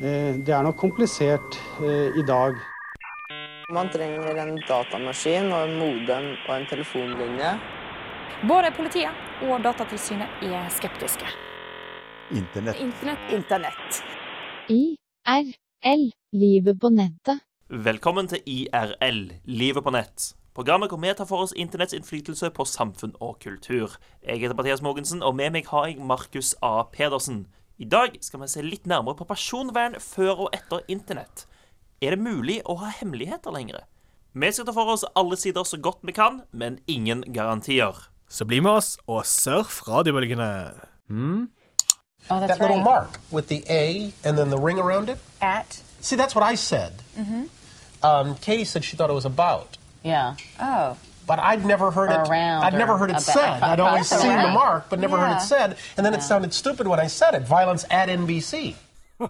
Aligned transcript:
Eh, 0.00 0.34
Det 0.46 0.54
er 0.54 0.62
nok 0.62 0.76
komplisert 0.78 1.58
eh, 1.82 2.14
i 2.18 2.22
dag. 2.26 2.54
Man 3.74 3.90
trenger 3.92 4.38
en 4.40 4.54
datamaskin 4.68 5.50
og 5.52 5.66
en 5.68 5.74
modem 5.78 6.30
og 6.48 6.54
en 6.54 6.66
telefonlinje. 6.70 7.50
Både 8.48 8.70
politiet 8.76 9.10
og 9.42 9.58
Datatilsynet 9.64 10.44
er 10.46 10.68
skeptiske. 10.70 11.26
Internett. 12.30 12.78
Internett. 12.80 13.32
Internett. 13.34 14.00
IRL. 14.70 16.08
Livet 16.32 16.80
på 16.80 16.90
nettet. 16.92 17.42
Velkommen 17.68 18.28
til 18.28 18.40
IRL, 18.46 19.32
livet 19.44 19.84
på 19.84 19.92
nett. 19.92 20.32
Programmet 20.58 20.90
hvor 20.90 20.98
vi 20.98 21.12
tar 21.14 21.26
for 21.30 21.44
oss 21.44 21.52
internetts 21.54 21.94
innflytelse 21.94 22.48
på 22.50 22.64
samfunn 22.66 23.12
og 23.22 23.36
kultur. 23.38 23.92
Jeg 24.26 24.40
heter 24.40 24.56
Mathias 24.58 24.80
Mogensen, 24.82 25.20
og 25.22 25.36
med 25.38 25.52
meg 25.54 25.68
har 25.70 25.84
jeg 25.86 26.02
Markus 26.02 26.48
A. 26.66 26.82
Pedersen. 26.82 27.44
I 27.78 27.86
dag 27.86 28.16
skal 28.26 28.42
vi 28.42 28.48
se 28.50 28.64
litt 28.66 28.88
nærmere 28.90 29.14
på 29.14 29.26
personvern 29.28 29.94
før 30.02 30.48
og 30.48 30.56
etter 30.58 30.82
internett. 30.90 31.44
Er 32.02 32.16
det 32.16 32.24
mulig 32.26 32.56
å 32.66 32.74
ha 32.80 32.90
hemmeligheter 32.90 33.54
lenger? 33.54 33.86
Vi 34.34 34.50
skal 34.50 34.66
ta 34.66 34.74
for 34.74 34.90
oss 34.96 35.06
alle 35.14 35.38
sider 35.38 35.62
så 35.62 35.78
godt 35.78 36.02
vi 36.02 36.16
kan, 36.18 36.42
men 36.50 36.80
ingen 36.90 37.22
garantier. 37.22 37.94
Så 38.26 38.42
bli 38.42 38.58
med 38.58 38.80
oss 38.80 38.96
og 39.06 39.22
surf 39.30 39.84
radiobølgene. 39.86 40.50
Oh, 41.14 41.46
that's 42.40 42.58
that 42.58 42.58
little 42.58 42.82
right. 42.82 42.84
mark 42.84 43.20
with 43.30 43.46
the 43.46 43.62
A 43.70 44.10
and 44.24 44.36
then 44.36 44.50
the 44.50 44.58
ring 44.58 44.80
around 44.80 45.08
it. 45.08 45.18
At. 45.40 45.84
See, 46.00 46.16
that's 46.16 46.34
what 46.34 46.42
I 46.42 46.56
said. 46.56 46.94
Um, 48.02 48.34
Katie 48.34 48.64
said 48.64 48.82
she 48.82 48.96
thought 48.96 49.10
it 49.10 49.14
was 49.14 49.24
about, 49.24 49.77
Yeah. 50.02 50.36
Oh. 50.60 50.96
but 51.28 51.38
I'd 51.38 51.64
never 51.64 51.90
heard 51.90 52.10
Or 52.10 52.22
it. 52.24 52.30
I'd 52.66 52.72
never 52.72 52.96
heard 52.96 53.10
it 53.10 53.20
said. 53.20 53.62
I'd 53.62 53.78
always 53.78 54.08
seen 54.08 54.20
seen 54.20 54.42
the 54.42 54.50
mark, 54.50 54.88
but 54.88 54.98
never 54.98 55.18
heard 55.18 55.36
it 55.36 55.42
said. 55.42 55.76
And 55.96 56.04
then 56.04 56.14
it 56.14 56.22
sounded 56.22 56.54
stupid 56.54 56.88
when 56.88 56.98
I 56.98 57.06
said 57.06 57.34
it. 57.34 57.42
Violence 57.42 57.84
at 57.90 58.08
NBC. 58.08 58.74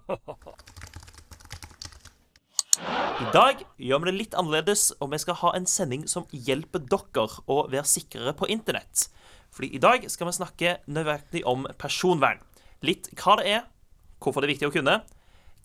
I 3.19 3.31
dag 3.34 3.65
gjør 3.83 3.98
vi 3.98 4.07
det 4.07 4.15
litt 4.15 4.34
annerledes, 4.39 4.92
og 5.03 5.11
vi 5.11 5.19
skal 5.19 5.34
ha 5.41 5.51
en 5.59 5.67
sending 5.67 6.07
som 6.07 6.29
hjelper 6.31 6.85
dere 6.87 7.27
å 7.51 7.67
være 7.67 7.91
sikrere 7.91 8.33
på 8.39 8.47
internett. 8.47 9.09
Fordi 9.51 9.73
i 9.75 9.83
dag 9.83 10.07
skal 10.12 10.29
vi 10.29 10.37
snakke 10.39 10.77
nøyaktig 10.87 11.42
om 11.51 11.67
personvern. 11.83 12.39
Litt 12.87 13.11
hva 13.19 13.35
det 13.41 13.48
er, 13.57 13.67
hvorfor 14.23 14.45
det 14.45 14.47
er 14.47 14.55
viktig 14.55 14.70
å 14.70 14.77
kunne, 14.77 15.01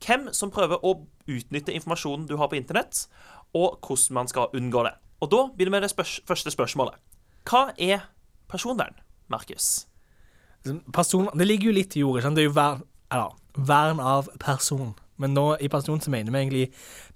hvem 0.02 0.32
som 0.34 0.52
prøver 0.52 0.82
å 0.82 0.96
utnytte 1.30 1.76
informasjonen 1.78 2.26
du 2.28 2.36
har 2.42 2.50
på 2.50 2.58
internett, 2.58 3.06
og 3.54 3.78
hvordan 3.86 4.18
man 4.18 4.32
skal 4.32 4.50
unngå 4.58 4.82
det. 4.88 4.96
Og 5.24 5.32
da 5.32 5.46
begynner 5.54 5.72
vi 5.72 5.78
med 5.78 5.86
det 5.86 5.94
spørs 5.94 6.18
første 6.28 6.52
spørsmålet. 6.52 7.00
Hva 7.48 7.70
er 7.80 8.04
personvern, 8.52 8.98
Markus? 9.32 9.86
Person, 10.96 11.30
det 11.40 11.48
ligger 11.48 11.72
jo 11.72 11.78
litt 11.80 11.96
i 11.96 12.04
jordet. 12.04 12.26
Sant? 12.26 12.36
Det 12.40 12.44
er 12.44 12.50
jo 12.50 12.58
vern, 12.58 12.84
eller, 13.12 13.40
vern 13.56 14.04
av 14.04 14.28
person. 14.40 14.94
Men 15.22 15.36
nå 15.38 15.48
i 15.64 15.70
person 15.72 16.02
så 16.02 16.12
mener 16.12 16.32
vi 16.34 16.44
egentlig 16.44 16.68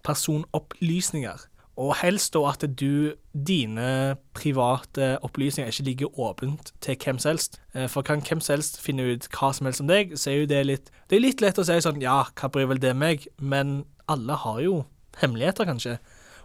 personopplysninger. 0.07 1.45
Og 1.77 1.93
helst 1.99 2.33
da 2.33 2.41
at 2.49 2.63
du, 2.79 3.13
dine 3.47 4.17
private 4.33 5.17
opplysninger 5.25 5.69
ikke 5.69 5.85
ligger 5.85 6.19
åpent 6.19 6.71
til 6.81 6.97
hvem 7.03 7.19
som 7.21 7.35
helst. 7.35 7.59
Eh, 7.75 7.85
For 7.89 8.01
kan 8.01 8.23
hvem 8.25 8.41
som 8.41 8.55
helst 8.55 8.79
finne 8.81 9.05
ut 9.11 9.27
hva 9.35 9.51
som 9.53 9.69
helst 9.69 9.83
om 9.83 9.91
deg, 9.91 10.15
så 10.17 10.31
er 10.31 10.39
jo 10.41 10.49
det 10.49 10.63
litt 10.65 10.91
Det 11.09 11.19
er 11.19 11.25
litt 11.27 11.41
lett 11.41 11.59
å 11.59 11.65
si 11.67 11.77
sånn 11.83 12.01
Ja, 12.01 12.23
hva 12.33 12.49
bryr 12.49 12.71
vel 12.71 12.81
det 12.81 12.95
meg? 12.97 13.27
Men 13.37 13.83
alle 14.09 14.33
har 14.33 14.61
jo 14.63 14.85
hemmeligheter, 15.21 15.69
kanskje. 15.69 15.99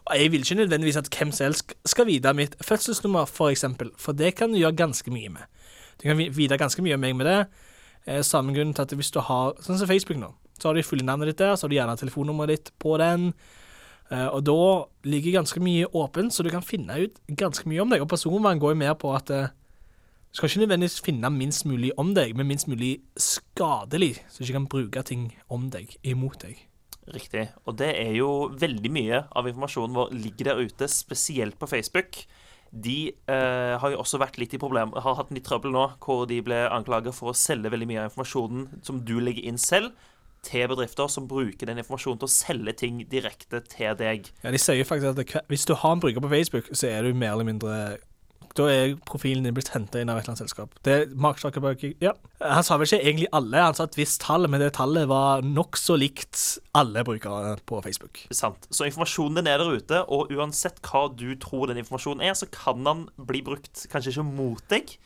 Og 0.07 0.19
jeg 0.19 0.33
vil 0.33 0.41
ikke 0.41 0.55
nødvendigvis 0.55 0.97
at 0.97 1.09
hvem 1.19 1.33
som 1.33 1.45
helst 1.45 1.75
skal 1.87 2.07
vite 2.07 2.33
mitt 2.35 2.57
fødselsnummer, 2.61 3.25
for 3.25 3.51
eksempel. 3.51 3.91
For 3.97 4.13
det 4.13 4.35
kan 4.37 4.51
du 4.51 4.59
gjøre 4.59 4.77
ganske 4.77 5.11
mye 5.11 5.29
med. 5.29 5.45
Du 6.03 6.09
kan 6.09 6.17
vi- 6.19 6.29
vite 6.29 6.59
ganske 6.59 6.83
mye 6.83 6.95
om 6.95 7.01
meg 7.01 7.17
med 7.17 7.27
det. 7.27 7.47
Eh, 8.07 8.23
samme 8.23 8.55
grunn 8.55 8.75
til 8.75 8.83
at 8.83 8.91
hvis 8.91 9.13
du 9.13 9.21
har 9.21 9.53
Sånn 9.61 9.79
som 9.79 9.87
Facebook 9.87 10.19
nå. 10.19 10.35
Så 10.59 10.69
har 10.69 10.75
du 10.75 10.83
fulle 10.83 11.03
navnet 11.03 11.27
ditt 11.27 11.39
der, 11.39 11.55
så 11.55 11.63
har 11.63 11.69
du 11.69 11.77
gjerne 11.77 11.97
telefonnummeret 11.97 12.49
ditt 12.49 12.71
på 12.79 12.99
den. 12.99 13.33
Eh, 14.11 14.27
og 14.27 14.45
da 14.45 14.85
ligger 15.05 15.41
ganske 15.41 15.61
mye 15.61 15.87
åpent, 15.87 16.33
så 16.33 16.43
du 16.43 16.51
kan 16.51 16.63
finne 16.63 17.05
ut 17.05 17.21
ganske 17.37 17.65
mye 17.67 17.81
om 17.81 17.89
deg. 17.91 18.01
Og 18.01 18.09
personvern 18.09 18.59
går 18.59 18.71
jo 18.71 18.75
mer 18.75 18.95
på 18.95 19.15
at 19.15 19.31
eh, 19.31 19.47
du 19.47 20.37
skal 20.37 20.49
ikke 20.49 20.67
nødvendigvis 20.67 21.01
finne 21.01 21.31
minst 21.31 21.67
mulig 21.67 21.91
om 21.99 22.15
deg, 22.15 22.35
men 22.37 22.49
minst 22.49 22.69
mulig 22.69 23.01
skadelig, 23.17 24.19
så 24.31 24.39
du 24.39 24.45
ikke 24.45 24.53
kan 24.61 24.67
bruke 24.67 25.03
ting 25.05 25.33
om 25.51 25.71
deg 25.71 25.97
imot 26.03 26.41
deg. 26.41 26.57
Riktig. 27.11 27.49
Og 27.67 27.75
det 27.81 27.91
er 27.99 28.13
jo 28.15 28.31
veldig 28.55 28.91
mye 28.95 29.25
av 29.35 29.49
informasjonen 29.51 29.97
vår 29.97 30.13
ligger 30.15 30.53
der 30.53 30.63
ute, 30.63 30.89
spesielt 30.91 31.59
på 31.59 31.67
Facebook. 31.71 32.23
De 32.73 33.11
eh, 33.11 33.75
har 33.83 33.93
jo 33.93 33.99
også 34.01 34.21
vært 34.23 34.39
litt 34.41 34.55
i 34.55 34.61
problem, 34.61 34.95
har 34.95 35.19
hatt 35.19 35.33
litt 35.35 35.45
trøbbel 35.45 35.75
nå, 35.75 35.89
hvor 36.01 36.25
de 36.31 36.39
ble 36.45 36.63
anklaget 36.73 37.17
for 37.17 37.33
å 37.33 37.37
selge 37.37 37.73
veldig 37.73 37.89
mye 37.91 38.05
av 38.05 38.09
informasjonen 38.09 38.85
som 38.87 39.03
du 39.05 39.19
legger 39.21 39.51
inn 39.51 39.61
selv, 39.61 39.93
til 40.43 40.65
bedrifter 40.71 41.11
som 41.11 41.29
bruker 41.31 41.69
den 41.69 41.79
informasjonen 41.83 42.23
til 42.23 42.27
å 42.27 42.33
selge 42.33 42.73
ting 42.81 43.03
direkte 43.11 43.61
til 43.71 43.93
deg. 43.99 44.31
Ja, 44.43 44.55
De 44.55 44.59
sier 44.59 44.89
faktisk 44.89 45.13
at 45.13 45.21
det, 45.21 45.45
hvis 45.53 45.67
du 45.69 45.77
har 45.79 45.95
en 45.95 46.03
bruker 46.03 46.25
på 46.25 46.33
Facebook, 46.33 46.73
så 46.73 46.89
er 46.89 47.07
du 47.07 47.15
mer 47.15 47.37
eller 47.37 47.47
mindre 47.47 47.77
Da 48.59 48.67
er 48.71 48.95
profilen 49.09 49.47
din 49.47 49.55
blitt 49.57 49.71
henta 49.75 50.01
inn 50.01 50.11
av 50.13 50.19
et 50.19 50.25
eller 50.25 50.35
annet 50.35 50.43
selskap. 50.45 50.75
Det 50.87 50.95
er 50.95 51.15
Mark 51.15 51.41
Zuckerberg 51.43 51.85
Ja. 52.03 52.15
Han 52.43 52.67
sa 52.67 52.77
vel 52.81 52.89
ikke 52.89 53.01
egentlig 53.01 53.29
alle, 53.37 53.61
han 53.63 53.77
sa 53.79 53.87
et 53.87 53.99
visst 53.99 54.21
tall, 54.25 54.49
men 54.51 54.61
det 54.63 54.73
tallet 54.77 55.07
var 55.11 55.45
nokså 55.47 55.97
likt 56.01 56.41
alle 56.79 57.05
brukere 57.07 57.55
på 57.69 57.81
Facebook. 57.85 58.25
Sant. 58.35 58.67
Så 58.71 58.89
informasjonen 58.89 59.41
din 59.41 59.51
er 59.53 59.63
der 59.63 59.79
ute, 59.79 60.03
og 60.11 60.33
uansett 60.35 60.83
hva 60.87 61.07
du 61.15 61.31
tror 61.41 61.71
den 61.71 61.81
informasjonen 61.85 62.25
er, 62.27 62.35
så 62.39 62.49
kan 62.51 62.83
den 62.87 63.07
bli 63.17 63.45
brukt 63.47 63.87
kanskje 63.93 64.17
ikke 64.17 64.27
mot 64.27 64.65
deg, 64.73 64.97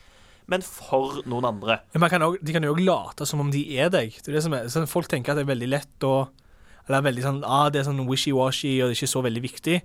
men 0.47 0.63
for 0.63 1.21
noen 1.27 1.45
andre. 1.49 1.81
Ja, 1.93 2.01
man 2.01 2.11
kan 2.11 2.23
også, 2.23 2.41
de 2.41 2.55
kan 2.55 2.65
jo 2.65 2.73
òg 2.73 2.81
late 2.81 3.27
som 3.27 3.43
om 3.43 3.53
de 3.53 3.61
er 3.77 3.91
deg. 3.93 4.15
Det 4.17 4.31
er 4.31 4.39
det 4.39 4.43
som 4.47 4.55
er, 4.55 4.67
sånn, 4.71 4.89
folk 4.89 5.09
tenker 5.11 5.33
at 5.33 5.41
det 5.41 5.45
er 5.47 5.53
veldig 5.53 5.71
lett 5.75 6.07
å 6.07 6.17
Eller 6.87 7.03
veldig 7.03 7.23
sånn 7.25 7.39
ah, 7.43 7.65
det 7.67 7.81
er 7.81 7.87
sånn 7.89 8.05
wishy-washy 8.07 8.77
og 8.79 8.87
det 8.87 8.93
er 8.93 8.99
ikke 9.01 9.11
så 9.11 9.21
veldig 9.25 9.41
viktig. 9.43 9.81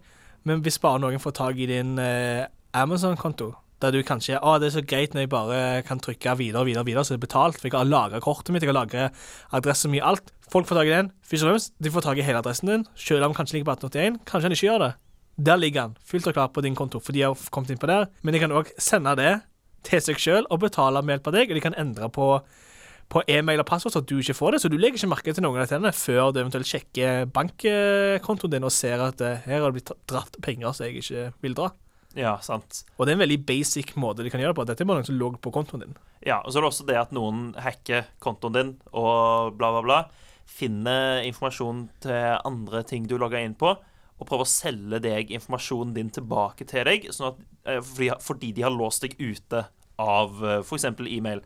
Men 0.46 0.62
hvis 0.62 0.78
bare 0.82 1.00
noen 1.02 1.22
får 1.22 1.34
tak 1.34 1.58
i 1.58 1.66
din 1.66 1.96
eh, 1.98 2.46
Amazon-konto, 2.72 3.53
der 3.83 3.93
du 3.93 4.00
kanskje 4.06 4.38
Å, 4.41 4.56
det 4.62 4.71
er 4.71 4.75
så 4.77 4.83
greit 4.87 5.12
når 5.12 5.27
jeg 5.27 5.33
bare 5.33 5.60
kan 5.87 6.00
trykke 6.00 6.37
videre 6.38 6.62
og 6.62 6.71
videre, 6.71 6.87
videre, 6.88 7.05
så 7.05 7.15
det 7.15 7.21
er 7.21 7.27
betalt, 7.27 7.59
for 7.59 7.69
jeg 7.69 7.77
har 7.77 7.88
lagra 7.88 8.21
kortet 8.25 8.55
mitt, 8.55 8.65
jeg 8.65 8.72
har 8.72 8.78
lagra 8.78 9.09
adressen 9.59 9.93
mye, 9.93 10.05
alt. 10.06 10.33
Folk 10.53 10.69
får 10.69 10.81
tak 10.81 10.88
i 10.88 10.94
den. 10.94 11.12
Først 11.27 11.44
og 11.44 11.50
fremst, 11.50 11.72
de 11.83 11.93
får 11.93 12.06
tak 12.06 12.21
i 12.21 12.27
hele 12.27 12.41
adressen 12.41 12.71
din, 12.71 12.84
selv 12.97 13.28
om 13.28 13.37
kanskje 13.37 13.59
ligger 13.59 13.71
på 13.72 13.78
1881. 13.88 14.21
Kanskje 14.28 14.49
han 14.49 14.56
ikke 14.56 14.69
gjør 14.69 14.84
det. 14.87 14.91
Der 15.49 15.60
ligger 15.60 15.88
han, 15.88 15.94
fullt 16.06 16.28
og 16.28 16.37
klart 16.37 16.53
på 16.56 16.65
din 16.65 16.77
konto, 16.78 17.00
for 17.00 17.16
de 17.16 17.25
har 17.25 17.47
kommet 17.53 17.72
inn 17.72 17.81
på 17.81 17.88
der. 17.91 18.09
Men 18.22 18.37
de 18.37 18.43
kan 18.43 18.56
òg 18.56 18.72
sende 18.81 19.16
det 19.21 19.33
til 19.87 20.03
seg 20.04 20.21
sjøl 20.21 20.49
og 20.49 20.62
betale 20.62 21.03
med 21.03 21.16
hjelp 21.16 21.31
av 21.33 21.37
deg, 21.37 21.50
og 21.50 21.59
de 21.59 21.65
kan 21.65 21.78
endre 21.81 22.09
på, 22.12 22.28
på 23.12 23.25
e-mail 23.33 23.60
og 23.65 23.69
passord 23.69 23.94
så 23.94 24.04
du 24.04 24.19
ikke 24.21 24.37
får 24.39 24.56
det. 24.56 24.62
Så 24.62 24.71
du 24.72 24.78
legger 24.78 25.00
ikke 25.00 25.12
merke 25.12 25.34
til 25.34 25.44
noen 25.44 25.60
av 25.60 25.69
dette 25.69 25.94
før 25.99 26.33
du 26.33 26.43
eventuelt 26.44 26.69
sjekker 26.69 27.27
bankkontoen 27.34 28.56
din 28.56 28.69
og 28.69 28.75
ser 28.75 29.03
at 29.04 29.25
eh, 29.25 29.41
her 29.49 29.60
har 29.60 29.72
det 29.72 29.81
blitt 29.81 29.97
dratt 30.09 30.39
penger 30.44 30.77
som 30.77 30.87
jeg 30.87 31.03
ikke 31.03 31.31
vil 31.44 31.59
dra. 31.59 31.72
Ja, 32.18 32.36
sant. 32.44 32.82
Og 32.98 33.06
det 33.06 33.12
er 33.12 33.16
en 33.16 33.24
veldig 33.24 33.38
basic 33.48 33.94
måte 34.00 34.24
de 34.24 34.32
kan 34.32 34.42
gjøre 34.42 34.52
det 34.52 34.58
på. 34.58 34.66
Dette 34.68 34.84
er 34.84 34.88
bare 34.88 35.02
noe 35.02 35.08
som 35.08 35.18
lå 35.18 35.30
på 35.42 35.52
kontoen 35.54 35.84
din. 35.84 35.94
Ja, 36.24 36.40
og 36.42 36.52
så 36.52 36.60
er 36.60 36.64
det 36.64 36.70
også 36.72 36.88
det 36.88 36.98
at 37.00 37.14
noen 37.16 37.52
hacker 37.60 38.08
kontoen 38.22 38.56
din 38.56 38.74
og 38.90 39.56
bla, 39.58 39.72
bla, 39.76 39.82
bla. 39.86 40.00
Finner 40.52 41.22
informasjon 41.24 41.86
til 42.04 42.36
andre 42.44 42.82
ting 42.88 43.08
du 43.08 43.16
logger 43.20 43.40
inn 43.40 43.56
på, 43.58 43.72
og 43.72 44.28
prøver 44.28 44.44
å 44.44 44.52
selge 44.52 45.00
deg 45.02 45.32
informasjonen 45.34 45.94
din 45.96 46.12
tilbake 46.14 46.66
til 46.68 46.84
deg, 46.86 47.08
sånn 47.14 47.32
at, 47.32 47.40
eh, 47.66 47.80
fordi, 47.80 48.10
fordi 48.22 48.52
de 48.58 48.66
har 48.66 48.74
låst 48.74 49.06
deg 49.06 49.16
ute 49.18 49.64
av 50.02 50.44
f.eks. 50.60 50.90
e-mail. 51.08 51.42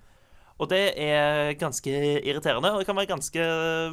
Og 0.56 0.70
det 0.70 0.94
er 0.96 1.52
ganske 1.60 1.92
irriterende, 2.24 2.70
og 2.72 2.80
det 2.80 2.86
kan 2.88 2.96
være 2.96 3.10
ganske 3.10 3.46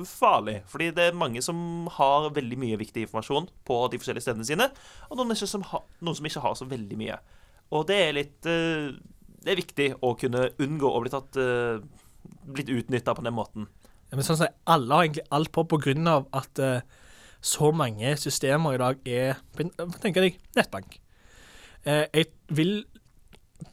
farlig. 0.07 0.61
Fordi 0.71 0.91
det 0.95 1.09
er 1.09 1.17
mange 1.17 1.41
som 1.43 1.89
har 1.97 2.29
veldig 2.35 2.59
mye 2.61 2.79
viktig 2.79 3.03
informasjon 3.03 3.49
på 3.67 3.79
de 3.91 3.99
forskjellige 3.99 4.27
stedene 4.29 4.47
sine, 4.47 4.69
og 5.09 5.19
noen, 5.19 5.35
som, 5.35 5.65
har, 5.73 5.83
noen 5.99 6.15
som 6.19 6.29
ikke 6.29 6.45
har 6.45 6.55
så 6.55 6.67
veldig 6.69 6.99
mye. 7.01 7.19
Og 7.75 7.83
det 7.89 7.99
er 7.99 8.15
litt 8.15 8.47
eh, 8.47 8.93
Det 9.43 9.51
er 9.51 9.59
viktig 9.59 9.89
å 9.99 10.13
kunne 10.15 10.53
unngå 10.63 10.87
å 10.87 11.01
bli 11.03 11.11
tatt 11.11 11.35
uh, 11.35 11.81
blitt 12.47 12.69
utnytta 12.71 13.15
på 13.15 13.25
den 13.25 13.35
måten. 13.35 13.67
Ja, 14.07 14.15
men 14.15 14.23
sånn 14.23 14.39
at 14.45 14.55
Alle 14.69 14.95
har 14.95 15.07
egentlig 15.07 15.25
alt 15.35 15.51
på 15.51 15.65
på 15.67 15.79
grunn 15.83 16.07
av 16.07 16.29
at 16.31 16.59
eh, 16.63 16.85
så 17.43 17.73
mange 17.75 18.13
systemer 18.15 18.77
i 18.77 18.79
dag 18.79 19.07
er 19.09 19.41
Tenk 19.99 20.19
jeg? 20.21 20.37
Nettbank. 20.55 20.99
Eh, 21.83 22.05
jeg 22.13 22.29
vil 22.47 22.85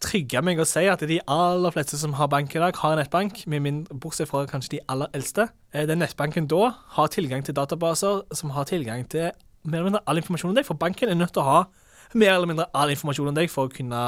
trygge 0.02 0.42
meg 0.44 0.60
å 0.60 0.66
si 0.68 0.86
at 0.90 1.02
de 1.08 1.20
aller 1.30 1.74
fleste 1.74 1.98
som 2.00 2.14
har 2.18 2.30
bank 2.32 2.54
i 2.54 2.62
dag, 2.62 2.76
har 2.82 2.96
nettbank, 2.98 3.44
med 3.50 3.64
min, 3.64 3.84
bortsett 3.90 4.30
fra 4.30 4.44
kanskje 4.50 4.76
de 4.76 4.82
aller 4.92 5.10
eldste. 5.16 5.48
Eh, 5.74 5.86
den 5.88 6.02
nettbanken 6.02 6.48
da 6.50 6.72
har 6.96 7.12
tilgang 7.12 7.44
til 7.46 7.56
databaser 7.56 8.24
som 8.36 8.54
har 8.56 8.68
tilgang 8.70 9.06
til 9.10 9.30
mer 9.62 9.82
eller 9.82 9.90
mindre 9.90 10.04
all 10.08 10.20
informasjon 10.20 10.52
om 10.52 10.56
deg, 10.56 10.66
for 10.68 10.78
banken 10.80 11.10
er 11.10 11.18
nødt 11.18 11.34
til 11.36 11.42
å 11.42 11.48
ha 11.48 11.60
mer 12.14 12.34
eller 12.34 12.48
mindre 12.50 12.70
all 12.74 12.92
informasjon 12.92 13.30
om 13.30 13.36
deg 13.36 13.50
for 13.52 13.68
å 13.68 13.72
kunne 13.72 14.00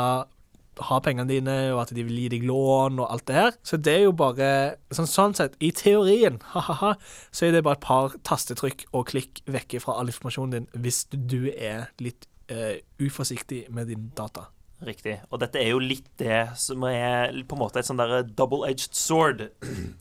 ha 0.80 0.98
pengene 1.04 1.28
dine, 1.28 1.56
og 1.74 1.82
at 1.82 1.92
de 1.94 2.04
vil 2.06 2.22
gi 2.24 2.30
deg 2.32 2.46
lån 2.48 3.00
og 3.02 3.10
alt 3.12 3.26
det 3.28 3.36
her. 3.36 3.52
Så 3.66 3.76
det 3.76 3.92
er 3.98 4.06
jo 4.06 4.14
bare 4.16 4.48
sånn, 4.94 5.10
sånn 5.10 5.36
sett, 5.36 5.58
i 5.60 5.72
teorien, 5.76 6.40
ha-ha-ha, 6.54 6.94
så 7.30 7.46
er 7.46 7.56
det 7.56 7.64
bare 7.66 7.78
et 7.80 7.84
par 7.84 8.16
tastetrykk 8.28 8.86
og 8.92 9.06
klikk 9.12 9.44
vekk 9.52 9.78
fra 9.84 9.98
all 10.00 10.12
informasjonen 10.12 10.56
din 10.56 10.84
hvis 10.84 11.04
du 11.12 11.52
er 11.52 11.90
litt 12.02 12.26
eh, 12.52 12.80
uforsiktig 13.02 13.66
med 13.74 13.92
din 13.92 14.10
data. 14.16 14.48
Riktig. 14.82 15.20
Og 15.30 15.38
dette 15.42 15.60
er 15.60 15.70
jo 15.70 15.82
litt 15.82 16.08
det 16.18 16.42
som 16.58 16.82
er 16.88 17.30
på 17.46 17.56
en 17.56 17.62
måte 17.62 17.78
et 17.78 17.86
sånn 17.86 18.00
der 18.00 18.24
double-edged 18.26 18.96
sword. 18.98 19.46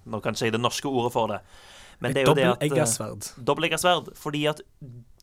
Nå 0.10 0.22
kan 0.24 0.34
ikke 0.34 0.50
jeg 0.50 0.56
det 0.56 0.64
norske 0.64 0.90
ordet 0.90 1.14
for 1.14 1.32
det. 1.32 1.42
Men 2.02 2.16
det 2.16 2.24
er 2.24 2.30
jo 2.32 2.36
det 2.38 2.48
at 2.50 2.58
Dobbeltegga 2.58 2.90
sverd. 2.90 3.32
Dobbeltegga 3.38 3.80
sverd. 3.82 4.12
Fordi 4.18 4.44
at 4.50 4.64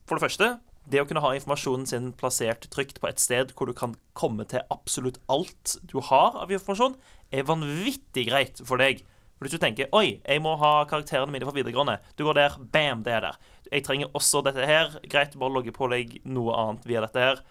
for 0.07 0.19
det 0.19 0.25
første 0.29 0.53
det 0.89 1.03
å 1.03 1.09
kunne 1.09 1.21
ha 1.21 1.35
informasjonen 1.37 1.85
sin 1.89 2.13
plassert 2.17 2.65
trygt 2.73 3.01
på 3.03 3.11
et 3.11 3.21
sted 3.21 3.51
hvor 3.57 3.69
du 3.69 3.75
kan 3.77 3.97
komme 4.17 4.47
til 4.49 4.65
absolutt 4.73 5.19
alt 5.29 5.75
du 5.91 5.99
har 6.09 6.39
av 6.41 6.53
informasjon, 6.55 6.97
er 7.29 7.45
vanvittig 7.49 8.29
greit 8.31 8.63
for 8.65 8.81
deg. 8.81 9.03
For 9.37 9.47
Hvis 9.47 9.59
du 9.59 9.63
tenker 9.63 9.93
oi, 9.95 10.19
jeg 10.23 10.43
må 10.43 10.55
ha 10.59 10.73
karakterene 10.89 11.35
mine 11.35 11.47
fra 11.47 11.55
videregående. 11.55 11.99
Du 12.17 12.25
går 12.27 12.39
der, 12.39 12.57
bam, 12.73 13.05
det 13.07 13.19
er 13.19 13.27
der. 13.27 13.39
Jeg 13.69 13.85
trenger 13.85 14.15
også 14.17 14.41
dette 14.47 14.65
her. 14.67 14.97
Greit, 15.13 15.37
bare 15.39 15.55
logge 15.59 15.75
på 15.77 15.91
deg 15.93 16.17
noe 16.25 16.57
annet 16.57 16.89
via 16.89 17.05
dette 17.05 17.23
her. 17.23 17.45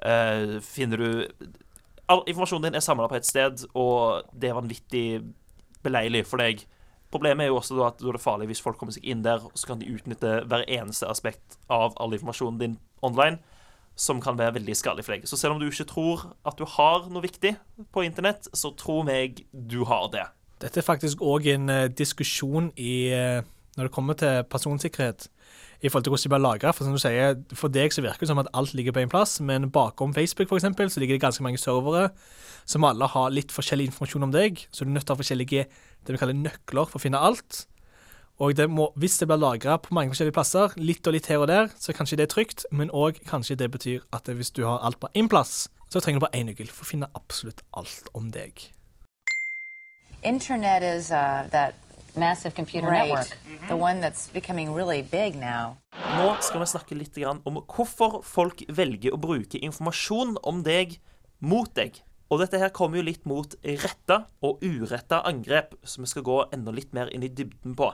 Eh, 0.00 0.60
finner 0.64 0.96
du 0.96 1.10
All 2.10 2.24
informasjonen 2.26 2.64
din 2.66 2.74
er 2.74 2.82
samla 2.82 3.06
på 3.06 3.14
et 3.20 3.26
sted, 3.28 3.60
og 3.78 4.26
det 4.34 4.48
er 4.50 4.56
vanvittig 4.56 5.04
beleilig 5.84 6.24
for 6.26 6.42
deg. 6.42 6.64
Problemet 7.14 7.44
er 7.44 7.52
jo 7.52 7.60
også 7.60 7.76
at 7.86 8.00
da 8.00 8.08
er 8.10 8.16
det 8.16 8.22
farlig 8.24 8.48
hvis 8.50 8.62
folk 8.64 8.80
kommer 8.80 8.94
seg 8.96 9.06
inn 9.06 9.22
der, 9.22 9.44
så 9.54 9.70
kan 9.70 9.78
de 9.78 9.86
utnytte 9.90 10.40
hver 10.50 10.64
eneste 10.66 11.06
aspekt 11.06 11.54
av 11.70 11.94
all 12.02 12.16
informasjonen 12.16 12.58
din 12.58 12.74
online, 13.06 13.38
som 13.94 14.18
kan 14.22 14.38
være 14.38 14.56
veldig 14.58 14.74
skadelig 14.74 15.06
for 15.06 15.14
deg. 15.14 15.28
Så 15.30 15.38
selv 15.38 15.54
om 15.54 15.62
du 15.62 15.68
ikke 15.68 15.86
tror 15.86 16.26
at 16.42 16.58
du 16.58 16.66
har 16.66 17.06
noe 17.10 17.22
viktig 17.22 17.54
på 17.94 18.04
internett, 18.06 18.50
så 18.58 18.72
tro 18.74 19.04
meg, 19.06 19.44
du 19.52 19.84
har 19.86 20.10
det. 20.10 20.26
Dette 20.66 20.82
er 20.82 20.86
faktisk 20.90 21.22
òg 21.22 21.46
en 21.54 21.70
eh, 21.72 21.88
diskusjon 21.94 22.72
i 22.74 22.94
eh, 23.14 23.46
når 23.78 23.86
det 23.86 23.94
kommer 23.94 24.18
til 24.18 24.42
personsikkerhet. 24.50 25.28
I 25.80 25.88
forhold 25.88 26.04
til 26.04 26.12
hvordan 26.12 26.28
de 26.28 26.32
blir 26.34 26.42
lagra. 26.44 26.72
For 26.76 26.84
som 26.84 26.92
du 26.96 27.00
sier, 27.00 27.38
for 27.56 27.72
deg 27.72 27.94
så 27.94 28.04
virker 28.04 28.26
det 28.26 28.30
som 28.32 28.42
at 28.42 28.50
alt 28.54 28.74
ligger 28.76 28.92
på 28.92 29.00
én 29.00 29.12
plass, 29.12 29.38
men 29.40 29.70
bakom 29.72 30.12
Facebook 30.14 30.50
for 30.50 30.60
eksempel, 30.60 30.90
så 30.90 31.00
ligger 31.00 31.16
det 31.16 31.24
ganske 31.24 31.42
mange 31.42 31.58
servere 31.58 32.10
som 32.68 32.84
alle 32.84 33.08
har 33.08 33.32
litt 33.32 33.52
forskjellig 33.52 33.88
informasjon 33.88 34.28
om 34.28 34.34
deg. 34.34 34.66
Så 34.70 34.84
du 34.84 34.90
er 34.90 34.98
nødt 34.98 35.08
til 35.08 35.14
å 35.14 35.16
ha 35.16 35.22
forskjellige 35.22 35.66
det 36.06 36.14
vi 36.14 36.20
kaller 36.20 36.36
nøkler 36.36 36.90
for 36.90 37.00
å 37.00 37.04
finne 37.04 37.20
alt. 37.20 37.64
Og 38.40 38.56
det 38.56 38.70
må, 38.72 38.88
hvis 38.96 39.18
det 39.20 39.28
blir 39.28 39.40
lagra 39.40 39.76
på 39.76 39.92
mange 39.92 40.14
forskjellige 40.14 40.36
plasser, 40.36 40.76
litt 40.80 41.04
og 41.04 41.12
litt 41.12 41.28
her 41.28 41.42
og 41.42 41.50
der, 41.50 41.72
så 41.76 41.92
kanskje 41.92 42.16
det 42.16 42.28
er 42.28 42.32
trygt, 42.32 42.64
men 42.72 42.92
òg 42.92 43.20
kanskje 43.28 43.58
det 43.60 43.68
betyr 43.72 44.04
at 44.16 44.28
hvis 44.32 44.52
du 44.56 44.62
har 44.64 44.80
alt 44.80 45.00
på 45.00 45.10
én 45.12 45.28
plass, 45.28 45.68
så 45.92 46.00
trenger 46.00 46.20
du 46.20 46.24
bare 46.24 46.40
én 46.40 46.48
nøkkel 46.48 46.70
for 46.72 46.86
å 46.86 46.88
finne 46.88 47.10
absolutt 47.18 47.60
alt 47.76 48.08
om 48.16 48.30
deg. 48.32 48.70
Internet 50.24 50.84
is 50.84 51.10
uh, 51.12 51.44
Massive 52.16 52.54
computer 52.54 52.88
right, 52.88 53.08
network. 53.08 53.38
the 53.68 53.76
one 53.76 54.00
that's 54.00 54.28
becoming 54.32 54.74
really 54.74 55.02
big 55.02 55.36
now. 55.36 55.76
Nå 56.16 56.36
skal 56.42 56.60
vi 56.60 56.68
snakke 56.70 56.98
litt 56.98 57.18
om 57.24 57.60
hvorfor 57.66 58.20
folk 58.26 58.64
velger 58.68 59.14
å 59.14 59.20
bruke 59.20 59.58
informasjon 59.58 60.36
om 60.42 60.62
deg 60.66 60.98
mot 61.40 61.70
deg. 61.74 62.00
Og 62.30 62.38
dette 62.38 62.60
her 62.62 62.70
kommer 62.70 63.00
jo 63.00 63.06
litt 63.08 63.24
mot 63.26 63.54
retta 63.64 64.24
og 64.46 64.62
uretta 64.62 65.22
angrep, 65.26 65.74
som 65.82 66.04
vi 66.06 66.10
skal 66.12 66.26
gå 66.26 66.38
enda 66.54 66.74
litt 66.74 66.92
mer 66.94 67.10
inn 67.10 67.26
i 67.26 67.32
dybden 67.32 67.74
på. 67.78 67.90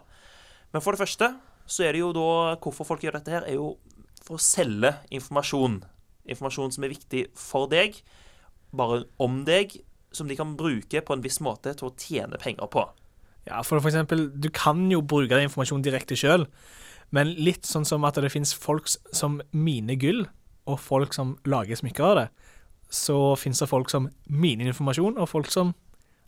Men 0.73 0.85
for 0.85 0.93
det 0.93 1.01
første 1.01 1.31
så 1.67 1.87
er 1.87 1.97
det 1.97 2.03
jo 2.05 2.13
da 2.15 2.57
Hvorfor 2.63 2.87
folk 2.87 3.03
gjør 3.03 3.17
dette 3.19 3.33
her, 3.33 3.47
er 3.49 3.57
jo 3.57 3.77
for 4.27 4.37
å 4.37 4.43
selge 4.43 4.93
informasjon. 5.15 5.81
Informasjon 6.27 6.75
som 6.75 6.85
er 6.85 6.93
viktig 6.93 7.27
for 7.39 7.71
deg, 7.71 8.01
bare 8.77 9.05
om 9.23 9.45
deg, 9.47 9.79
som 10.13 10.29
de 10.29 10.37
kan 10.39 10.57
bruke 10.59 11.03
på 11.03 11.15
en 11.15 11.25
viss 11.25 11.39
måte 11.45 11.75
til 11.77 11.89
å 11.89 11.97
tjene 11.97 12.41
penger 12.43 12.69
på. 12.73 12.85
Ja, 13.46 13.62
for 13.62 13.78
for 13.81 13.90
eksempel, 13.93 14.26
du 14.34 14.48
kan 14.50 14.88
jo 14.90 15.02
bruke 15.02 15.31
den 15.31 15.46
informasjonen 15.46 15.84
direkte 15.87 16.19
sjøl, 16.19 16.46
men 17.14 17.31
litt 17.38 17.66
sånn 17.69 17.87
som 17.87 18.04
at 18.08 18.19
det 18.19 18.32
fins 18.34 18.52
folk 18.58 18.90
som 18.90 19.38
miner 19.54 19.98
gull, 20.02 20.25
og 20.66 20.81
folk 20.82 21.14
som 21.14 21.37
lager 21.46 21.78
smykker 21.78 22.04
av 22.08 22.16
det, 22.19 22.28
så 22.90 23.34
fins 23.38 23.62
det 23.62 23.69
folk 23.70 23.90
som 23.90 24.08
miner 24.26 24.70
informasjon, 24.70 25.19
og 25.19 25.31
folk 25.31 25.50
som 25.50 25.75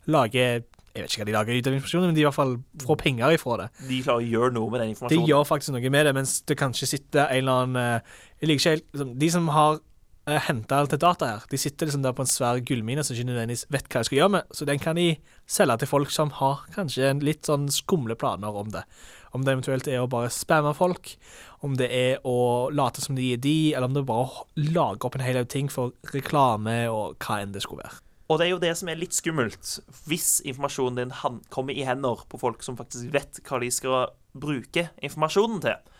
lager 0.09 0.63
Jeg 0.89 1.03
vet 1.03 1.11
ikke 1.13 1.19
hva 1.21 1.25
de 1.27 1.33
lager 1.35 1.53
ut 1.53 1.67
av 1.69 1.75
informasjonen, 1.75 2.07
men 2.09 2.15
de 2.17 2.21
i 2.23 2.25
hvert 2.25 2.35
fall 2.35 2.55
får 2.81 2.97
penger 2.97 3.35
ifra 3.35 3.57
det. 3.59 3.67
De 3.87 3.99
klarer 4.01 4.23
å 4.23 4.31
gjøre 4.33 4.55
noe 4.55 4.71
med 4.73 4.81
den 4.81 4.89
informasjonen? 4.95 5.21
De 5.21 5.29
gjør 5.29 5.43
faktisk 5.45 5.75
noe 5.75 5.91
med 5.93 6.07
det, 6.07 6.13
mens 6.17 6.31
det 6.49 6.57
kanskje 6.57 6.89
sitter 6.89 7.27
en 7.27 7.37
eller 7.37 7.59
annen 7.59 7.77
eh, 7.77 8.15
Jeg 8.41 8.49
liker 8.49 8.63
ikke 8.63 8.73
helt 8.73 8.87
liksom, 8.89 9.11
De 9.21 9.29
som 9.35 9.51
har 9.53 9.77
uh, 10.29 10.37
henta 10.47 10.79
alt 10.79 10.93
det 10.93 11.01
data 11.03 11.27
her, 11.33 11.45
de 11.49 11.59
sitter 11.59 11.89
liksom 11.89 12.03
der 12.05 12.15
på 12.15 12.23
en 12.25 12.31
svær 12.31 12.61
gullmine 12.65 13.03
som 13.05 13.17
ikke 13.17 13.31
nødvendigvis 13.31 13.65
vet 13.73 13.87
hva 13.89 14.01
de 14.01 14.09
skal 14.09 14.19
gjøre 14.21 14.33
med, 14.37 14.55
så 14.55 14.67
den 14.69 14.81
kan 14.83 14.99
de 14.99 15.07
selge 15.49 15.79
til 15.81 15.91
folk 15.91 16.13
som 16.13 16.33
har 16.39 16.65
kanskje 16.75 17.09
en 17.09 17.23
litt 17.25 17.49
sånn 17.49 17.67
skumle 17.73 18.17
planer 18.19 18.61
om 18.61 18.71
det. 18.73 18.85
Om 19.35 19.45
det 19.45 19.53
eventuelt 19.53 19.89
er 19.89 20.01
å 20.01 20.09
bare 20.09 20.31
spamme 20.33 20.73
folk, 20.77 21.15
om 21.65 21.75
det 21.77 21.89
er 21.93 22.21
å 22.27 22.69
late 22.73 23.03
som 23.03 23.17
de 23.17 23.33
er 23.35 23.41
de, 23.41 23.73
eller 23.73 23.89
om 23.89 23.97
det 23.97 24.03
er 24.03 24.09
bare 24.09 24.29
å 24.29 24.69
lage 24.73 25.05
opp 25.05 25.17
en 25.17 25.25
hel 25.25 25.41
haug 25.41 25.49
ting 25.51 25.69
for 25.73 25.93
reklame 26.13 26.81
og 26.89 27.19
hva 27.21 27.41
enn 27.43 27.53
det 27.53 27.65
skulle 27.65 27.85
være. 27.85 28.01
Og 28.29 28.37
det 28.37 28.45
er 28.45 28.51
jo 28.51 28.61
det 28.61 28.75
som 28.77 28.89
er 28.91 28.99
litt 29.01 29.15
skummelt, 29.17 29.71
hvis 30.05 30.39
informasjonen 30.45 30.99
din 30.99 31.43
kommer 31.49 31.73
i 31.73 31.85
hender 31.85 32.21
på 32.29 32.37
folk 32.41 32.61
som 32.65 32.77
faktisk 32.77 33.09
vet 33.13 33.41
hva 33.47 33.57
de 33.63 33.69
skal 33.73 34.11
bruke 34.37 34.85
informasjonen 35.01 35.63
til. 35.65 35.95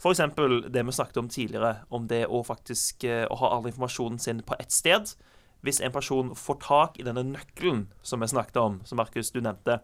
Eksempel 0.00 0.62
det 0.72 0.82
vi 0.86 0.92
snakket 0.96 1.18
om 1.20 1.28
tidligere, 1.28 1.74
om 1.92 2.06
det 2.08 2.24
å 2.26 2.40
faktisk 2.46 3.04
eh, 3.04 3.26
å 3.28 3.36
ha 3.42 3.50
all 3.56 3.68
informasjonen 3.68 4.18
sin 4.18 4.40
på 4.46 4.56
ett 4.58 4.72
sted. 4.72 5.12
Hvis 5.60 5.82
en 5.84 5.92
person 5.92 6.32
får 6.36 6.60
tak 6.64 6.96
i 6.96 7.04
denne 7.04 7.26
nøkkelen 7.34 7.84
som 8.02 8.24
vi 8.24 8.30
snakket 8.32 8.56
om, 8.56 8.78
som 8.88 8.96
Markus 8.96 9.32
du 9.34 9.42
nevnte, 9.44 9.82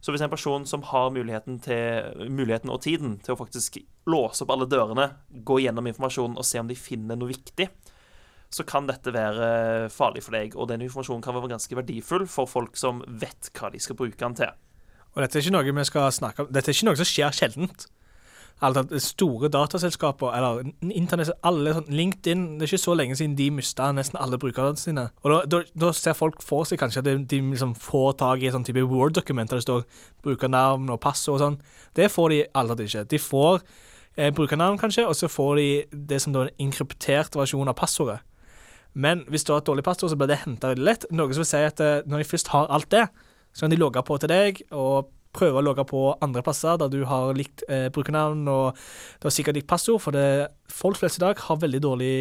så 0.00 0.14
hvis 0.14 0.22
en 0.24 0.32
person 0.32 0.64
som 0.66 0.84
har 0.88 1.10
muligheten, 1.12 1.58
til, 1.60 2.28
muligheten 2.30 2.70
og 2.72 2.80
tiden 2.86 3.18
til 3.20 3.34
å 3.34 3.40
faktisk 3.40 3.82
låse 4.08 4.44
opp 4.44 4.54
alle 4.54 4.68
dørene, 4.70 5.10
gå 5.44 5.58
gjennom 5.60 5.90
informasjonen 5.90 6.38
og 6.40 6.46
se 6.46 6.62
om 6.62 6.70
de 6.70 6.78
finner 6.78 7.18
noe 7.20 7.34
viktig, 7.34 7.66
så 8.50 8.64
kan 8.66 8.88
dette 8.88 9.12
være 9.14 9.90
farlig 9.92 10.24
for 10.24 10.38
deg. 10.38 10.56
Og 10.56 10.70
den 10.70 10.86
informasjonen 10.86 11.22
kan 11.26 11.36
være 11.36 11.52
ganske 11.52 11.76
verdifull 11.76 12.24
for 12.30 12.50
folk 12.50 12.80
som 12.80 13.04
vet 13.06 13.52
hva 13.58 13.70
de 13.74 13.82
skal 13.82 13.98
bruke 13.98 14.18
den 14.22 14.38
til. 14.40 14.54
Og 15.12 15.22
dette 15.22 15.38
er 15.38 15.44
ikke 15.44 15.54
noe 15.58 15.74
vi 15.74 15.84
skal 15.90 16.12
snakke 16.14 16.46
om 16.46 16.52
Dette 16.54 16.70
er 16.70 16.76
ikke 16.76 16.88
noe 16.88 16.98
som 16.98 17.08
skjer 17.10 17.36
sjeldent. 17.36 17.86
Altså 18.60 18.98
Store 19.00 19.48
dataselskaper, 19.48 20.34
eller 20.36 20.66
internett, 20.92 21.30
alle 21.46 21.72
sånn 21.78 21.92
LinkedIn 21.96 22.42
Det 22.58 22.66
er 22.66 22.72
ikke 22.74 22.82
så 22.82 22.96
lenge 22.98 23.16
siden 23.16 23.36
de 23.38 23.46
mista 23.56 23.88
nesten 23.96 24.18
alle 24.20 24.38
brukerne 24.40 24.76
sine. 24.76 25.06
Og 25.24 25.32
da, 25.32 25.38
da, 25.48 25.60
da 25.86 25.92
ser 25.96 26.16
folk 26.18 26.42
for 26.44 26.68
seg 26.68 26.80
kanskje 26.82 27.00
at 27.00 27.08
de, 27.08 27.16
de 27.30 27.40
liksom 27.52 27.72
får 27.78 28.18
tak 28.20 28.44
i 28.44 28.52
sånn 28.52 28.66
type 28.68 28.84
Word-dokument 28.90 29.50
der 29.50 29.62
det 29.62 29.66
står 29.66 29.86
brukernavn 30.26 30.92
og 30.92 31.00
passord 31.00 31.38
og 31.38 31.44
sånn. 31.44 31.60
Det 31.96 32.10
får 32.12 32.34
de 32.34 32.42
aldri 32.60 32.88
ikke. 32.90 33.06
De 33.14 33.22
får 33.22 33.62
eh, 34.16 34.32
brukernavn, 34.36 34.78
kanskje, 34.80 35.06
og 35.08 35.16
så 35.16 35.30
får 35.32 35.54
de 35.60 35.70
det 36.12 36.20
som 36.20 36.36
da 36.36 36.44
er 36.44 36.52
en 36.52 36.66
inkryptert 36.66 37.38
versjon 37.40 37.72
av 37.72 37.78
passordet. 37.80 38.20
Men 38.92 39.22
hvis 39.30 39.46
du 39.46 39.54
har 39.54 39.62
et 39.62 39.70
dårlig 39.70 39.86
passord, 39.86 40.10
så 40.10 40.18
blir 40.18 40.32
det 40.32 40.42
henta 40.42 40.72
veldig 40.72 40.84
lett. 40.84 41.08
Noe 41.14 41.30
som 41.32 41.44
vil 41.44 41.50
si 41.52 41.64
at 41.64 41.80
eh, 41.84 42.02
når 42.04 42.22
de 42.22 42.28
først 42.28 42.52
har 42.52 42.68
alt 42.74 42.90
det, 42.92 43.06
så 43.54 43.64
kan 43.64 43.72
de 43.72 43.80
logge 43.80 44.02
på 44.06 44.18
til 44.20 44.30
deg 44.30 44.62
og 44.70 45.10
prøve 45.36 45.60
å 45.60 45.64
logge 45.64 45.84
på 45.86 46.02
andre 46.24 46.42
plasser 46.46 46.78
der 46.80 46.90
du 46.92 47.04
har 47.08 47.34
likt 47.38 47.62
eh, 47.70 47.88
brukernavn 47.94 48.48
og 48.50 48.78
du 49.20 49.28
har 49.28 49.34
sikkert 49.34 49.58
likt 49.60 49.70
passord, 49.70 50.00
for 50.02 50.16
det, 50.16 50.50
folk 50.72 50.98
flest 50.98 51.20
i 51.20 51.24
dag 51.24 51.38
har 51.46 51.60
veldig 51.62 51.82
dårlig 51.84 52.14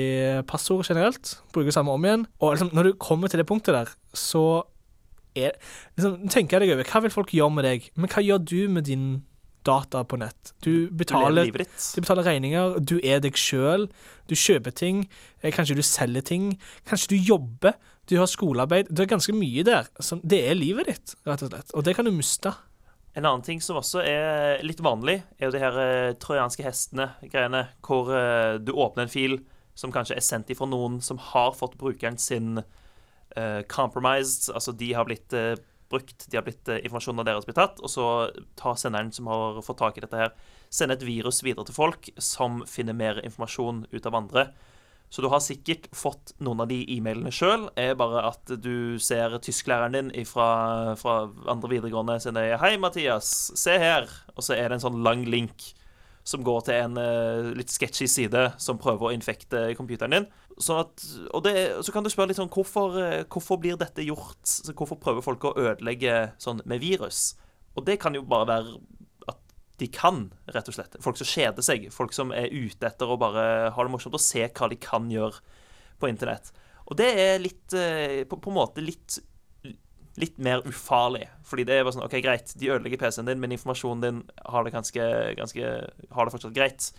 passord 0.49 0.85
generelt. 0.85 1.37
Bruker 1.55 1.73
samme 1.73 1.95
om 1.95 2.05
igjen. 2.05 2.27
Og 2.39 2.53
liksom, 2.53 2.73
når 2.77 2.91
du 2.91 2.99
kommer 3.01 3.31
til 3.31 3.41
det 3.41 3.47
punktet 3.49 3.77
der, 3.77 3.95
så 4.13 4.43
er 5.37 5.57
liksom, 5.97 6.29
tenker 6.29 6.59
jeg 6.59 6.67
deg 6.67 6.77
over 6.77 6.91
hva 6.91 7.03
vil 7.05 7.13
folk 7.13 7.33
gjøre 7.33 7.55
med 7.57 7.67
deg, 7.69 7.89
men 7.97 8.13
hva 8.13 8.23
gjør 8.25 8.45
du 8.45 8.59
med 8.77 8.87
din 8.89 9.09
data 9.67 10.05
på 10.07 10.17
nett? 10.21 10.53
Du 10.65 10.89
betaler 10.95 11.49
du, 11.49 11.59
du 11.59 12.01
betaler 12.01 12.25
regninger, 12.25 12.79
du 12.79 12.97
er 13.01 13.21
deg 13.23 13.37
sjøl, 13.37 13.89
du 14.29 14.35
kjøper 14.37 14.75
ting, 14.75 15.07
eh, 15.41 15.53
kanskje 15.55 15.77
du 15.79 15.85
selger 15.85 16.25
ting, 16.25 16.53
kanskje 16.89 17.15
du 17.15 17.31
jobber, 17.33 17.77
du 18.09 18.17
har 18.17 18.29
skolearbeid. 18.29 18.89
Det 18.89 19.05
er 19.05 19.11
ganske 19.11 19.33
mye 19.37 19.63
der. 19.65 19.89
Det 20.25 20.39
er 20.49 20.57
livet 20.57 20.89
ditt, 20.89 21.13
rett 21.29 21.45
og 21.45 21.51
slett. 21.51 21.73
Og 21.77 21.85
det 21.85 21.93
kan 21.97 22.07
du 22.07 22.13
miste. 22.13 22.55
En 23.17 23.25
annen 23.25 23.45
ting 23.45 23.61
som 23.61 23.79
også 23.79 24.03
er 24.05 24.61
litt 24.65 24.81
vanlig, 24.85 25.21
er 25.39 25.49
jo 25.49 25.53
de 25.55 25.61
her 25.63 25.77
eh, 25.81 26.17
trojanske 26.21 26.65
hestene-greiene, 26.65 27.63
hvor 27.85 28.11
eh, 28.13 28.59
du 28.61 28.71
åpner 28.75 29.07
en 29.07 29.11
fil 29.11 29.39
som 29.79 29.93
kanskje 29.95 30.17
er 30.19 30.25
sendt 30.25 30.51
ifra 30.53 30.67
noen 30.69 30.99
som 31.01 31.19
har 31.31 31.55
fått 31.57 31.77
brukeren 31.79 32.19
sin 32.19 32.59
uh, 32.59 33.61
compromised, 33.71 34.49
altså 34.51 34.73
de 34.75 34.89
har 34.91 35.07
blitt 35.07 35.31
uh, 35.31 35.53
brukt, 35.89 36.25
de 36.27 36.35
har 36.35 36.43
blitt, 36.43 36.67
uh, 36.67 36.81
informasjonen 36.83 37.23
deres 37.27 37.47
blitt 37.47 37.59
tatt, 37.61 37.79
og 37.79 37.91
så 37.91 38.07
tar 38.59 38.75
senderen 38.79 39.13
som 39.15 39.29
har 39.31 39.61
fått 39.63 39.79
tak 39.79 39.97
i 39.97 40.03
dette 40.03 40.19
her, 40.19 40.33
sender 40.67 40.99
et 40.99 41.07
virus 41.07 41.39
videre 41.45 41.63
til 41.69 41.77
folk 41.77 42.11
som 42.19 42.59
finner 42.67 42.97
mer 42.97 43.21
informasjon 43.23 43.85
ut 43.93 44.09
av 44.09 44.19
andre. 44.19 44.49
Så 45.09 45.23
du 45.25 45.29
har 45.31 45.41
sikkert 45.41 45.87
fått 45.95 46.35
noen 46.37 46.61
av 46.61 46.69
de 46.69 46.83
e-mailene 46.93 47.31
sjøl, 47.33 47.65
er 47.79 47.95
bare 47.97 48.27
at 48.29 48.51
du 48.61 48.99
ser 49.01 49.33
tysklæreren 49.41 49.95
din 49.97 50.27
fra, 50.29 50.93
fra 51.01 51.23
andre 51.49 51.71
videregående 51.73 52.19
sender 52.21 52.57
'Hei, 52.61 52.77
Mathias, 52.77 53.51
se 53.57 53.77
her', 53.81 54.09
og 54.35 54.45
så 54.45 54.53
er 54.53 54.69
det 54.69 54.77
en 54.77 54.85
sånn 54.85 55.01
lang 55.03 55.25
link 55.25 55.73
som 56.29 56.43
går 56.45 56.67
til 56.67 56.77
en 56.77 56.99
uh, 56.99 57.49
litt 57.57 57.71
sketchy 57.73 58.05
side 58.09 58.51
som 58.61 58.77
prøver 58.77 59.09
å 59.09 59.15
infekte 59.15 59.71
computeren 59.79 60.13
din. 60.13 60.29
Sånn 60.61 60.83
at, 60.83 61.05
og 61.33 61.43
det, 61.47 61.55
så 61.87 61.93
kan 61.95 62.05
du 62.05 62.11
spørre 62.11 62.29
litt 62.29 62.37
sånn 62.37 62.51
hvorfor, 62.51 62.97
eh, 62.99 63.25
hvorfor 63.31 63.57
blir 63.63 63.79
dette 63.79 64.03
gjort? 64.03 64.41
Så 64.43 64.75
Hvorfor 64.75 64.99
prøver 64.99 65.23
folk 65.23 65.45
å 65.47 65.55
ødelegge 65.55 66.33
sånn 66.37 66.59
med 66.67 66.83
virus? 66.83 67.37
Og 67.79 67.85
det 67.87 67.95
kan 68.03 68.13
jo 68.13 68.25
bare 68.27 68.49
være 68.49 68.73
de 69.79 69.87
kan, 69.93 70.27
rett 70.51 70.69
og 70.69 70.75
slett. 70.75 70.97
Folk 71.03 71.19
som 71.19 71.29
kjeder 71.29 71.65
seg. 71.65 71.87
Folk 71.95 72.13
som 72.15 72.33
er 72.35 72.51
ute 72.51 72.89
etter 72.89 73.09
å 73.09 73.19
bare 73.19 73.71
ha 73.75 73.85
det 73.85 73.93
morsomt 73.93 74.17
og 74.17 74.23
se 74.23 74.45
hva 74.47 74.69
de 74.71 74.77
kan 74.81 75.07
gjøre 75.11 75.41
på 75.99 76.11
internett. 76.11 76.51
Og 76.89 76.97
det 76.99 77.09
er 77.21 77.41
litt 77.41 77.75
eh, 77.77 78.21
på, 78.27 78.39
på 78.41 78.51
en 78.51 78.59
måte 78.59 78.83
litt 78.83 79.19
litt 80.19 80.39
mer 80.41 80.65
ufarlig. 80.67 81.27
Fordi 81.47 81.65
det 81.67 81.77
er 81.77 81.85
bare 81.85 81.95
sånn 81.95 82.03
OK, 82.03 82.17
greit, 82.23 82.51
de 82.59 82.71
ødelegger 82.73 82.99
PC-en 82.99 83.29
din, 83.29 83.39
men 83.39 83.53
informasjonen 83.55 84.01
din 84.03 84.17
har 84.51 84.65
det 84.65 84.73
ganske, 84.75 85.05
ganske 85.37 85.69
Har 86.15 86.27
det 86.27 86.33
fortsatt 86.33 86.55
greit. 86.55 86.89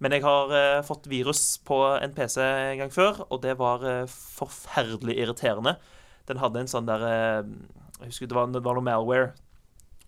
Men 0.00 0.14
jeg 0.14 0.24
har 0.24 0.52
uh, 0.54 0.84
fått 0.86 1.10
virus 1.10 1.58
på 1.66 1.76
en 1.98 2.14
PC 2.16 2.40
en 2.44 2.84
gang 2.84 2.92
før, 2.94 3.24
og 3.28 3.42
det 3.44 3.56
var 3.60 3.84
uh, 3.84 4.06
forferdelig 4.08 5.18
irriterende. 5.18 5.74
Den 6.30 6.40
hadde 6.40 6.62
en 6.62 6.70
sånn 6.70 6.88
der 6.88 7.04
uh, 7.04 7.50
Jeg 8.00 8.12
husker 8.12 8.30
det 8.30 8.38
var, 8.38 8.48
det 8.54 8.64
var 8.64 8.78
noe 8.78 8.86
malware. 8.86 9.32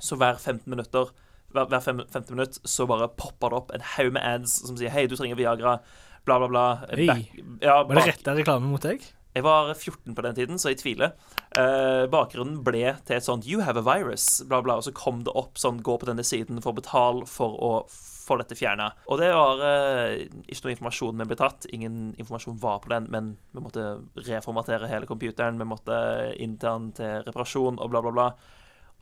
Så 0.00 0.17
hver 0.17 0.38
15 0.38 0.64
minutter 0.71 1.12
hver, 1.52 1.66
hver 1.71 1.80
fem, 1.85 2.02
50 2.12 2.30
minutt 2.37 2.59
så 2.64 2.87
bare 2.88 3.09
popper 3.09 3.50
det 3.52 3.59
opp 3.62 3.73
en 3.75 3.87
haug 3.97 4.12
med 4.12 4.23
ads 4.23 4.59
som 4.66 4.76
sier 4.76 4.90
'Hei, 4.90 5.06
du 5.06 5.16
trenger 5.16 5.37
Viagra', 5.37 5.78
bla, 6.25 6.38
bla, 6.38 6.49
bla. 6.49 6.66
Hey. 6.90 7.06
Back- 7.06 7.42
ja, 7.61 7.82
Var 7.85 7.94
det 7.94 8.06
retta 8.06 8.35
reklame 8.35 8.66
mot 8.71 8.80
deg? 8.82 9.02
jeg 9.35 9.44
var 9.44 9.73
14 9.73 10.14
på 10.14 10.23
den 10.23 10.35
tiden, 10.35 10.59
så 10.61 10.68
jeg 10.68 10.78
tviler. 10.82 11.12
Eh, 11.56 12.04
bakgrunnen 12.12 12.62
ble 12.62 12.97
til 13.06 13.16
et 13.16 13.25
sånt 13.25 13.47
'You 13.47 13.61
have 13.62 13.78
a 13.78 13.82
virus', 13.82 14.42
bla, 14.47 14.61
bla, 14.61 14.76
og 14.76 14.82
så 14.85 14.92
kom 14.92 15.23
det 15.25 15.32
opp 15.35 15.54
sånn 15.54 15.80
'Gå 15.80 15.99
på 15.99 16.04
denne 16.06 16.23
siden 16.23 16.61
for 16.61 16.73
å 16.73 16.76
betale 16.76 17.26
for 17.26 17.56
å 17.56 17.88
få 17.88 18.37
dette 18.38 18.54
fjerna'. 18.54 18.92
Og 19.09 19.18
det 19.18 19.32
var 19.32 19.59
eh, 19.61 20.28
ikke 20.49 20.64
noe 20.64 20.75
informasjon 20.76 21.18
vi 21.18 21.25
ble 21.25 21.37
tatt. 21.37 21.66
Ingen 21.73 22.14
informasjon 22.18 22.61
var 22.61 22.80
på 22.80 22.88
den, 22.90 23.06
men 23.11 23.37
vi 23.54 23.61
måtte 23.61 24.02
reformatere 24.16 24.87
hele 24.87 25.06
computeren. 25.06 25.56
Vi 25.59 25.64
måtte 25.64 26.37
inn 26.38 26.59
til 26.59 26.68
den 26.68 26.92
til 26.92 27.23
reparasjon 27.25 27.80
og 27.80 27.90
bla, 27.90 28.02
bla, 28.02 28.11
bla. 28.12 28.32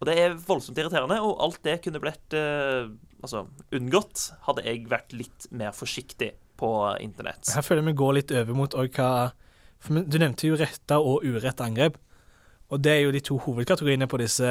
Og 0.01 0.09
det 0.09 0.17
er 0.17 0.37
voldsomt 0.47 0.79
irriterende, 0.81 1.21
og 1.21 1.43
alt 1.45 1.61
det 1.67 1.81
kunne 1.85 2.01
blitt 2.01 2.37
eh, 2.37 2.89
altså, 3.21 3.45
unngått 3.77 4.31
hadde 4.47 4.65
jeg 4.65 4.87
vært 4.89 5.13
litt 5.13 5.49
mer 5.53 5.75
forsiktig 5.77 6.33
på 6.61 6.71
internett. 7.05 7.51
Her 7.53 7.65
føler 7.65 7.85
jeg 7.85 7.93
vi 7.93 8.01
går 8.01 8.17
litt 8.17 8.33
over 8.37 8.57
mot 8.57 8.77
hva 8.81 9.11
for 9.81 10.05
Du 10.05 10.19
nevnte 10.21 10.49
jo 10.49 10.59
retta 10.61 11.01
og 11.01 11.25
uretta 11.25 11.65
angrep. 11.65 11.97
Og 12.71 12.83
det 12.85 12.93
er 12.93 13.03
jo 13.07 13.13
de 13.15 13.23
to 13.25 13.39
hovedkategoriene 13.41 14.07
på 14.07 14.21
disse 14.21 14.51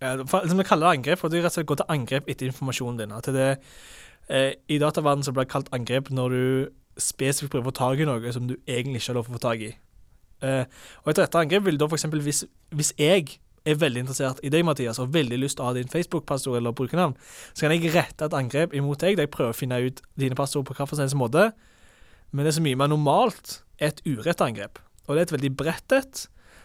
Som 0.00 0.58
vi 0.58 0.66
kaller 0.68 0.86
det 0.86 0.98
angrep, 0.98 1.18
for 1.18 1.32
det 1.32 1.40
rett 1.40 1.52
og 1.52 1.56
slett 1.56 1.68
går 1.70 1.80
til 1.80 1.92
angrep 1.94 2.28
etter 2.28 2.50
informasjonen 2.50 2.98
din. 3.00 3.14
At 3.16 3.30
det, 3.32 3.50
eh, 4.28 4.52
I 4.68 4.78
dataverdenen 4.78 5.32
blir 5.32 5.46
det 5.46 5.52
kalt 5.52 5.72
angrep 5.72 6.10
når 6.10 6.28
du 6.28 6.68
spesifikt 7.00 7.52
prøver 7.52 7.64
å 7.64 7.72
få 7.72 7.78
tak 7.78 8.02
i 8.02 8.08
noe 8.08 8.32
som 8.32 8.46
du 8.46 8.54
egentlig 8.68 9.00
ikke 9.00 9.12
har 9.12 9.18
lov 9.18 9.24
til 9.26 9.34
å 9.34 9.38
få 9.38 9.44
tak 9.46 9.64
i. 9.64 9.72
Eh, 10.44 10.64
og 11.04 11.08
et 11.10 11.18
retta 11.18 11.40
angrep 11.40 11.64
vil 11.64 11.80
da 11.80 11.88
f.eks. 11.88 12.04
Hvis, 12.04 12.44
hvis 12.70 12.92
jeg 13.00 13.38
er 13.64 13.78
veldig 13.80 14.04
interessert 14.04 14.40
i 14.44 14.50
deg, 14.52 14.64
Mathias, 14.66 15.00
og 15.00 15.12
veldig 15.14 15.38
lyst 15.40 15.58
til 15.58 15.64
å 15.64 15.70
ha 15.70 15.76
din 15.76 15.90
Facebook-passord 15.90 16.58
eller 16.58 16.74
brukernavn, 16.76 17.16
så 17.52 17.64
kan 17.64 17.74
jeg 17.74 17.94
rette 17.94 18.26
et 18.26 18.36
angrep 18.36 18.74
imot 18.76 19.00
deg 19.00 19.16
der 19.16 19.26
jeg 19.28 19.32
prøver 19.34 19.54
å 19.54 19.56
finne 19.56 19.80
ut 19.86 20.02
dine 20.20 20.36
passord 20.38 20.66
på 20.68 20.76
hvilken 20.76 21.00
helst 21.00 21.18
måte. 21.18 21.50
Men 22.32 22.44
det 22.44 22.52
er 22.52 22.58
så 22.58 22.64
mye 22.66 22.78
mer 22.78 22.92
normalt 22.92 23.60
er 23.78 23.92
et 23.92 24.04
urett 24.06 24.42
angrep. 24.44 24.80
Og 25.06 25.14
det 25.14 25.22
er 25.22 25.28
et 25.28 25.36
veldig 25.36 25.52
bredt 25.56 25.96
et, 25.96 26.24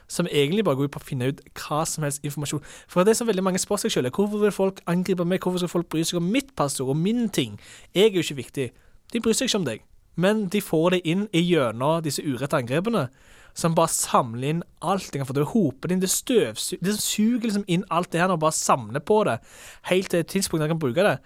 som 0.10 0.28
egentlig 0.32 0.66
bare 0.66 0.80
går 0.80 0.90
ut 0.90 0.96
på 0.96 1.02
å 1.04 1.06
finne 1.06 1.30
ut 1.30 1.42
hva 1.60 1.84
som 1.88 2.04
helst 2.04 2.24
informasjon. 2.26 2.64
For 2.90 3.06
det 3.06 3.16
som 3.18 3.30
veldig 3.30 3.46
mange 3.46 3.62
spør 3.62 3.84
seg 3.84 3.94
selv, 3.94 4.10
er 4.10 4.16
hvorfor 4.16 4.42
vil 4.42 4.56
folk 4.56 4.82
angripe 4.90 5.26
meg, 5.28 5.44
hvorfor 5.44 5.62
skal 5.62 5.72
folk 5.72 5.90
bry 5.94 6.02
seg 6.04 6.18
om 6.20 6.32
mitt 6.34 6.56
passord 6.58 6.90
og 6.90 6.98
min 6.98 7.30
ting? 7.30 7.60
Jeg 7.94 8.10
er 8.10 8.18
jo 8.18 8.26
ikke 8.26 8.40
viktig. 8.42 8.68
De 9.14 9.22
bryr 9.22 9.38
seg 9.38 9.50
ikke 9.50 9.62
om 9.62 9.68
deg. 9.70 9.86
Men 10.20 10.48
de 10.52 10.62
får 10.66 10.96
det 10.96 11.04
inn 11.08 11.28
gjennom 11.32 12.02
disse 12.04 12.26
urette 12.26 12.58
angrepene, 12.58 13.06
som 13.58 13.76
bare 13.76 13.92
samler 13.92 14.54
inn 14.54 14.64
alt. 14.82 15.12
de 15.12 15.20
kan 15.20 15.28
få 15.28 15.34
Det 15.34 15.52
hoper 15.54 15.92
inn, 15.92 16.00
det 16.00 16.10
støvsuger 16.10 16.84
Det 16.84 17.00
suger 17.00 17.48
liksom 17.48 17.66
inn 17.68 17.84
alt 17.90 18.12
det 18.12 18.22
her 18.22 18.32
og 18.32 18.40
bare 18.40 18.56
samler 18.56 19.00
på 19.00 19.24
det, 19.24 19.40
helt 19.84 20.10
til 20.10 20.20
et 20.20 20.28
tidspunkt 20.28 20.62
der 20.62 20.72
kan 20.72 20.80
bruke 20.80 21.04
det. 21.04 21.18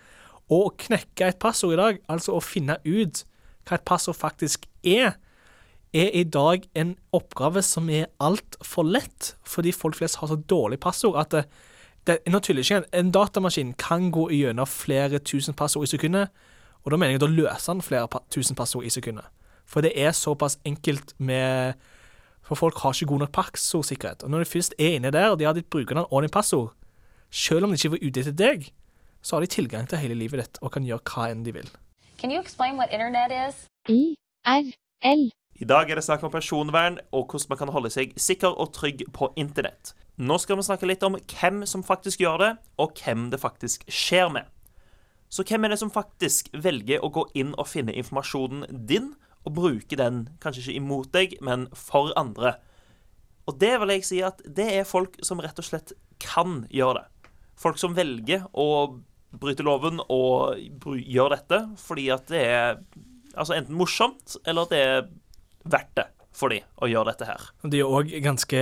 Og 0.50 0.66
å 0.68 0.76
knekke 0.78 1.28
et 1.28 1.40
passord 1.40 1.74
i 1.74 1.82
dag, 1.82 2.00
altså 2.10 2.36
å 2.36 2.44
finne 2.44 2.78
ut 2.86 3.24
hva 3.68 3.78
et 3.78 3.86
passord 3.86 4.16
faktisk 4.16 4.66
er, 4.84 5.16
er 5.94 6.10
i 6.14 6.24
dag 6.24 6.66
en 6.76 6.96
oppgave 7.14 7.62
som 7.64 7.90
er 7.90 8.10
altfor 8.20 8.84
lett, 8.84 9.36
fordi 9.46 9.72
folk 9.72 9.96
flest 9.96 10.20
har 10.20 10.28
så 10.28 10.36
dårlig 10.36 10.80
passord 10.84 11.20
at 11.22 11.32
det, 11.32 11.44
det, 12.08 12.18
nå 12.28 12.42
tuller 12.44 12.66
ikke, 12.66 12.84
en 12.92 13.12
datamaskin 13.14 13.76
kan 13.80 14.10
gå 14.12 14.28
gjennom 14.34 14.68
flere 14.68 15.22
tusen 15.24 15.56
passord 15.56 15.88
i 15.88 15.94
sekundet, 15.94 16.34
og 16.84 16.92
da 16.92 17.00
mener 17.00 17.16
jeg 17.16 17.24
da 17.24 17.32
løser 17.32 17.78
den 17.78 17.86
flere 17.86 18.24
tusen 18.34 18.58
passord 18.60 18.84
i 18.84 18.92
sekundet. 18.92 19.30
For 19.66 19.86
det 19.86 19.94
er 19.96 20.12
såpass 20.12 20.58
enkelt 20.68 21.14
med 21.18 21.80
For 22.44 22.60
folk 22.60 22.80
har 22.84 22.96
ikke 22.96 23.10
god 23.14 23.24
nok 23.24 23.36
passordsikkerhet. 23.36 24.24
Og 24.24 24.32
når 24.34 24.44
de 24.44 24.52
først 24.52 24.76
er 24.78 24.98
inne 24.98 25.12
der, 25.16 25.32
og 25.32 25.40
de 25.40 25.48
har 25.48 25.56
ditt 25.56 25.70
brukernavn 25.72 26.12
og 26.12 26.26
ditt 26.26 26.34
passord, 26.36 26.74
selv 27.32 27.66
om 27.66 27.72
de 27.72 27.80
ikke 27.80 27.96
var 27.96 28.04
ute 28.04 28.24
etter 28.24 28.36
deg, 28.36 28.68
så 29.24 29.38
har 29.38 29.46
de 29.46 29.48
tilgang 29.48 29.88
til 29.88 30.02
hele 30.04 30.18
livet 30.20 30.42
ditt 30.42 30.60
og 30.62 30.74
kan 30.76 30.84
gjøre 30.84 31.02
hva 31.08 31.30
enn 31.32 31.46
de 31.46 31.56
vil. 31.56 31.70
Can 32.20 32.32
you 32.32 32.42
explain 32.42 32.76
what 32.78 32.92
internet 32.92 33.32
is? 33.32 33.66
I 33.90 34.16
R 34.46 34.68
L 35.08 35.30
I 35.60 35.66
dag 35.68 35.90
er 35.90 36.00
det 36.00 36.04
snakk 36.04 36.24
om 36.24 36.32
personvern 36.32 36.98
og 37.12 37.32
hvordan 37.32 37.54
man 37.54 37.60
kan 37.62 37.72
holde 37.72 37.92
seg 37.94 38.14
sikker 38.20 38.56
og 38.60 38.74
trygg 38.76 39.06
på 39.16 39.32
internett. 39.40 39.94
Nå 40.18 40.38
skal 40.42 40.60
vi 40.60 40.66
snakke 40.68 40.88
litt 40.90 41.04
om 41.08 41.16
hvem 41.18 41.64
som 41.70 41.84
faktisk 41.84 42.22
gjør 42.22 42.38
det, 42.42 42.52
og 42.78 43.00
hvem 43.00 43.30
det 43.32 43.40
faktisk 43.42 43.86
skjer 43.88 44.30
med. 44.34 44.50
Så 45.34 45.46
hvem 45.48 45.66
er 45.66 45.74
det 45.74 45.80
som 45.82 45.90
faktisk 45.94 46.52
velger 46.54 47.02
å 47.02 47.10
gå 47.10 47.24
inn 47.40 47.56
og 47.58 47.66
finne 47.72 47.96
informasjonen 47.98 48.68
din, 48.90 49.14
og 49.44 49.56
bruke 49.56 49.98
den 50.00 50.28
kanskje 50.44 50.66
ikke 50.66 50.80
imot 50.80 51.14
deg, 51.16 51.38
men 51.44 51.68
for 51.76 52.14
andre? 52.20 52.56
Og 53.50 53.58
det 53.60 53.74
vil 53.82 53.92
jeg 53.98 54.08
si 54.08 54.22
at 54.24 54.40
det 54.46 54.70
er 54.80 54.88
folk 54.88 55.18
som 55.26 55.42
rett 55.44 55.60
og 55.60 55.68
slett 55.68 55.96
kan 56.24 56.64
gjøre 56.72 57.02
det. 57.02 57.32
Folk 57.60 57.80
som 57.80 57.96
velger 57.96 58.48
å 58.56 58.70
bryte 59.34 59.66
loven 59.66 60.00
og 60.14 60.60
gjøre 60.84 61.02
gjør 61.10 61.34
dette 61.34 61.60
fordi 61.82 62.10
at 62.14 62.28
det 62.30 62.44
er 62.46 62.76
altså 63.34 63.56
enten 63.58 63.78
morsomt, 63.78 64.36
eller 64.46 64.68
at 64.68 64.74
det 64.74 64.82
er 64.84 65.08
verdt 65.64 65.96
det 65.98 66.08
for 66.34 66.54
de 66.54 66.60
å 66.82 66.90
gjøre 66.90 67.12
dette 67.12 67.28
her. 67.30 67.50
Det 67.62 67.82
er 67.82 67.90
òg 67.98 68.14
ganske 68.26 68.62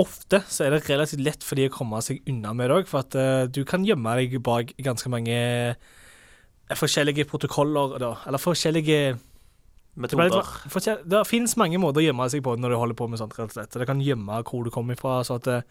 ofte 0.00 0.42
så 0.50 0.66
er 0.66 0.74
det 0.74 0.84
relativt 0.86 1.24
lett 1.26 1.46
for 1.46 1.58
de 1.58 1.66
å 1.66 1.72
komme 1.74 1.98
seg 2.06 2.22
unna 2.30 2.52
med 2.56 2.70
det 2.70 2.78
òg, 2.80 2.90
for 2.90 3.02
at 3.02 3.16
uh, 3.18 3.48
du 3.50 3.62
kan 3.68 3.86
gjemme 3.86 4.14
deg 4.18 4.38
bak 4.46 4.72
ganske 4.78 5.10
mange 5.12 5.34
eh, 5.34 6.78
forskjellige 6.78 7.26
protokoller, 7.30 7.98
da, 8.02 8.14
eller 8.30 8.42
forskjellige 8.42 9.00
Metoder. 10.00 10.46
Det, 10.72 10.96
det 11.12 11.20
finnes 11.28 11.56
mange 11.60 11.78
måter 11.82 12.02
å 12.02 12.04
gjemme 12.04 12.28
seg 12.32 12.42
på 12.46 12.56
når 12.58 12.74
du 12.74 12.78
holder 12.80 12.98
på 12.98 13.08
med 13.10 13.20
sånt. 13.20 13.36
rett 13.38 13.52
og 13.52 13.56
slett. 13.58 13.76
Det 13.76 13.88
kan 13.88 14.00
gjemme 14.04 14.40
hvor 14.46 14.64
du 14.66 14.70
kommer 14.74 14.98
fra. 14.98 15.20
så 15.26 15.36
at 15.40 15.46
eh, 15.50 15.62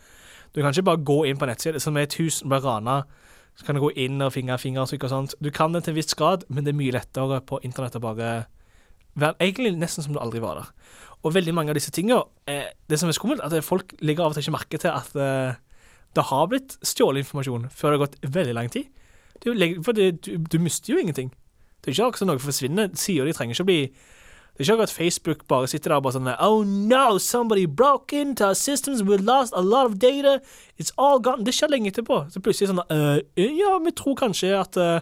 Du 0.54 0.62
kan 0.62 0.72
ikke 0.74 0.88
bare 0.92 1.04
gå 1.06 1.26
inn 1.30 1.38
på 1.42 1.50
nettsida. 1.50 1.80
som 1.80 1.98
er 1.98 2.08
et 2.08 2.20
hus 2.22 2.42
og 2.44 2.54
blir 2.54 2.64
rana. 2.66 3.04
Så 3.60 3.66
kan 3.66 3.76
du 3.76 3.82
gå 3.82 3.92
inn 4.00 4.22
og 4.22 4.32
finne 4.34 4.56
fingeravtrykk 4.58 5.04
og 5.04 5.10
sånt. 5.10 5.36
Du 5.44 5.50
kan 5.52 5.74
det 5.74 5.84
til 5.84 5.92
en 5.92 6.00
viss 6.00 6.16
grad, 6.16 6.46
men 6.48 6.64
det 6.64 6.72
er 6.74 6.80
mye 6.80 6.96
lettere 6.96 7.42
på 7.42 7.60
internett 7.68 7.98
å 8.00 8.04
bare 8.04 8.30
være 9.20 9.36
egentlig 9.42 9.74
nesten 9.76 10.06
som 10.06 10.14
du 10.16 10.20
aldri 10.22 10.40
var 10.40 10.62
der. 10.62 10.70
Og 11.26 11.34
veldig 11.36 11.54
mange 11.54 11.74
av 11.74 11.76
disse 11.76 11.92
tingene 11.92 12.22
eh, 12.48 12.70
Det 12.88 13.00
som 13.00 13.10
er 13.10 13.18
skummelt, 13.18 13.42
er 13.44 13.58
at 13.60 13.66
folk 13.68 13.92
legger 14.00 14.24
av 14.24 14.32
og 14.32 14.38
til 14.38 14.46
ikke 14.46 14.56
merke 14.56 14.80
til 14.80 14.94
at 14.94 15.18
eh, 15.20 15.58
det 16.16 16.24
har 16.30 16.48
blitt 16.50 16.78
stjålet 16.86 17.26
informasjon 17.26 17.68
før 17.70 17.92
det 17.92 17.98
har 18.00 18.06
gått 18.06 18.34
veldig 18.38 18.56
lang 18.56 18.72
tid. 18.74 18.88
Legg- 19.46 19.84
for 19.86 19.94
du, 19.94 20.12
du 20.16 20.58
mister 20.60 20.94
jo 20.94 21.02
ingenting. 21.02 21.30
Det 21.80 21.92
er 21.92 21.96
ikke 21.96 22.08
akkurat 22.10 22.22
som 22.24 22.32
noe 22.32 22.42
forsvinner. 22.44 22.90
Sider 22.98 23.28
de 23.30 23.36
trenger 23.36 23.56
ikke 23.56 23.66
å 23.66 23.70
bli 23.70 23.82
Det 24.60 24.66
er 24.66 24.74
ikke 24.74 24.82
akkurat 24.82 24.92
Facebook 24.92 25.44
bare 25.48 25.68
sitter 25.72 25.94
der 25.94 26.02
og 26.02 26.04
bare 26.04 26.18
sånn 26.18 26.26
Oh 26.44 26.66
no, 26.68 27.16
somebody 27.24 27.64
broke 27.64 28.12
into 28.12 28.44
our 28.44 28.58
systems, 28.60 29.00
we 29.08 29.16
lost 29.16 29.54
a 29.56 29.62
lot 29.64 29.88
of 29.88 29.94
data. 30.04 30.42
It's 30.76 30.92
all 31.00 31.22
gone. 31.24 31.46
Det 31.48 31.54
skjer 31.56 31.72
lenge 31.72 31.94
etterpå. 31.94 32.26
Så 32.28 32.42
plutselig 32.44 32.68
sånn 32.68 32.82
uh, 32.92 33.22
Ja, 33.40 33.78
vi 33.80 33.94
tror 33.96 34.18
kanskje 34.20 34.52
at 34.60 34.76
uh, 34.76 35.00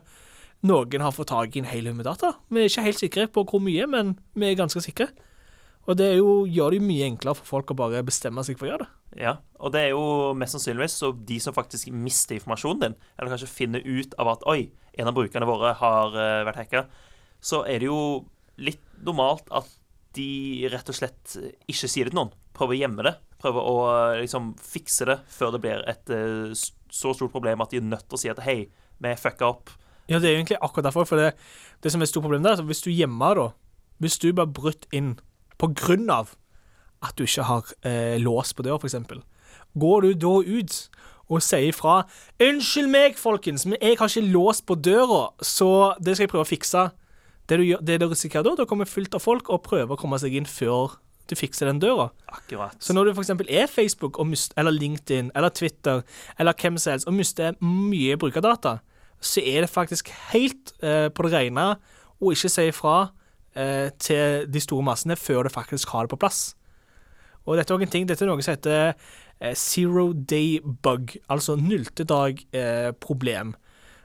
noen 0.62 1.02
har 1.02 1.16
fått 1.16 1.32
tak 1.34 1.58
i 1.58 1.64
en 1.64 1.72
hel 1.72 1.90
haug 1.90 1.98
med 1.98 2.06
data. 2.06 2.36
Vi 2.54 2.62
er 2.62 2.70
ikke 2.70 2.86
helt 2.86 3.02
sikre 3.02 3.28
på 3.34 3.48
hvor 3.50 3.66
mye, 3.66 3.90
men 3.90 4.14
vi 4.38 4.52
er 4.52 4.62
ganske 4.62 4.86
sikre. 4.86 5.10
Og 5.90 5.98
det 5.98 6.12
jo, 6.20 6.38
gjør 6.46 6.76
det 6.78 6.84
jo 6.84 6.88
mye 6.92 7.10
enklere 7.10 7.42
for 7.42 7.56
folk 7.56 7.74
å 7.74 7.82
bare 7.82 8.06
bestemme 8.06 8.46
seg 8.46 8.62
for 8.62 8.70
å 8.70 8.74
gjøre 8.76 8.86
det. 8.86 8.94
Ja, 9.26 9.38
og 9.58 9.74
det 9.74 9.88
er 9.88 9.94
jo 9.96 10.38
mest 10.38 10.54
sannsynligvis 10.54 11.02
så 11.02 11.16
de 11.18 11.42
som 11.42 11.58
faktisk 11.58 11.90
mister 11.90 12.38
informasjonen 12.38 12.86
din, 12.86 13.02
eller 13.18 13.34
kanskje 13.34 13.50
finner 13.50 13.82
ut 13.82 14.14
av 14.22 14.36
at 14.38 14.50
oi, 14.54 14.68
en 15.02 15.10
av 15.10 15.18
brukerne 15.18 15.50
våre 15.50 15.74
har 15.82 16.14
vært 16.46 16.68
hacka, 16.68 16.90
så 17.42 17.66
er 17.66 17.82
det 17.82 17.90
jo 17.90 18.28
litt 18.58 18.84
normalt 19.06 19.50
at 19.54 19.70
de 20.18 20.68
rett 20.72 20.90
og 20.90 20.98
slett 20.98 21.38
ikke 21.70 21.90
sier 21.90 22.08
det 22.08 22.14
til 22.14 22.22
noen. 22.22 22.34
Prøver 22.58 22.74
å 22.74 22.80
gjemme 22.82 23.06
det. 23.06 23.14
Prøver 23.42 23.70
å 23.70 23.76
eh, 23.92 24.20
liksom 24.24 24.54
fikse 24.62 25.06
det 25.10 25.20
før 25.30 25.54
det 25.54 25.62
blir 25.66 25.84
et 25.90 26.14
eh, 26.14 26.54
så 26.54 27.14
stort 27.14 27.34
problem 27.34 27.62
at 27.62 27.74
de 27.74 27.82
er 27.82 27.86
nødt 27.86 28.08
til 28.08 28.18
å 28.18 28.22
si 28.22 28.32
at 28.32 28.42
hei, 28.46 28.64
vi 29.04 29.14
fucka 29.20 29.52
opp. 29.52 29.74
Ja, 30.08 30.18
det 30.18 30.32
er 30.32 30.40
egentlig 30.40 30.58
akkurat 30.64 30.88
derfor. 30.90 31.06
For 31.06 31.22
det, 31.22 31.34
det 31.84 31.92
som 31.94 32.02
er 32.02 32.08
et 32.08 32.14
stort 32.14 32.26
problem 32.26 32.46
der, 32.46 32.56
er 32.56 32.64
at 32.64 32.70
hvis 32.70 32.86
du 32.86 32.92
gjemmer 32.94 33.38
da 33.38 33.48
Hvis 33.98 34.20
du 34.22 34.30
bare 34.34 34.54
brutt 34.54 34.86
inn 34.94 35.16
på 35.58 35.72
grunn 35.74 36.10
av 36.14 36.36
at 37.02 37.18
du 37.18 37.24
ikke 37.26 37.46
har 37.50 37.72
eh, 37.82 38.18
lås 38.22 38.54
på 38.54 38.62
døra, 38.66 38.78
f.eks., 38.78 38.96
går 39.74 40.02
du 40.02 40.14
da 40.22 40.34
ut 40.46 40.76
og 41.28 41.42
sier 41.44 41.72
ifra 41.72 42.06
'Unnskyld 42.40 42.90
meg, 42.90 43.18
folkens, 43.18 43.66
men 43.66 43.78
jeg 43.82 43.98
har 43.98 44.10
ikke 44.10 44.32
lås 44.32 44.62
på 44.62 44.76
døra, 44.76 45.34
så 45.42 45.98
det 46.00 46.16
skal 46.16 46.26
jeg 46.28 46.30
prøve 46.30 46.46
å 46.46 46.52
fikse'. 46.52 46.86
Det 47.48 47.60
du, 47.60 47.64
gjør, 47.64 47.84
det 47.88 48.00
du 48.02 48.08
risikerer 48.12 48.44
da, 48.44 48.56
da 48.60 48.66
kommer 48.68 48.90
fullt 48.90 49.16
av 49.16 49.24
folk 49.24 49.52
og 49.54 49.64
prøver 49.68 49.96
å 49.96 50.00
komme 50.00 50.20
seg 50.20 50.36
inn 50.36 50.50
før 50.50 50.98
du 51.28 51.36
fikser 51.36 51.68
den 51.68 51.80
døra. 51.84 52.10
Akkurat. 52.32 52.76
Så 52.80 52.96
når 52.96 53.10
du 53.10 53.14
f.eks. 53.16 53.32
er 53.48 53.68
Facebook 53.72 54.20
mist, 54.28 54.54
eller 54.58 54.76
LinkedIn 54.76 55.32
eller 55.36 55.52
Twitter 55.56 56.04
eller 56.40 56.56
hvem 56.56 56.80
som 56.80 56.94
helst 56.94 57.08
og 57.08 57.16
mister 57.16 57.58
mye 57.64 58.18
brukerdata, 58.20 58.78
så 59.20 59.42
er 59.42 59.66
det 59.66 59.72
faktisk 59.72 60.12
helt 60.32 60.74
eh, 60.84 61.08
på 61.10 61.26
det 61.26 61.34
rene 61.34 61.70
å 62.20 62.34
ikke 62.34 62.52
si 62.52 62.68
ifra 62.70 62.98
eh, 63.58 63.90
til 64.00 64.48
de 64.52 64.62
store 64.64 64.86
massene 64.86 65.18
før 65.20 65.48
du 65.48 65.54
faktisk 65.54 65.92
har 65.96 66.06
det 66.06 66.14
på 66.16 66.22
plass. 66.22 66.42
Og 67.48 67.58
dette 67.58 67.74
er 67.74 67.84
en 67.84 67.92
ting, 67.92 68.08
dette 68.08 68.26
er 68.26 68.30
noe 68.30 68.44
som 68.44 68.56
heter 68.56 68.92
eh, 68.92 69.56
zero 69.56 70.12
day 70.14 70.60
bug, 70.62 71.16
altså 71.32 71.56
nulltedag-problem, 71.60 73.56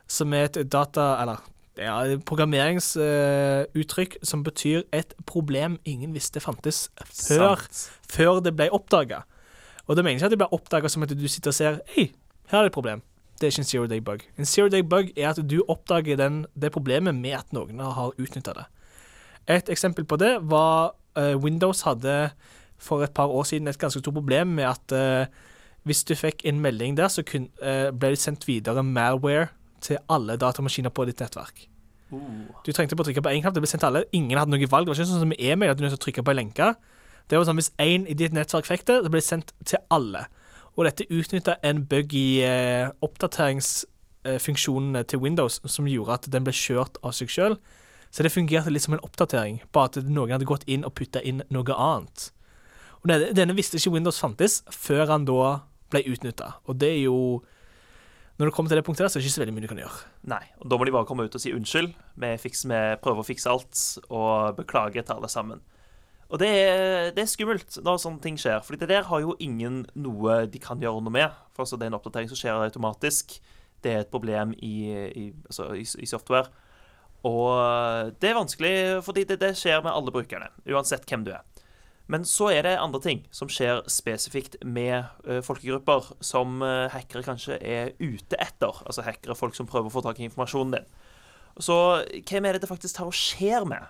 som 0.07 0.37
er 0.37 0.51
et 0.51 0.63
data... 0.71 1.17
Eller 1.23 1.49
ja, 1.79 2.17
programmeringsuttrykk 2.29 4.17
som 4.27 4.43
betyr 4.45 4.83
et 4.93 5.15
problem 5.27 5.79
ingen 5.89 6.15
visste 6.15 6.41
fantes 6.41 6.91
før, 7.07 7.63
før 8.11 8.41
det 8.45 8.55
ble 8.57 8.69
oppdaga. 8.75 9.23
Og 9.87 9.97
det 9.97 10.05
mener 10.05 10.21
ikke 10.21 10.29
at 10.31 10.35
det 10.35 10.41
blir 10.43 10.55
oppdaga 10.55 10.91
som 10.93 11.03
at 11.03 11.15
du 11.17 11.29
sitter 11.29 11.51
og 11.51 11.57
ser 11.57 11.81
Hei, 11.95 12.13
her 12.51 12.59
er 12.59 12.69
det 12.69 12.73
et 12.73 12.77
problem. 12.77 13.03
Det 13.41 13.49
er 13.49 13.55
ikke 13.55 13.65
en 13.65 13.71
zero 13.71 13.87
day 13.91 14.01
bug. 14.05 14.27
En 14.39 14.47
zero 14.47 14.69
day 14.69 14.83
bug 14.87 15.11
er 15.17 15.31
at 15.33 15.41
du 15.51 15.63
oppdager 15.69 16.17
den, 16.17 16.45
det 16.55 16.73
problemet 16.73 17.15
med 17.15 17.39
at 17.41 17.55
noen 17.57 17.81
har 17.81 18.13
utnytta 18.15 18.55
det. 18.55 18.67
Et 19.51 19.73
eksempel 19.75 20.05
på 20.07 20.17
det 20.21 20.37
var 20.47 20.95
uh, 21.19 21.35
Windows 21.43 21.83
hadde 21.83 22.31
for 22.79 23.03
et 23.03 23.11
par 23.15 23.31
år 23.31 23.43
siden 23.49 23.69
et 23.69 23.79
ganske 23.79 23.99
stort 24.01 24.15
problem 24.15 24.55
med 24.59 24.65
at 24.71 24.95
uh, 24.95 25.27
hvis 25.83 26.05
du 26.05 26.15
fikk 26.15 26.45
en 26.47 26.61
melding 26.63 26.97
der, 26.97 27.09
så 27.11 27.25
kun, 27.27 27.49
eh, 27.63 27.91
ble 27.91 28.13
det 28.15 28.21
sendt 28.23 28.47
videre 28.47 28.85
malware 28.87 29.49
til 29.83 30.01
alle 30.13 30.39
datamaskiner 30.41 30.93
på 30.95 31.07
ditt 31.09 31.23
nettverk. 31.23 31.67
Du 32.67 32.71
trengte 32.77 32.97
bare 32.97 33.07
å 33.07 33.09
trykke 33.09 33.25
på 33.25 33.33
én 33.33 33.41
knapp, 33.41 33.55
det 33.57 33.63
ble 33.65 33.71
sendt 33.71 33.83
til 33.85 33.89
alle. 33.89 34.05
Ingen 34.17 34.37
hadde 34.37 34.53
noe 34.53 34.69
valg. 34.69 34.87
Det 34.87 34.93
var 34.93 35.01
ikke 35.01 35.11
sånn 35.11 35.25
som 35.25 35.33
med 35.33 35.41
e-mail, 35.41 35.73
at 35.73 35.79
du 35.79 35.85
nødt 35.85 35.95
til 35.95 36.01
å 36.01 36.05
trykke 36.07 36.25
på 36.27 36.33
en 36.35 36.41
lenke. 36.43 36.67
Det 37.31 37.39
var 37.39 37.45
sånn 37.49 37.61
Hvis 37.61 37.73
én 37.81 38.03
i 38.11 38.19
ditt 38.19 38.35
nettverk 38.37 38.67
fikk 38.69 38.85
det, 38.91 38.97
det 39.07 39.13
ble 39.13 39.23
sendt 39.25 39.49
til 39.65 39.81
alle. 39.95 40.23
Og 40.77 40.83
dette 40.89 41.09
utnytta 41.09 41.53
en 41.65 41.79
bug 41.89 42.09
i 42.17 42.43
eh, 42.45 42.93
oppdateringsfunksjonene 43.05 45.03
til 45.09 45.23
Windows 45.23 45.61
som 45.65 45.89
gjorde 45.89 46.19
at 46.19 46.29
den 46.33 46.45
ble 46.45 46.55
kjørt 46.57 46.95
av 47.03 47.13
seg 47.17 47.29
sjøl. 47.33 47.57
Så 48.13 48.25
det 48.25 48.35
fungerte 48.35 48.73
litt 48.73 48.85
som 48.85 48.95
en 48.97 49.05
oppdatering, 49.05 49.63
bare 49.73 49.89
at 49.89 49.97
noen 50.05 50.35
hadde 50.35 50.49
gått 50.49 50.69
inn 50.69 50.85
og 50.85 50.95
putta 50.99 51.21
inn 51.25 51.41
noe 51.49 51.77
annet. 51.77 52.29
Og 53.01 53.09
denne, 53.09 53.33
denne 53.33 53.57
visste 53.57 53.81
ikke 53.81 53.95
Windows 53.97 54.21
fantes 54.21 54.61
før 54.69 55.07
han 55.15 55.25
da 55.29 55.65
ble 55.93 56.05
utnytta. 56.13 56.49
Og 56.69 56.77
det 56.81 56.91
er 56.93 57.03
jo 57.07 57.19
Når 58.41 58.49
det 58.49 58.55
kommer 58.57 58.73
til 58.73 58.81
det 58.81 58.85
punktet 58.87 59.05
der, 59.05 59.13
så 59.13 59.19
er 59.19 59.23
det 59.23 59.29
ikke 59.29 59.35
så 59.35 59.43
veldig 59.43 59.55
mye 59.55 59.65
du 59.65 59.71
kan 59.71 59.81
gjøre. 59.83 59.99
Nei, 60.33 60.43
og 60.63 60.71
da 60.73 60.79
må 60.79 60.87
de 60.89 60.95
bare 60.95 61.09
komme 61.09 61.27
ut 61.29 61.37
og 61.37 61.43
si 61.43 61.53
unnskyld. 61.53 61.93
Vi, 62.23 62.31
fikser, 62.41 62.71
vi 62.73 62.81
prøver 63.05 63.21
å 63.21 63.29
fikse 63.29 63.53
alt, 63.53 63.83
og 64.09 64.57
beklager 64.57 65.05
til 65.05 65.19
alle 65.19 65.31
sammen. 65.31 65.61
Og 66.33 66.41
det 66.41 66.49
er, 66.49 67.11
det 67.13 67.27
er 67.27 67.29
skummelt 67.29 67.77
når 67.85 68.01
sånne 68.01 68.23
ting 68.25 68.39
skjer, 68.41 68.63
for 68.65 68.81
det 68.81 68.89
der 68.89 69.05
har 69.05 69.21
jo 69.21 69.37
ingen 69.45 69.83
noe 70.01 70.47
de 70.49 70.63
kan 70.65 70.81
gjøre 70.81 71.05
noe 71.05 71.13
med. 71.13 71.37
For 71.53 71.67
altså, 71.67 71.77
det 71.77 71.87
er 71.87 71.93
en 71.93 71.99
oppdatering 71.99 72.31
som 72.31 72.41
skjer 72.41 72.57
automatisk. 72.57 73.37
Det 73.85 73.93
er 73.93 74.05
et 74.07 74.13
problem 74.13 74.55
i, 74.57 74.75
i, 75.13 75.27
altså, 75.51 75.69
i, 75.77 75.85
i 75.85 76.09
software. 76.09 76.49
Og 77.29 78.17
det 78.19 78.33
er 78.33 78.39
vanskelig, 78.41 78.75
fordi 79.05 79.27
det, 79.29 79.43
det 79.45 79.53
skjer 79.61 79.85
med 79.85 79.93
alle 79.93 80.15
brukerne, 80.15 80.49
uansett 80.73 81.05
hvem 81.07 81.29
du 81.29 81.35
er. 81.37 81.45
Men 82.13 82.27
så 82.29 82.51
er 82.53 82.67
det 82.67 82.75
andre 82.77 83.01
ting 83.01 83.23
som 83.33 83.49
skjer 83.49 83.81
spesifikt 83.91 84.59
med 84.69 85.09
uh, 85.25 85.41
folkegrupper 85.45 86.13
som 86.21 86.61
uh, 86.61 86.91
hackere 86.93 87.25
kanskje 87.25 87.57
er 87.57 87.95
ute 88.03 88.37
etter. 88.37 88.83
Altså 88.85 89.07
hackere, 89.07 89.39
folk 89.39 89.57
som 89.57 89.69
prøver 89.71 89.89
å 89.89 89.95
få 89.95 90.05
tak 90.05 90.21
i 90.21 90.29
informasjonen 90.29 90.77
din. 90.77 90.93
Så 91.61 91.77
hvem 92.29 92.45
er 92.49 92.57
det 92.57 92.65
det 92.65 92.71
faktisk 92.71 92.97
tar 92.99 93.09
og 93.09 93.17
skjer 93.17 93.65
med? 93.69 93.89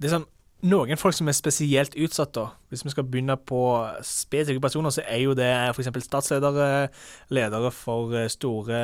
det 0.00 0.08
er 0.08 0.14
sånn, 0.14 0.28
noen 0.70 1.00
folk 1.00 1.16
som 1.16 1.28
er 1.28 1.36
spesielt 1.36 1.96
utsatt, 2.00 2.32
da. 2.36 2.46
Hvis 2.72 2.84
vi 2.86 2.92
skal 2.94 3.06
begynne 3.08 3.36
på 3.36 3.60
spesifikke 4.06 4.62
personer, 4.64 4.94
så 4.94 5.04
er 5.04 5.22
jo 5.26 5.36
det 5.36 5.50
f.eks. 5.74 5.90
statsledere, 6.06 6.88
ledere 7.32 7.72
for 7.74 8.16
eh, 8.16 8.30
store 8.32 8.80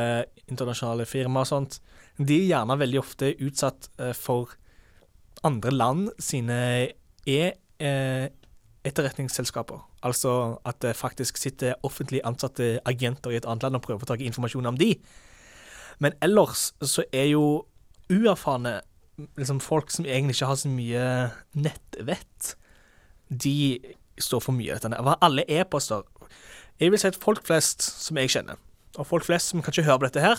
internasjonale 0.46 1.08
firmaer 1.08 1.46
og 1.46 1.50
sånt. 1.50 1.80
De 2.20 2.36
er 2.42 2.50
gjerne 2.50 2.78
veldig 2.80 3.00
ofte 3.00 3.32
utsatt 3.44 3.90
eh, 4.00 4.12
for 4.16 4.52
andre 5.44 5.72
land 5.72 6.12
sine 6.20 6.60
e-etterretningsselskaper. 7.80 9.80
Altså 10.06 10.58
at 10.66 10.82
det 10.82 10.96
faktisk 10.96 11.36
sitter 11.40 11.74
offentlig 11.86 12.20
ansatte 12.24 12.80
agenter 12.84 13.30
i 13.30 13.36
et 13.40 13.46
annet 13.46 13.62
land 13.66 13.76
og 13.78 13.84
prøver 13.86 14.04
å 14.04 14.06
i 14.20 14.28
informasjon 14.28 14.70
om 14.72 14.78
de. 14.78 14.90
Men 15.98 16.12
ellers 16.22 16.74
så 16.82 17.02
er 17.12 17.24
jo 17.32 17.66
uerfarne 18.12 18.80
liksom 19.38 19.60
folk 19.64 19.90
som 19.90 20.06
egentlig 20.06 20.34
ikke 20.36 20.46
har 20.50 20.56
så 20.60 20.68
mye 20.68 21.30
nettvett, 21.56 22.56
de 23.28 23.80
står 24.20 24.40
for 24.44 24.52
mye 24.56 24.72
av 24.74 24.80
dette. 24.84 25.02
Hva 25.02 25.16
alle 25.24 25.44
e-poster 25.48 26.02
Jeg 26.80 26.90
vil 26.92 27.00
si 27.00 27.08
at 27.08 27.16
folk 27.16 27.46
flest 27.46 27.82
som 27.82 28.16
jeg 28.20 28.30
kjenner, 28.34 28.56
og 29.00 29.06
folk 29.08 29.24
flest 29.24 29.48
som 29.48 29.62
kanskje 29.64 29.84
hører 29.86 29.98
på 30.02 30.06
dette 30.10 30.20
her, 30.20 30.36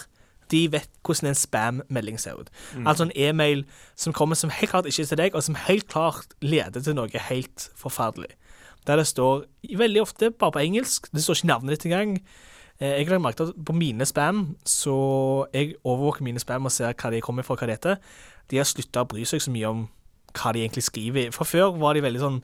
de 0.52 0.72
vet 0.72 0.90
hvordan 1.06 1.30
en 1.32 1.36
spam-melding 1.36 2.20
ser 2.20 2.40
ut. 2.40 2.50
Altså 2.86 3.04
en 3.08 3.12
e-mail 3.16 3.66
som 3.96 4.14
kommer 4.14 4.36
som 4.36 4.50
helt 4.50 4.72
klart 4.72 4.86
ikke 4.90 5.02
er 5.06 5.12
til 5.12 5.18
deg, 5.18 5.36
og 5.36 5.44
som 5.44 5.56
helt 5.68 5.88
klart 5.92 6.34
leder 6.42 6.82
til 6.82 6.96
noe 6.96 7.24
helt 7.30 7.70
forferdelig. 7.76 8.34
Der 8.88 8.96
det 9.02 9.08
står 9.08 9.46
veldig 9.78 10.02
ofte 10.02 10.32
bare 10.32 10.52
på 10.56 10.60
engelsk, 10.64 11.10
det 11.12 11.24
står 11.24 11.36
ikke 11.42 11.48
navnet 11.52 11.76
ditt 11.76 11.86
engang. 11.92 12.22
Eh, 12.80 13.00
Jeg 13.02 13.08
har 13.10 13.20
merket 13.20 13.50
at 13.50 13.66
på 13.66 13.74
mine 13.74 14.06
spam, 14.06 14.56
så 14.66 15.48
jeg 15.54 15.76
overvåker 15.84 16.24
mine 16.24 16.40
spam 16.40 16.66
og 16.66 16.72
ser 16.72 16.94
hva 16.94 17.12
de 17.12 17.22
kommer 17.22 17.44
fra, 17.44 17.56
hva 17.56 17.68
det 17.68 17.80
heter. 17.80 17.98
De 18.50 18.58
har 18.58 18.64
slutta 18.66 19.04
å 19.04 19.08
bry 19.10 19.26
seg 19.26 19.42
så 19.42 19.52
mye 19.52 19.68
om 19.68 19.88
hva 20.38 20.54
de 20.54 20.62
egentlig 20.64 20.84
skriver. 20.88 21.32
Fra 21.36 21.44
før 21.46 21.76
var 21.78 21.94
de 21.98 22.02
veldig 22.06 22.20
sånn 22.22 22.42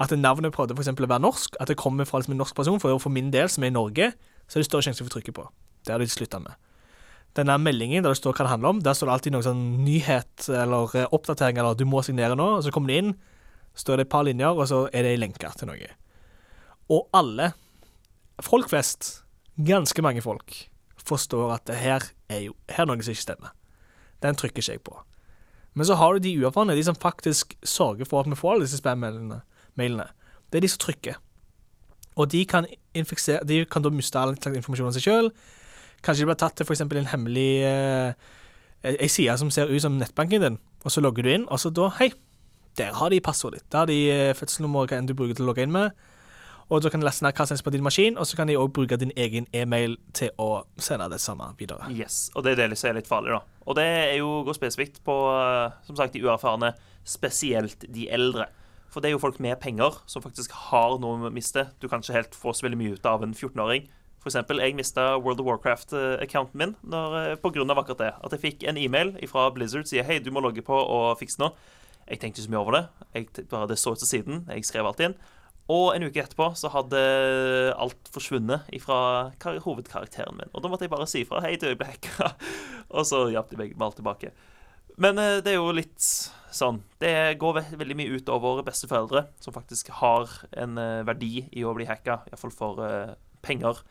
at 0.00 0.10
navnet 0.18 0.52
prøvde 0.52 0.74
for 0.74 0.82
eksempel 0.82 1.06
å 1.06 1.08
være 1.08 1.22
norsk, 1.24 1.54
at 1.60 1.68
det 1.68 1.76
kommer 1.80 2.04
fra 2.04 2.18
liksom 2.18 2.34
en 2.34 2.38
norsk 2.42 2.54
person. 2.56 2.80
For, 2.80 2.98
for 2.98 3.10
min 3.10 3.30
del, 3.30 3.48
som 3.48 3.62
er 3.64 3.70
i 3.70 3.76
Norge, 3.76 4.10
så 4.48 4.58
er 4.58 4.62
det 4.64 4.68
større 4.68 4.82
sjanse 4.88 5.04
for 5.04 5.08
å 5.08 5.14
trykke 5.16 5.32
på. 5.38 5.46
Det 5.86 5.92
har 5.94 6.02
de 6.02 6.08
slutta 6.10 6.40
med. 6.42 6.52
Denne 7.36 7.58
meldingen 7.60 8.04
der 8.04 8.14
det 8.14 8.20
står 8.20 8.36
hva 8.36 8.46
det 8.46 8.52
handler 8.54 8.74
om, 8.74 8.82
der 8.84 8.96
står 8.96 9.10
det 9.10 9.14
alltid 9.16 9.34
noe 9.34 9.44
sånn 9.44 9.64
nyhet 9.84 10.46
eller 10.48 10.94
eh, 10.96 11.10
oppdatering 11.12 11.58
eller 11.60 11.76
'du 11.76 11.84
må 11.84 12.02
signere 12.02 12.36
nå', 12.38 12.56
og 12.58 12.64
så 12.64 12.72
kommer 12.72 12.92
det 12.92 13.00
inn, 13.02 13.12
står 13.76 13.96
det 13.96 14.06
et 14.06 14.14
par 14.14 14.24
linjer, 14.24 14.56
og 14.56 14.68
så 14.68 14.86
er 14.92 15.04
det 15.04 15.12
ei 15.12 15.20
lenke 15.20 15.50
til 15.58 15.68
noe. 15.68 15.90
Og 16.88 17.08
alle, 17.12 17.52
folk 18.40 18.70
flest, 18.72 19.26
ganske 19.56 20.02
mange 20.02 20.22
folk, 20.24 20.54
forstår 20.96 21.52
at 21.54 21.66
det 21.68 21.76
her 21.76 22.08
er 22.28 22.48
jo 22.48 22.56
her 22.68 22.84
er 22.84 22.88
noe 22.88 23.04
som 23.04 23.12
ikke 23.12 23.28
stemmer. 23.28 23.52
Den 24.22 24.34
trykker 24.34 24.62
ikke 24.62 24.72
jeg 24.72 24.82
på. 24.86 24.96
Men 25.76 25.86
så 25.86 25.94
har 26.00 26.14
du 26.14 26.24
de 26.24 26.38
uerfarne, 26.40 26.74
de 26.74 26.84
som 26.84 26.96
faktisk 26.96 27.52
sørger 27.62 28.08
for 28.08 28.20
at 28.20 28.30
vi 28.30 28.38
får 28.38 28.52
alle 28.54 28.64
disse 28.64 28.80
spam-mailene. 28.80 30.08
Det 30.50 30.56
er 30.56 30.64
de 30.64 30.68
som 30.72 30.80
trykker. 30.80 31.18
Og 32.16 32.30
de 32.32 32.46
kan, 32.48 32.64
de 32.96 33.64
kan 33.68 33.84
da 33.84 33.92
miste 33.92 34.18
all 34.18 34.32
slags 34.38 34.56
informasjon 34.56 34.88
om 34.88 34.94
seg 34.96 35.04
sjøl. 35.04 35.28
Kanskje 36.06 36.22
de 36.22 36.30
blir 36.30 36.38
tatt 36.38 36.54
til 36.54 36.68
f.eks. 36.68 36.84
en 36.86 37.10
hemmelig 37.10 37.50
eh, 37.66 38.34
ei 38.86 39.08
side 39.10 39.34
som 39.40 39.50
ser 39.50 39.72
ut 39.72 39.82
som 39.82 39.96
nettbanken 39.98 40.44
din, 40.44 40.58
og 40.84 40.94
så 40.94 41.02
logger 41.02 41.26
du 41.26 41.32
inn, 41.32 41.46
og 41.50 41.58
så 41.58 41.72
da 41.74 41.90
Hei, 41.98 42.12
der 42.78 42.92
har 42.94 43.10
de 43.10 43.18
passordet 43.24 43.62
ditt. 43.62 43.72
Der 43.72 43.82
har 43.82 43.90
de 43.90 43.96
eh, 44.12 44.34
fødselsnummeret 44.36 44.92
hva 44.92 45.00
enn 45.00 45.08
du 45.08 45.16
bruker 45.18 45.34
til 45.34 45.46
å 45.46 45.50
logge 45.50 45.64
inn 45.66 45.74
med. 45.74 45.96
Og 46.66 46.82
da 46.82 46.90
kan 46.90 46.98
de 46.98 47.06
laste 47.06 47.22
ned 47.22 47.34
hva 47.34 47.46
som 47.46 47.54
helst 47.54 47.64
på 47.66 47.70
din 47.70 47.84
maskin, 47.86 48.16
og 48.18 48.26
så 48.26 48.38
kan 48.38 48.50
de 48.50 48.56
òg 48.58 48.72
bruke 48.74 48.98
din 48.98 49.12
egen 49.14 49.46
e-mail 49.54 49.94
til 50.18 50.32
å 50.42 50.64
sende 50.82 51.06
det 51.12 51.20
samme 51.22 51.46
videre. 51.58 51.86
Yes, 51.94 52.28
og 52.34 52.42
det 52.42 52.56
er 52.56 52.72
det 52.72 52.78
som 52.78 52.90
er 52.90 52.98
litt 52.98 53.10
farlig, 53.10 53.36
da. 53.36 53.60
Og 53.66 53.78
det 53.78 53.86
er 53.86 54.16
jo 54.18 54.42
går 54.46 54.58
spesifikt 54.58 54.98
på, 55.06 55.16
eh, 55.34 55.76
som 55.86 55.98
sagt, 55.98 56.14
de 56.14 56.24
uerfarne, 56.26 56.72
spesielt 57.06 57.86
de 57.86 58.08
eldre. 58.10 58.48
For 58.90 59.02
det 59.02 59.10
er 59.10 59.14
jo 59.14 59.22
folk 59.22 59.38
med 59.42 59.58
penger 59.62 60.00
som 60.10 60.24
faktisk 60.24 60.54
har 60.70 60.98
noe 61.02 61.30
å 61.30 61.32
miste. 61.34 61.68
Du 61.82 61.86
kan 61.88 62.02
ikke 62.02 62.16
helt 62.16 62.34
få 62.34 62.54
så 62.54 62.66
veldig 62.66 62.78
mye 62.80 62.98
ut 62.98 63.06
av 63.06 63.22
en 63.22 63.34
14-åring. 63.34 63.86
For 64.22 64.32
eksempel, 64.32 64.58
jeg 64.58 64.74
mista 64.74 65.12
World 65.20 65.40
of 65.42 65.46
Warcraft-accounten 65.46 66.58
min 66.58 66.74
når, 66.82 67.16
eh, 67.20 67.34
på 67.38 67.52
grunn 67.54 67.70
av 67.70 67.78
akkurat 67.78 68.02
det. 68.02 68.12
At 68.24 68.34
jeg 68.34 68.42
fikk 68.42 68.68
en 68.68 68.78
e-mail 68.80 69.14
fra 69.30 69.50
Blizzard 69.54 69.86
sier 69.86 70.04
hei, 70.04 70.18
du 70.18 70.32
må 70.34 70.42
logge 70.42 70.64
på 70.66 70.74
og 70.74 71.18
fikse 71.20 71.38
noe. 71.38 71.54
Jeg 72.06 72.20
tenkte 72.22 72.40
ikke 72.40 72.46
så 72.46 72.52
mye 72.54 72.62
over 72.62 72.76
det. 72.76 72.84
Jeg 73.14 73.48
bare 73.50 73.68
Det 73.68 73.78
så 73.78 73.92
ut 73.92 73.98
til 73.98 74.08
siden. 74.08 74.46
Jeg 74.48 74.64
skrev 74.64 74.86
alt 74.86 75.00
inn. 75.00 75.14
Og 75.68 75.96
en 75.96 76.04
uke 76.06 76.22
etterpå 76.22 76.52
så 76.54 76.70
hadde 76.70 77.00
alt 77.74 78.10
forsvunnet 78.14 78.68
fra 78.82 79.32
hovedkarakteren 79.64 80.38
min. 80.38 80.50
Og 80.54 80.62
da 80.62 80.70
måtte 80.70 80.86
jeg 80.86 80.92
bare 80.92 81.08
si 81.10 81.24
ifra. 81.24 81.42
Hei, 81.42 81.56
du, 81.58 81.66
jeg 81.66 81.78
ble 81.80 81.88
hacka. 81.90 82.36
Og 82.94 83.06
så 83.08 83.26
hjalp 83.34 83.50
de 83.50 83.58
meg 83.58 83.74
med 83.74 83.88
alt 83.88 83.98
tilbake. 83.98 84.30
Men 85.02 85.18
eh, 85.18 85.40
det 85.42 85.56
er 85.56 85.58
jo 85.58 85.74
litt 85.74 86.00
sånn 86.56 86.78
Det 87.02 87.36
går 87.36 87.58
veldig 87.76 87.96
mye 87.98 88.14
ut 88.16 88.30
over 88.32 88.62
besteforeldre, 88.64 89.26
som 89.42 89.52
faktisk 89.52 89.90
har 89.98 90.30
en 90.56 90.78
eh, 90.78 91.02
verdi 91.04 91.48
i 91.50 91.66
å 91.66 91.74
bli 91.76 91.88
hacka, 91.90 92.22
iallfall 92.30 92.54
for 92.54 92.86
penger. 93.42 93.82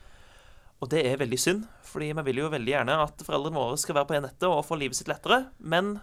Og 0.84 0.92
det 0.92 1.06
er 1.08 1.20
veldig 1.22 1.40
synd, 1.40 1.66
fordi 1.88 2.12
vi 2.18 2.24
vil 2.28 2.44
jo 2.44 2.52
veldig 2.52 2.74
gjerne 2.74 2.98
at 3.06 3.24
foreldrene 3.26 3.58
våre 3.58 3.78
skal 3.80 3.96
være 3.96 4.10
på 4.10 4.18
e-nettet 4.18 4.48
og 4.50 4.66
få 4.68 4.78
livet 4.80 4.98
sitt 4.98 5.10
lettere, 5.10 5.46
men 5.60 5.98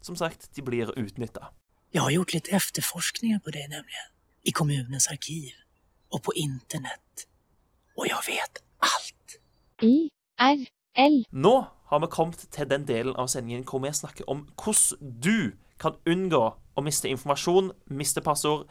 som 0.00 0.16
sagt, 0.16 0.48
de 0.56 0.64
blir 0.64 0.92
utnytta. 0.96 1.50
Jeg 1.92 2.02
har 2.04 2.14
gjort 2.14 2.34
litt 2.36 2.48
etterforskninger 2.52 3.40
på 3.44 3.52
det, 3.52 3.66
nemlig. 3.72 4.04
I 4.48 4.54
kommunens 4.56 5.08
arkiv. 5.12 5.52
Og 6.12 6.22
på 6.24 6.32
internett. 6.40 7.26
Og 7.98 8.06
jeg 8.08 8.24
vet 8.28 8.62
alt. 8.84 9.38
I 9.84 10.08
R 10.40 10.64
L. 10.98 11.22
Nå 11.30 11.54
har 11.90 12.00
vi 12.00 12.10
kommet 12.12 12.46
til 12.54 12.68
den 12.70 12.86
delen 12.88 13.16
av 13.16 13.28
sendingen 13.32 13.64
hvor 13.68 13.82
vi 13.84 13.92
snakker 13.94 14.28
om 14.30 14.46
hvordan 14.58 15.12
du 15.24 15.52
kan 15.78 15.98
unngå 16.08 16.42
å 16.48 16.84
miste 16.84 17.10
informasjon, 17.10 17.72
miste 17.90 18.22
passord, 18.24 18.66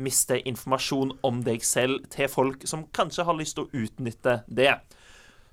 miste 0.00 0.38
informasjon 0.48 1.12
om 1.26 1.42
deg 1.46 1.62
selv 1.66 2.06
til 2.12 2.28
folk 2.32 2.64
som 2.68 2.86
kanskje 2.96 3.26
har 3.28 3.36
lyst 3.38 3.56
til 3.58 3.66
å 3.68 3.84
utnytte 3.84 4.40
det. 4.48 4.72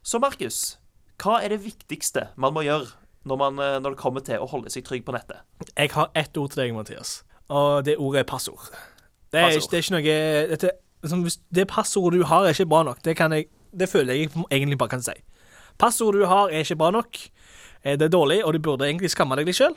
Så 0.08 0.20
Markus, 0.24 0.78
hva 1.22 1.40
er 1.44 1.52
det 1.56 1.62
viktigste 1.66 2.30
man 2.40 2.56
må 2.56 2.64
gjøre 2.68 2.90
når, 3.28 3.40
man, 3.42 3.60
eh, 3.60 3.78
når 3.84 3.96
det 3.96 4.02
kommer 4.02 4.24
til 4.24 4.40
å 4.44 4.48
holde 4.48 4.72
seg 4.72 4.86
trygg 4.88 5.04
på 5.08 5.16
nettet? 5.16 5.44
Jeg 5.76 5.92
har 5.96 6.12
ett 6.16 6.38
ord 6.40 6.54
til 6.54 6.64
deg, 6.64 6.76
Mathias, 6.78 7.22
og 7.52 7.84
det 7.88 7.98
ordet 8.00 8.24
er 8.24 8.30
passord. 8.30 8.70
Det 9.32 9.42
er, 9.42 9.50
Passord. 9.52 9.72
det 9.72 9.78
er 9.78 9.84
ikke 9.84 9.96
noe 9.98 10.20
dette, 10.54 10.70
liksom, 11.04 11.26
Det 11.52 11.66
passordet 11.68 12.22
du 12.22 12.26
har, 12.30 12.46
er 12.48 12.56
ikke 12.56 12.70
bra 12.72 12.84
nok. 12.88 13.02
Det, 13.04 13.18
kan 13.20 13.34
jeg, 13.36 13.50
det 13.76 13.90
føler 13.92 14.16
jeg 14.16 14.30
egentlig 14.52 14.78
bare 14.80 14.96
kan 14.96 15.04
si. 15.04 15.18
Passordet 15.78 16.24
du 16.24 16.30
har, 16.32 16.48
er 16.50 16.64
ikke 16.64 16.80
bra 16.80 16.94
nok. 16.96 17.20
Eh, 17.84 17.98
Det 18.00 18.08
er 18.08 18.14
dårlig, 18.16 18.40
og 18.46 18.54
du 18.56 18.60
burde 18.64 18.88
egentlig 18.88 19.12
skamme 19.12 19.36
deg 19.36 19.50
litt 19.50 19.60
sjøl. 19.60 19.76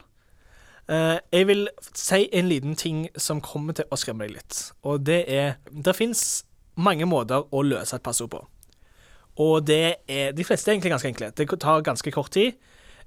Jeg 0.88 1.46
vil 1.46 1.68
si 1.94 2.24
en 2.32 2.48
liten 2.48 2.72
ting 2.74 3.04
som 3.16 3.40
kommer 3.40 3.76
til 3.78 3.86
å 3.92 3.98
skremme 4.00 4.26
deg 4.26 4.32
litt, 4.38 4.72
og 4.82 5.04
det 5.06 5.20
er 5.30 5.52
Det 5.70 5.94
fins 5.94 6.44
mange 6.74 7.06
måter 7.06 7.44
å 7.52 7.62
løse 7.62 7.96
et 7.96 8.02
passord 8.02 8.30
på. 8.32 8.40
Og 9.40 9.66
det 9.66 9.96
er 10.08 10.32
De 10.32 10.44
fleste 10.44 10.70
er 10.70 10.74
egentlig 10.74 10.94
ganske 10.94 11.08
enkle. 11.08 11.30
Det 11.36 11.48
tar 11.60 11.86
ganske 11.86 12.12
kort 12.12 12.32
tid. 12.32 12.52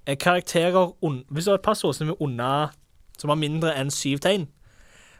Eh, 0.05 0.17
Karakterer 0.17 0.93
Hvis 1.29 1.45
du 1.45 1.51
har 1.51 1.57
et 1.57 1.65
passord 1.65 1.93
som 1.95 2.09
er 2.09 2.21
unna 2.21 2.71
Som 3.17 3.29
har 3.29 3.37
mindre 3.37 3.75
enn 3.77 3.91
syv 3.91 4.19
tegn, 4.19 4.47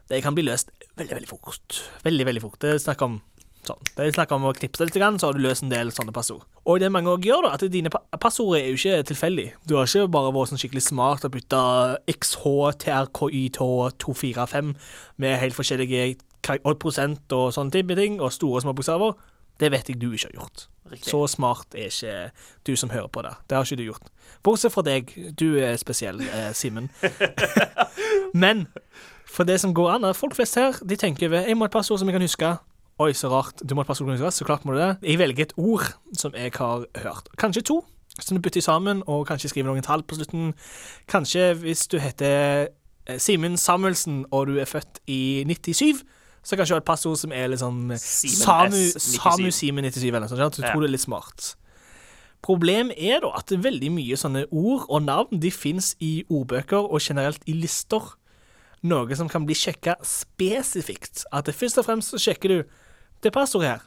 det 0.10 0.24
kan 0.24 0.36
bli 0.36 0.44
løst 0.44 0.72
veldig, 0.98 1.16
veldig 1.16 1.30
fort. 1.30 1.78
Veldig, 2.04 2.26
veldig 2.26 2.42
fort. 2.42 2.58
Det 2.60 2.72
er 2.74 2.78
snakk 2.82 3.02
om 3.06 3.22
sånn. 3.68 3.82
Det 3.96 4.02
er 4.06 4.16
snakk 4.16 4.32
om 4.36 4.48
å 4.50 4.58
knipse 4.58 4.84
litt, 4.86 4.98
så 4.98 5.26
har 5.28 5.36
du 5.36 5.42
løst 5.44 5.64
en 5.66 5.74
del 5.74 5.88
sånne 5.96 6.14
passord. 6.16 6.44
Og 6.64 6.76
det 6.82 6.90
mange 6.94 7.10
også 7.12 7.28
gjør, 7.28 7.42
da, 7.46 7.50
at 7.58 7.64
dine 7.74 7.90
pa 7.94 8.00
passord 8.22 8.54
er 8.58 8.66
jo 8.70 8.78
ikke 8.80 9.08
tilfeldig. 9.12 9.48
Du 9.68 9.72
har 9.78 9.86
ikke 9.88 10.14
bare 10.14 10.36
vært 10.36 10.50
sånn 10.52 10.62
skikkelig 10.62 10.86
smart 10.86 11.22
og 11.28 11.34
bytta 11.36 11.64
XHTRKYT245 12.14 14.68
med 15.24 15.42
helt 15.42 15.58
forskjellige 15.58 16.02
prosent 16.80 17.26
og 17.36 17.46
sånne 17.56 17.74
type 17.76 17.94
ting, 18.00 18.14
og 18.22 18.30
store 18.36 18.58
og 18.60 18.64
små 18.66 18.72
bokstaver. 18.78 19.12
Det 19.60 19.68
vet 19.72 19.90
jeg 19.90 20.02
du 20.02 20.10
ikke 20.12 20.30
har 20.32 20.38
gjort. 20.42 20.58
Riktig. 20.92 21.10
Så 21.10 21.28
smart 21.32 21.68
er 21.78 21.86
ikke 21.88 22.32
du 22.68 22.76
som 22.76 22.90
hører 22.92 23.08
på 23.08 23.22
det. 23.24 23.32
Det 23.50 23.58
har 23.58 23.66
ikke 23.66 23.80
du 23.80 23.86
gjort. 23.88 24.08
Bortsett 24.44 24.74
fra 24.74 24.84
deg. 24.84 25.14
Du 25.40 25.56
er 25.62 25.78
spesiell, 25.80 26.20
eh, 26.22 26.52
Simen. 26.54 26.90
Men 28.44 28.68
for 29.26 29.44
det 29.48 29.60
som 29.62 29.74
går 29.74 29.92
an, 29.96 30.04
er 30.04 30.14
folk 30.18 30.36
flest 30.36 30.56
her 30.60 30.72
de 30.86 30.96
tenker 31.00 31.30
ved, 31.32 31.48
jeg 31.48 31.58
må 31.58 31.66
ha 31.66 31.70
et 31.72 31.74
passord 31.74 32.00
som 32.02 32.08
jeg 32.10 32.16
kan 32.18 32.26
huske. 32.26 32.58
Oi, 33.02 33.14
så 33.18 33.30
rart. 33.32 33.62
Du 33.66 33.74
må 33.74 33.82
ha 33.82 33.88
et 33.88 33.90
passord 33.90 34.06
som 34.06 34.14
du 34.14 34.20
kan 34.20 34.28
huske. 34.28 34.38
Så 34.44 34.46
klart 34.46 34.66
må 34.66 34.76
du 34.76 34.80
det. 34.80 34.92
Jeg 35.02 35.18
velger 35.18 35.48
et 35.48 35.54
ord 35.58 35.88
som 36.18 36.36
jeg 36.38 36.52
har 36.60 36.86
hørt. 37.02 37.32
Kanskje 37.42 37.64
to, 37.66 37.80
som 38.20 38.38
du 38.38 38.42
bytter 38.46 38.62
sammen, 38.62 39.02
og 39.10 39.26
kanskje 39.28 39.50
skriver 39.50 39.72
noen 39.72 39.86
tall 39.86 40.06
på 40.06 40.20
slutten. 40.20 40.52
Kanskje 41.10 41.54
hvis 41.64 41.88
du 41.90 41.98
heter 42.04 42.68
eh, 43.08 43.18
Simen 43.18 43.58
Samuelsen, 43.58 44.26
og 44.32 44.52
du 44.52 44.60
er 44.62 44.70
født 44.70 45.02
i 45.10 45.42
97, 45.50 46.04
så 46.44 46.60
kanskje 46.60 46.74
du 46.74 46.78
har 46.78 46.84
et 46.84 46.92
passord 46.92 47.18
som 47.18 47.34
er 47.34 47.56
sånn 47.58 47.96
Samu, 47.98 48.80
Samu 49.00 49.50
Simen 49.50 49.90
97, 49.90 50.08
eller 50.12 50.28
noe 50.28 50.30
sånt. 50.30 50.60
Så 50.60 50.62
du 50.62 50.70
tror 50.70 50.86
det 50.86 50.92
er 50.92 50.98
litt 50.98 51.08
smart. 51.08 51.54
Problemet 52.44 53.00
er 53.00 53.24
da 53.24 53.32
at 53.40 53.54
veldig 53.64 53.90
mye 53.96 54.18
sånne 54.20 54.46
ord 54.52 54.90
og 54.92 55.06
navn 55.06 55.40
de 55.40 55.50
fins 55.56 55.94
i 56.04 56.26
ordbøker 56.28 56.84
og 56.84 57.00
generelt 57.02 57.42
i 57.48 57.56
lister. 57.56 58.12
Noe 58.84 59.16
som 59.16 59.30
kan 59.32 59.46
bli 59.48 59.56
sjekka 59.56 59.96
spesifikt. 60.04 61.24
At 61.32 61.48
det 61.48 61.56
først 61.56 61.80
og 61.80 61.88
fremst 61.88 62.12
så 62.12 62.20
sjekker 62.20 62.52
du 62.52 62.82
det 63.24 63.34
passordet 63.36 63.70
her. 63.70 63.84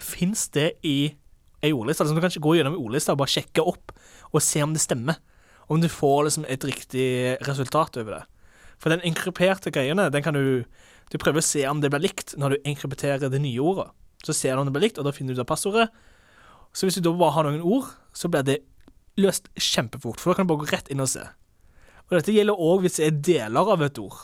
Fins 0.00 0.48
det 0.54 0.72
i 0.86 1.12
ei 1.60 1.72
ordliste? 1.76 2.04
Altså, 2.04 2.16
du 2.16 2.22
kan 2.22 2.32
ikke 2.32 2.46
gå 2.46 2.56
gjennom 2.58 2.78
ordlista 2.80 3.14
og 3.14 3.20
bare 3.22 3.34
sjekke 3.34 3.64
opp 3.66 3.94
og 4.30 4.44
se 4.44 4.62
om 4.64 4.74
det 4.74 4.82
stemmer. 4.82 5.20
Om 5.70 5.82
du 5.82 5.88
får 5.92 6.24
liksom 6.26 6.46
et 6.50 6.64
riktig 6.66 7.08
resultat 7.46 7.98
over 8.00 8.18
det. 8.18 8.22
For 8.80 8.92
den 8.92 9.04
inkryperte 9.06 9.72
greiene, 9.74 10.08
den 10.10 10.24
kan 10.24 10.34
du 10.34 10.64
Du 11.10 11.18
prøver 11.18 11.42
å 11.42 11.42
se 11.42 11.64
om 11.66 11.80
det 11.82 11.88
blir 11.90 12.04
likt 12.04 12.36
når 12.38 12.52
du 12.54 12.68
inkrypterer 12.70 13.32
det 13.32 13.40
nye 13.42 13.58
ordet. 13.58 13.88
Så 14.22 14.30
ser 14.30 14.54
du 14.54 14.60
om 14.60 14.68
det 14.68 14.72
blir 14.76 14.84
likt, 14.84 14.98
og 14.98 15.08
da 15.08 15.10
finner 15.10 15.34
du 15.34 15.40
ut 15.40 15.42
av 15.42 15.48
passordet. 15.50 15.88
Så 16.70 16.86
hvis 16.86 17.00
du 17.00 17.02
da 17.02 17.10
bare 17.18 17.34
har 17.34 17.48
noen 17.48 17.64
ord, 17.66 17.88
så 18.14 18.30
blir 18.30 18.44
det 18.46 18.60
løst 19.18 19.48
kjempefort, 19.58 20.20
for 20.20 20.30
da 20.30 20.38
kan 20.38 20.46
du 20.46 20.52
bare 20.52 20.62
gå 20.62 20.70
rett 20.70 20.90
inn 20.94 21.02
og 21.02 21.10
se. 21.10 21.24
Og 22.06 22.14
dette 22.14 22.30
gjelder 22.30 22.62
òg 22.62 22.84
hvis 22.84 23.00
det 23.00 23.08
er 23.08 23.18
deler 23.26 23.72
av 23.74 23.82
et 23.82 23.98
ord. 23.98 24.20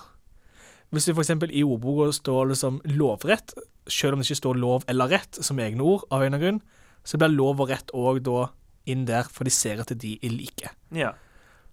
Hvis 0.94 1.08
det 1.08 1.16
f.eks. 1.16 1.32
i 1.50 1.64
ordboka 1.66 2.12
står 2.14 2.52
liksom 2.52 2.78
lovrett, 2.94 3.56
selv 3.88 4.14
om 4.14 4.22
det 4.22 4.28
ikke 4.28 4.42
står 4.42 4.58
lov 4.60 4.86
eller 4.90 5.12
rett 5.12 5.38
som 5.44 5.60
egne 5.62 5.84
ord, 5.84 6.06
av 6.10 6.24
en 6.26 6.38
grunn, 6.40 6.62
så 7.06 7.18
blir 7.20 7.34
lov 7.34 7.62
og 7.62 7.70
rett 7.70 7.92
òg 7.94 8.22
da 8.26 8.48
inn 8.86 9.06
der, 9.06 9.26
for 9.30 9.46
de 9.46 9.52
ser 9.54 9.82
at 9.82 9.92
de 9.98 10.16
er 10.22 10.34
like. 10.34 10.70
Ja. 10.94 11.12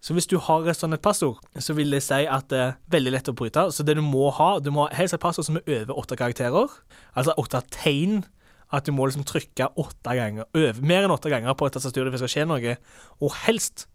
Så 0.04 0.16
hvis 0.18 0.28
du 0.28 0.36
har 0.42 0.66
et 0.68 0.76
sånt 0.76 0.96
et 0.98 1.04
passord, 1.04 1.40
så 1.64 1.76
vil 1.78 1.94
det 1.94 2.02
si 2.04 2.26
at 2.28 2.50
det 2.52 2.60
er 2.60 2.74
veldig 2.92 3.14
lett 3.14 3.30
å 3.32 3.36
bryte. 3.40 3.70
Så 3.72 3.86
det 3.88 3.96
du 3.96 4.04
må 4.04 4.28
ha, 4.36 4.58
du 4.60 4.68
må 4.74 4.84
ha 4.84 4.98
helst 4.98 5.16
et 5.16 5.24
passord 5.24 5.48
som 5.48 5.62
er 5.62 5.70
over 5.78 6.02
åtte 6.02 6.18
karakterer, 6.20 6.74
altså 7.16 7.36
åtte 7.40 7.62
tegn. 7.72 8.26
At 8.74 8.88
du 8.88 8.92
må 8.92 9.06
liksom 9.06 9.24
trykke 9.30 9.70
åtte 9.78 10.16
ganger, 10.18 10.48
øve, 10.58 10.82
mer 10.82 11.06
enn 11.06 11.14
åtte 11.14 11.30
ganger 11.30 11.54
på 11.54 11.68
et 11.70 11.76
tastatur 11.78 12.08
hvis 12.10 12.18
det 12.18 12.24
skal 12.24 12.32
skje 12.34 12.46
noe. 12.50 12.76
Og 13.22 13.36
helst 13.46 13.86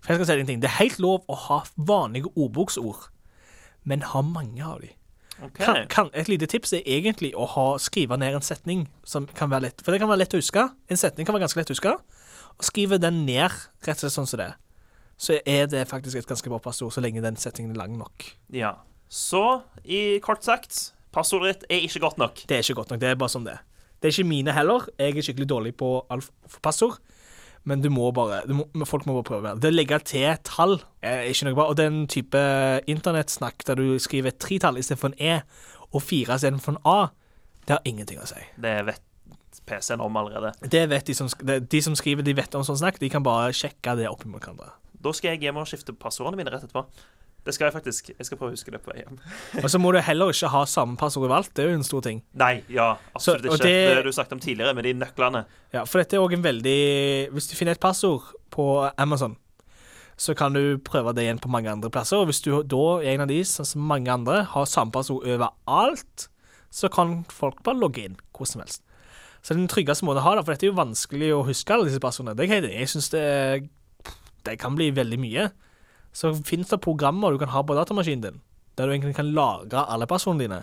For 0.00 0.12
jeg 0.12 0.20
skal 0.20 0.28
si 0.28 0.42
en 0.42 0.48
ting, 0.48 0.60
det 0.60 0.68
er 0.68 0.80
helt 0.82 0.98
lov 1.00 1.28
å 1.32 1.36
ha 1.46 1.58
vanlige 1.76 2.28
ordboksord, 2.36 3.06
men 3.88 4.02
ha 4.04 4.20
mange 4.20 4.60
av 4.60 4.82
de. 4.82 4.90
OK. 5.42 5.58
Kan, 5.58 5.80
kan, 5.90 6.10
et 6.14 6.28
lite 6.30 6.46
tips 6.50 6.76
er 6.78 6.84
egentlig 6.86 7.32
å 7.34 7.46
ha, 7.56 7.66
skrive 7.82 8.16
ned 8.20 8.36
en 8.38 8.44
setning 8.44 8.84
som 9.08 9.26
kan 9.34 9.50
være 9.50 9.68
lett 9.68 9.82
For 9.82 9.94
det 9.94 10.00
kan 10.02 10.10
være 10.10 10.22
lett 10.22 10.36
å 10.36 10.40
huske. 10.40 10.68
En 10.86 11.00
setning 11.00 11.26
kan 11.26 11.34
være 11.36 11.46
ganske 11.48 11.60
lett 11.60 11.72
å 11.72 11.76
huske. 11.76 11.94
Og 12.54 12.66
skrive 12.68 13.00
den 13.02 13.24
ned 13.26 13.50
rett 13.84 13.96
og 13.96 14.04
slett 14.04 14.14
sånn 14.14 14.30
som 14.30 14.42
det. 14.42 14.52
Så 15.18 15.38
er 15.46 15.68
det 15.70 15.84
faktisk 15.90 16.18
et 16.18 16.28
ganske 16.28 16.50
bra 16.50 16.58
passord, 16.62 16.92
så 16.94 17.02
lenge 17.02 17.22
den 17.22 17.38
setningen 17.38 17.74
er 17.74 17.82
lang 17.84 17.94
nok. 17.98 18.26
Ja. 18.54 18.76
Så, 19.10 19.62
i 19.86 20.18
kort 20.24 20.42
sagt, 20.46 20.94
passordet 21.14 21.54
ditt 21.54 21.70
er 21.70 21.86
ikke 21.86 22.02
godt 22.02 22.18
nok. 22.18 22.42
Det 22.50 22.56
er 22.56 22.66
ikke 22.66 22.80
godt 22.80 22.94
nok. 22.94 23.02
Det 23.02 23.12
er 23.12 23.18
bare 23.18 23.34
som 23.34 23.46
det 23.46 23.54
er. 23.54 23.62
Det 24.02 24.10
er 24.10 24.16
ikke 24.16 24.28
mine 24.28 24.52
heller. 24.52 24.88
Jeg 24.98 25.16
er 25.16 25.26
skikkelig 25.26 25.48
dårlig 25.48 25.74
på 25.80 25.90
alf 26.12 26.30
passord. 26.62 26.98
Men 27.64 27.80
du 27.80 27.88
må 27.92 28.10
bare, 28.12 28.42
du 28.48 28.58
må, 28.58 28.66
folk 28.84 29.06
må 29.08 29.16
bare 29.16 29.28
prøve. 29.28 29.54
Det 29.60 29.70
å 29.72 29.74
legge 29.74 29.98
til 30.04 30.36
tall 30.44 30.76
er 31.04 31.24
ikke 31.30 31.48
noe 31.48 31.56
bra. 31.56 31.68
Og 31.72 31.78
den 31.80 32.02
type 32.12 32.40
internettsnakk 32.90 33.64
der 33.68 33.80
du 33.80 33.96
skriver 34.02 34.36
tre 34.36 34.60
tall 34.60 34.80
istedenfor 34.80 35.14
en 35.14 35.18
E, 35.18 35.38
og 35.94 36.04
fire 36.04 36.36
istedenfor 36.36 36.76
en 36.76 36.82
A, 36.84 36.98
det 37.64 37.78
har 37.78 37.88
ingenting 37.88 38.20
å 38.20 38.28
si. 38.28 38.42
Det 38.60 38.76
vet 38.90 39.62
PC-en 39.64 40.02
om 40.04 40.16
allerede. 40.20 40.52
Det 40.60 40.84
vet 40.90 41.08
de 41.08 41.16
som, 41.16 41.30
de 41.44 41.80
som 41.82 41.96
skriver 41.96 42.26
de 42.26 42.36
vet 42.36 42.56
om 42.58 42.64
sånn 42.66 42.82
snakk, 42.82 43.00
de 43.00 43.08
kan 43.12 43.24
bare 43.24 43.54
sjekke 43.56 43.96
det 43.96 44.10
opp 44.10 44.26
mot 44.28 44.42
hverandre. 44.42 44.74
Da 45.04 45.12
skal 45.16 45.34
jeg 45.34 45.46
hjem 45.46 45.60
og 45.60 45.68
skifte 45.68 45.94
passordene 45.96 46.40
mine 46.40 46.52
rett 46.52 46.66
etterpå. 46.66 46.84
Det 47.44 47.52
skal 47.54 47.66
jeg 47.68 47.74
faktisk. 47.74 48.06
Jeg 48.18 48.24
skal 48.26 48.38
prøve 48.40 48.52
å 48.52 48.56
huske 48.56 48.72
det 48.72 48.80
på 48.80 48.92
vei 48.94 49.02
hjem. 49.02 49.18
Og 49.64 49.68
så 49.68 49.78
må 49.78 49.90
du 49.92 49.98
heller 50.00 50.32
ikke 50.32 50.48
ha 50.48 50.62
samme 50.70 50.96
passord 50.96 51.26
overalt. 51.26 51.50
Det 51.52 51.64
er 51.66 51.70
jo 51.74 51.78
en 51.80 51.84
stor 51.84 52.00
ting. 52.06 52.22
Nei, 52.40 52.62
ja, 52.72 52.94
absolutt 53.14 53.44
Så- 53.44 53.58
ikke. 53.58 53.68
Det, 53.68 53.72
det- 53.88 53.96
har 53.98 54.02
du 54.08 54.12
sagt 54.16 54.32
om 54.32 54.40
tidligere, 54.40 54.74
med 54.74 54.84
de 54.88 54.94
nøklene. 54.94 55.44
Ja, 55.74 55.84
for 55.84 56.00
dette 56.00 56.16
er 56.16 56.24
òg 56.24 56.32
en 56.38 56.42
veldig 56.46 56.78
Hvis 57.36 57.50
du 57.50 57.56
finner 57.58 57.76
et 57.76 57.80
passord 57.84 58.30
på 58.54 58.68
Amazon, 58.96 59.36
så 60.16 60.34
kan 60.38 60.54
du 60.54 60.78
prøve 60.78 61.12
det 61.14 61.24
igjen 61.26 61.40
på 61.42 61.50
mange 61.50 61.68
andre 61.68 61.90
plasser. 61.90 62.16
Og 62.22 62.30
hvis 62.30 62.40
du 62.40 62.50
da 62.62 62.82
er 63.02 63.14
en 63.16 63.24
av 63.26 63.28
de, 63.28 63.40
sånn 63.44 63.66
som 63.66 63.82
mange 63.82 64.08
andre, 64.08 64.44
har 64.44 64.64
samme 64.70 64.94
passord 64.94 65.26
overalt, 65.26 66.28
så 66.70 66.88
kan 66.90 67.24
folk 67.30 67.60
bare 67.66 67.78
logge 67.78 68.04
inn 68.06 68.16
hvor 68.32 68.46
som 68.46 68.62
helst. 68.62 68.80
Så 69.42 69.52
det 69.52 69.58
er 69.58 69.60
den 69.66 69.68
tryggeste 69.68 70.06
måten 70.06 70.22
å 70.22 70.24
ha 70.24 70.34
det, 70.38 70.44
for 70.46 70.54
dette 70.54 70.64
er 70.64 70.70
jo 70.72 70.78
vanskelig 70.78 71.28
å 71.34 71.42
huske 71.44 71.74
alle 71.74 71.84
disse 71.90 72.00
passordene. 72.00 72.36
Det. 72.38 72.48
Jeg 72.72 72.88
synes 72.88 73.10
det, 73.12 73.68
det 74.46 74.56
kan 74.62 74.74
bli 74.78 74.88
veldig 74.96 75.18
mye. 75.20 75.50
Så 76.14 76.30
finnes 76.46 76.70
det 76.70 76.80
programmer 76.84 77.34
du 77.34 77.40
kan 77.42 77.50
ha 77.50 77.62
på 77.66 77.74
datamaskinen 77.76 78.22
din, 78.22 78.40
der 78.78 78.86
du 78.86 78.94
egentlig 78.94 79.16
kan 79.18 79.32
lagre 79.34 79.84
alle 79.90 80.06
passordene 80.10 80.46
dine. 80.46 80.62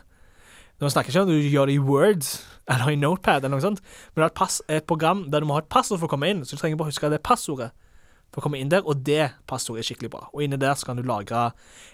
Nå 0.82 0.90
snakker 0.90 1.12
jeg 1.12 1.20
ikke 1.20 1.28
om 1.28 1.30
du 1.30 1.52
gjør 1.52 1.70
det 1.70 1.76
i 1.76 1.84
Word 1.84 2.26
eller 2.72 2.90
i 2.90 2.98
Notepad, 2.98 3.44
eller 3.44 3.58
noe 3.58 3.64
sånt, 3.64 3.84
men 4.16 4.24
det 4.24 4.32
er 4.32 4.78
et, 4.78 4.88
program 4.90 5.28
der 5.30 5.44
du 5.44 5.50
må 5.50 5.58
ha 5.58 5.62
et 5.62 5.70
passord 5.70 6.00
for 6.00 6.08
å 6.08 6.14
komme 6.14 6.30
inn, 6.32 6.46
så 6.46 6.56
du 6.56 6.62
trenger 6.62 6.80
bare 6.80 6.90
huske 6.90 7.12
det 7.12 7.22
passordet 7.26 7.70
for 8.32 8.40
å 8.40 8.46
komme 8.46 8.62
inn 8.62 8.72
der, 8.72 8.86
og 8.88 9.04
det 9.06 9.28
passordet 9.50 9.84
er 9.84 9.90
skikkelig 9.90 10.10
bra. 10.14 10.24
Og 10.32 10.46
inni 10.46 10.58
der 10.58 10.74
så 10.80 10.88
kan 10.88 10.98
du 10.98 11.04
lagre 11.06 11.50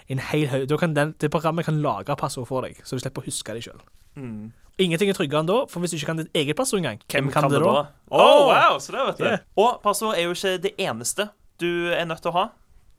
en 0.07 0.21
hel 0.29 0.45
haug 0.51 0.67
da 0.69 0.77
kan 0.79 0.93
Det 0.93 1.31
programmet 1.33 1.65
kan 1.65 1.81
lagre 1.81 2.15
passord 2.15 2.47
for 2.47 2.61
deg, 2.61 2.77
så 2.85 2.95
du 2.95 3.01
slipper 3.01 3.25
å 3.25 3.27
huske 3.27 3.57
det 3.57 3.65
sjøl. 3.65 3.81
Mm. 4.15 4.53
Ingenting 4.77 5.09
er 5.09 5.17
tryggere 5.17 5.41
enn 5.41 5.49
da, 5.49 5.57
for 5.65 5.81
hvis 5.81 5.91
du 5.91 5.97
ikke 5.97 6.11
kan 6.11 6.21
ditt 6.21 6.37
eget 6.37 6.55
passord 6.55 6.83
engang, 6.83 7.01
hvem, 7.09 7.31
kan, 7.33 7.49
det 7.49 7.63
da? 7.63 7.87
Å, 8.13 8.27
wow, 8.51 8.77
så 8.77 8.93
det 8.93 9.07
vet 9.09 9.19
du. 9.19 9.25
Yeah. 9.25 9.43
Og 9.57 9.81
passord 9.81 10.13
er 10.13 10.27
jo 10.27 10.37
ikke 10.37 10.53
det 10.61 10.75
eneste 10.77 11.31
du 11.57 11.89
er 11.89 12.05
nødt 12.05 12.21
til 12.21 12.31
å 12.31 12.37
ha. 12.37 12.45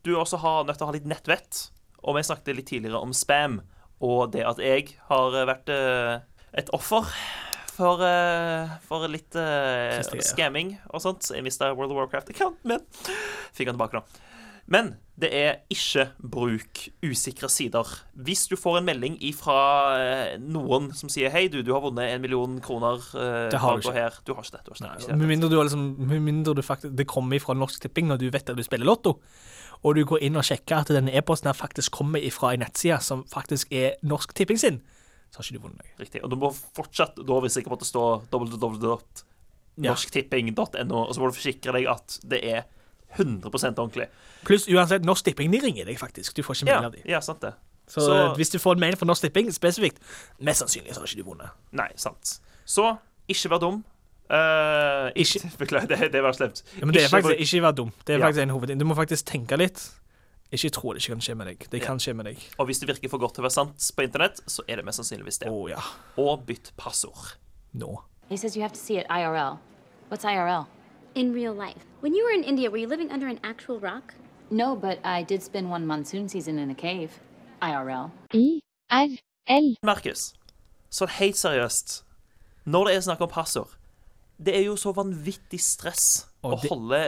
Du 0.06 0.14
også 0.16 0.38
har 0.42 0.64
nødt 0.66 0.78
til 0.78 0.86
å 0.86 0.90
ha 0.90 0.96
litt 0.96 1.08
nettvett. 1.08 1.66
Og 2.06 2.16
vi 2.16 2.24
snakket 2.26 2.56
litt 2.56 2.70
tidligere 2.70 3.02
om 3.02 3.12
spam, 3.16 3.60
og 4.04 4.30
det 4.34 4.44
at 4.46 4.60
jeg 4.62 4.92
har 5.08 5.34
vært 5.48 5.70
eh, 5.74 6.20
et 6.60 6.70
offer 6.76 7.08
for, 7.74 8.02
eh, 8.06 8.78
for 8.86 9.06
litt 9.10 9.34
uh, 9.38 9.98
scamming 10.22 10.76
og 10.92 11.02
sånt. 11.02 11.30
Jeg 11.34 11.44
mista 11.46 11.72
World 11.74 11.94
of 11.94 12.02
Warcraft-accounten 12.02 12.70
min. 12.70 12.86
Fikk 13.56 13.70
den 13.70 13.78
tilbake 13.78 13.98
nå. 13.98 14.06
Men 14.68 14.92
det 15.18 15.30
er 15.32 15.54
ikke 15.72 16.10
bruk 16.20 16.82
usikre 17.00 17.48
sider. 17.50 17.88
Hvis 18.12 18.44
du 18.50 18.54
får 18.60 18.82
en 18.82 18.86
melding 18.90 19.16
fra 19.34 20.36
noen 20.42 20.90
som 20.94 21.08
sier 21.10 21.32
hei, 21.32 21.46
du, 21.48 21.62
du 21.64 21.72
har 21.72 21.80
vunnet 21.82 22.12
en 22.12 22.22
million 22.22 22.58
kroner 22.62 23.00
uh, 23.16 23.48
Det 23.50 23.62
har 23.62 23.78
du 23.78 23.86
ikke. 23.86 23.94
her. 23.96 24.18
Du 24.28 24.34
har 24.36 24.44
ikke 24.44 24.58
det. 24.58 24.64
Du 24.66 24.74
har 24.74 24.98
ikke 24.98 25.08
det. 25.08 25.18
Med 25.22 25.32
mindre, 25.32 25.50
du 25.50 25.56
har 25.56 25.70
liksom, 25.70 25.86
mindre 26.12 26.54
du 26.58 26.62
faktisk, 26.62 26.92
det 27.00 27.08
kommer 27.08 27.40
fra 27.42 27.56
Norsk 27.56 27.86
Tipping 27.86 28.12
når 28.12 28.20
du 28.20 28.28
vet 28.28 28.52
at 28.52 28.60
du 28.60 28.66
spiller 28.66 28.86
Lotto, 28.86 29.16
og 29.84 29.94
du 29.94 30.04
går 30.04 30.18
inn 30.26 30.36
og 30.36 30.42
sjekker 30.44 30.76
at 30.80 30.88
denne 30.88 31.12
e-posten 31.14 31.54
faktisk 31.54 31.92
kommer 31.98 32.20
fra 32.34 32.52
en 32.54 32.60
nettside 32.64 33.00
som 33.04 33.24
faktisk 33.30 33.72
er 33.72 33.90
Norsk 34.02 34.32
Tipping 34.34 34.58
sin, 34.58 34.80
så 35.30 35.36
har 35.38 35.44
ikke 35.44 35.58
du 35.58 35.62
vunnet 35.66 35.78
noe. 35.82 35.90
Riktig. 36.00 36.22
Og 36.24 36.30
du 36.30 36.36
må 36.36 36.50
fortsatt 36.74 37.14
da 37.16 37.40
hvis 37.44 37.56
ikke 37.60 37.70
måtte 37.70 37.84
stå 37.88 38.02
www.norsktipping.no, 38.32 40.98
og 41.06 41.14
så 41.14 41.20
må 41.22 41.26
du 41.30 41.34
forsikre 41.38 41.72
deg 41.76 41.86
at 41.92 42.18
det 42.28 42.40
er 42.44 42.62
100 43.16 43.78
ordentlig. 43.78 44.06
Pluss 44.44 44.66
uansett, 44.68 45.04
Norsk 45.06 45.24
Tipping 45.30 45.52
de 45.52 45.58
ringer 45.62 45.84
deg 45.88 45.98
faktisk. 46.00 46.34
Du 46.36 46.42
får 46.44 46.54
ikke 46.62 46.72
Ja, 46.74 46.82
av 46.86 46.92
dem. 46.92 47.02
ja, 47.08 47.20
sant 47.24 47.40
det. 47.40 47.54
Så, 47.88 48.00
Så- 48.04 48.34
hvis 48.36 48.50
du 48.52 48.58
får 48.58 48.72
en 48.74 48.80
mail 48.80 48.96
fra 48.96 49.06
Norsk 49.06 49.22
Tipping 49.22 49.50
spesifikt, 49.52 49.98
mest 50.40 50.58
sannsynlig 50.60 50.92
så 50.94 51.00
har 51.00 51.06
ikke 51.06 51.22
du 51.24 51.30
vunnet. 51.30 51.50
Nei, 51.72 51.88
sant. 51.96 52.40
Så 52.66 52.98
ikke 53.28 53.48
vær 53.50 53.58
dum. 53.60 53.84
Eh, 54.30 55.10
ikke, 55.16 55.50
Beklager, 55.62 55.86
det, 55.96 56.12
det 56.12 56.22
var 56.22 56.32
slemt. 56.36 56.62
Ja, 56.80 56.84
men 56.86 56.94
det 56.94 57.04
er 57.04 57.08
faktisk 57.08 57.40
ikke 57.40 57.62
være 57.62 57.72
dum. 57.78 57.92
Det 58.06 58.14
er 58.14 58.18
Ja. 58.18 58.26
faktisk 58.26 58.42
en 58.42 58.50
hovedting. 58.50 58.80
Du 58.80 58.84
må 58.84 58.94
faktisk 58.94 59.26
tenke 59.26 59.56
litt. 59.56 59.90
Ikke 60.52 60.70
tro 60.72 60.92
det 60.92 61.02
ikke 61.02 61.12
kan 61.16 61.20
skje 61.20 61.34
med 61.36 61.46
deg. 61.46 61.66
Det 61.70 61.80
kan 61.82 61.98
skje 62.00 62.14
med 62.16 62.24
deg. 62.24 62.38
Og 62.58 62.66
hvis 62.66 62.78
det 62.80 62.88
virker 62.88 63.08
for 63.12 63.18
godt 63.20 63.34
til 63.36 63.42
å 63.42 63.46
være 63.48 63.52
sant 63.56 63.90
på 63.96 64.02
internett, 64.04 64.40
så 64.48 64.62
er 64.68 64.76
det 64.76 64.84
mest 64.84 64.96
sannsynligvis 65.00 65.38
det. 65.42 65.48
Oh, 65.52 65.68
ja. 65.70 65.80
Og 66.16 66.44
bytt 66.46 66.72
passord. 66.76 67.34
Nå. 67.74 68.02
He 68.30 68.36
says 68.36 68.56
you 68.56 68.62
have 68.62 68.72
to 68.72 68.80
see 68.80 68.96
it 68.98 69.06
IRL. 69.10 69.58
What's 70.10 70.24
IRL? 70.24 70.64
In 71.14 71.34
real 71.34 71.52
life. 71.54 71.84
When 72.00 72.14
you 72.14 72.24
were 72.24 72.32
in 72.32 72.44
India, 72.44 72.70
were 72.70 72.78
you 72.80 72.88
living 72.88 73.12
under 73.12 73.26
an 73.28 73.38
actual 73.42 73.78
rock? 73.80 74.14
No, 74.50 74.74
but 74.76 74.98
I 75.04 75.22
did 75.22 75.42
spend 75.42 75.70
one 75.70 75.86
monsoon 75.86 76.28
season 76.28 76.58
in 76.58 76.70
a 76.70 76.74
cave. 76.74 77.10
IRL. 77.60 78.10
IRL. 78.32 79.74
Markus, 79.82 80.34
sånn 80.92 81.10
helt 81.18 81.36
seriøst, 81.36 82.02
når 82.68 82.88
det 82.88 82.94
er 82.96 83.00
snakk 83.08 83.20
om 83.24 83.28
passord 83.32 83.74
Det 84.38 84.54
er 84.54 84.64
jo 84.68 84.76
så 84.78 84.92
vanvittig 84.94 85.58
stress 85.60 86.26
Og 86.44 86.52
å 86.52 86.60
det- 86.62 86.70
holde 86.70 87.00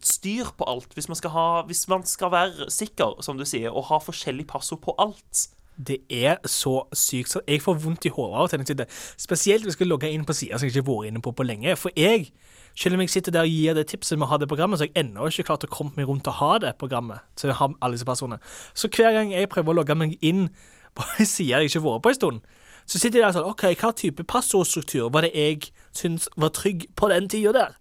styr 0.00 0.48
på 0.56 0.64
alt 0.66 0.94
hvis 0.96 1.08
man, 1.08 1.16
skal 1.16 1.30
ha, 1.34 1.62
hvis 1.68 1.88
man 1.88 2.04
skal 2.08 2.30
være 2.32 2.70
sikker, 2.72 3.20
som 3.22 3.36
du 3.36 3.44
sier, 3.44 3.68
og 3.70 3.84
ha 3.90 3.98
forskjellig 4.00 4.46
passord 4.48 4.80
på 4.80 4.94
alt. 4.98 5.48
Det 5.76 5.98
er 6.08 6.38
så 6.46 6.86
sykt. 6.94 7.28
Så 7.34 7.40
jeg 7.48 7.60
får 7.60 7.80
vondt 7.82 8.06
i 8.06 8.12
hodet 8.14 8.34
av 8.38 8.46
å 8.46 8.64
til. 8.64 8.76
jeg 8.78 8.88
Spesielt 9.18 9.62
hvis 9.64 9.74
jeg 9.74 9.78
skal 9.80 9.90
logge 9.90 10.10
inn 10.10 10.24
på 10.24 10.32
sider 10.32 10.56
som 10.56 10.68
jeg 10.68 10.72
ikke 10.76 10.86
har 10.86 11.02
vært 11.02 11.08
inne 11.10 11.20
på 11.20 11.34
på 11.34 11.44
lenge. 11.44 11.76
For 11.76 11.90
jeg, 11.96 12.30
selv 12.74 12.94
om 12.94 13.00
jeg 13.00 13.10
sitter 13.10 13.32
der 13.32 13.42
og 13.42 13.48
gir 13.50 13.74
det 13.74 13.86
tipset 13.88 14.16
med 14.18 14.28
å 14.28 14.30
ha 14.30 14.38
det 14.38 14.48
programmet, 14.48 14.78
så 14.78 14.86
har 14.86 14.92
jeg 14.94 15.04
ennå 15.04 15.26
ikke 15.28 15.44
klart 15.50 15.64
å 15.66 15.70
komme 15.70 15.92
meg 15.96 16.06
rundt 16.08 16.24
til 16.24 16.32
å 16.32 16.38
ha 16.38 16.58
det 16.58 16.78
programmet. 16.78 17.20
Så 17.36 17.48
jeg 17.50 17.56
har 17.56 17.74
alle 17.82 17.98
disse 17.98 18.06
personene. 18.06 18.38
Så 18.72 18.88
hver 18.88 19.12
gang 19.12 19.32
jeg 19.32 19.48
prøver 19.50 19.74
å 19.74 19.78
logge 19.82 19.94
meg 19.98 20.16
inn 20.22 20.48
på 20.94 21.02
side 21.26 21.58
jeg 21.58 21.68
ikke 21.68 21.82
har 21.82 21.90
vært 21.90 22.02
på 22.06 22.08
en 22.08 22.14
stund, 22.14 22.40
så 22.86 23.00
sitter 23.00 23.20
jeg 23.20 23.26
der 23.26 23.36
sånn 23.36 23.48
OK, 23.48 23.64
hva 23.80 23.92
type 23.96 24.26
passordstruktur 24.28 25.08
var 25.12 25.24
det 25.24 25.32
jeg 25.32 25.70
syns 25.96 26.28
var 26.40 26.52
trygg 26.56 26.86
på 26.98 27.08
den 27.12 27.30
tida 27.32 27.54
der? 27.56 27.74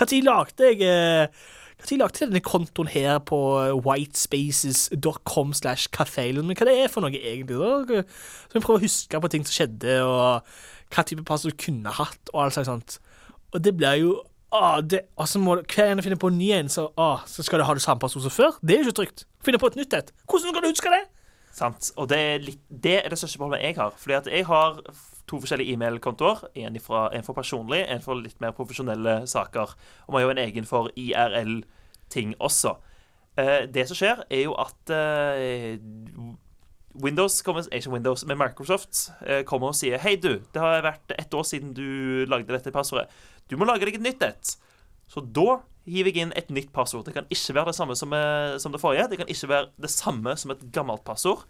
Når 0.00 0.22
lagde 0.24 0.68
jeg 0.68 0.82
eh, 0.86 1.28
Når 1.80 1.98
lagde 2.02 2.20
jeg 2.20 2.28
denne 2.28 2.42
kontoen 2.44 2.88
her 2.92 3.18
på 3.24 3.38
whitespaces.com 3.84 5.54
slash 5.56 5.88
kafé? 5.92 6.30
Men 6.36 6.56
hva 6.56 6.68
det 6.68 6.76
er 6.84 6.92
for 6.92 7.04
noe 7.04 7.12
egentlig? 7.16 7.56
da? 7.56 8.04
Så 8.50 8.58
vi 8.58 8.64
prøver 8.64 8.80
å 8.80 8.84
huske 8.84 9.20
på 9.20 9.32
ting 9.32 9.46
som 9.46 9.56
skjedde, 9.56 10.00
og 10.04 10.42
hva 10.90 11.06
type 11.06 11.24
passord 11.24 11.56
du 11.56 11.62
kunne 11.64 11.94
hatt, 11.96 12.20
og 12.34 12.44
alt 12.44 12.58
slags 12.58 12.68
sånt. 12.68 12.98
Og 13.54 13.64
det 13.64 13.72
blir 13.78 13.96
jo 14.02 14.18
ah, 14.52 14.80
det, 14.82 15.06
altså 15.18 15.38
må, 15.38 15.56
Hver 15.62 15.88
gang 15.88 15.98
du 15.98 16.04
finner 16.04 16.20
på 16.20 16.30
en 16.30 16.38
ny 16.38 16.50
en, 16.58 16.68
så, 16.68 16.90
ah, 17.00 17.24
så 17.26 17.42
skal 17.46 17.62
du 17.62 17.66
ha 17.68 17.74
det 17.74 17.82
samme 17.84 18.02
passord 18.02 18.26
som 18.26 18.34
før. 18.34 18.58
Det 18.60 18.76
er 18.76 18.84
jo 18.84 18.90
ikke 18.90 19.00
trygt. 19.02 19.24
Finne 19.44 19.62
på 19.62 19.70
et 19.70 19.80
nytt 19.80 19.96
et. 19.96 20.12
Hvordan 20.28 20.54
kan 20.54 20.66
du 20.66 20.70
huske 20.72 20.92
det? 20.92 21.04
Sant? 21.54 21.90
Og 21.98 22.08
det 22.10 22.18
er, 22.18 22.44
litt, 22.44 22.60
det 22.70 22.98
er 23.00 23.08
det 23.10 23.18
største 23.20 23.40
problemet 23.40 23.64
jeg 23.66 23.78
har. 23.78 23.94
Fordi 23.98 24.18
at 24.18 24.28
jeg 24.30 24.46
har 24.48 24.82
to 25.30 25.40
forskjellige 25.42 25.74
e-mailkontoer. 25.74 26.44
En, 26.62 26.76
en 26.76 27.26
for 27.26 27.36
personlig, 27.36 27.82
en 27.86 28.04
for 28.04 28.20
litt 28.20 28.38
mer 28.42 28.54
profesjonelle 28.56 29.20
saker. 29.30 29.74
Og 30.06 30.14
vi 30.14 30.20
har 30.20 30.28
jo 30.28 30.36
en 30.36 30.44
egen 30.44 30.68
for 30.68 30.90
IRL-ting 30.98 32.36
også. 32.38 32.76
Eh, 33.38 33.66
det 33.70 33.86
som 33.88 33.98
skjer, 33.98 34.24
er 34.30 34.46
jo 34.46 34.54
at 34.58 34.94
eh, 34.94 35.78
Windows, 37.00 37.38
kommer, 37.46 37.66
ikke 37.70 37.92
Windows, 37.92 38.24
men 38.26 38.38
Microsoft 38.40 39.10
eh, 39.22 39.44
kommer 39.46 39.70
og 39.70 39.78
sier 39.78 40.00
Hei, 40.02 40.16
du, 40.18 40.40
det 40.42 40.62
har 40.62 40.82
vært 40.82 41.14
ett 41.18 41.34
år 41.34 41.46
siden 41.46 41.74
du 41.76 42.26
lagde 42.30 42.50
dette 42.50 42.74
passordet. 42.74 43.06
Du 43.50 43.56
må 43.58 43.68
lage 43.68 43.86
deg 43.86 44.00
et 44.00 44.06
nytt 44.08 44.26
et. 44.26 44.56
Så 45.10 45.22
da 45.22 45.60
hiver 45.90 46.10
jeg 46.12 46.22
inn 46.24 46.34
et 46.38 46.50
nytt 46.54 46.70
passord. 46.74 47.04
Det 47.06 47.14
kan 47.16 47.26
ikke 47.30 47.56
være 47.56 47.72
det 47.72 47.76
samme 47.78 47.96
som, 47.98 48.12
eh, 48.16 48.58
som 48.62 48.72
det 48.72 48.80
forrige. 48.82 49.08
Det 49.10 49.18
kan 49.20 49.30
ikke 49.32 49.48
være 49.50 49.70
det 49.80 49.90
samme 49.90 50.36
som 50.38 50.54
et 50.54 50.62
gammelt 50.72 51.04
passord. 51.04 51.44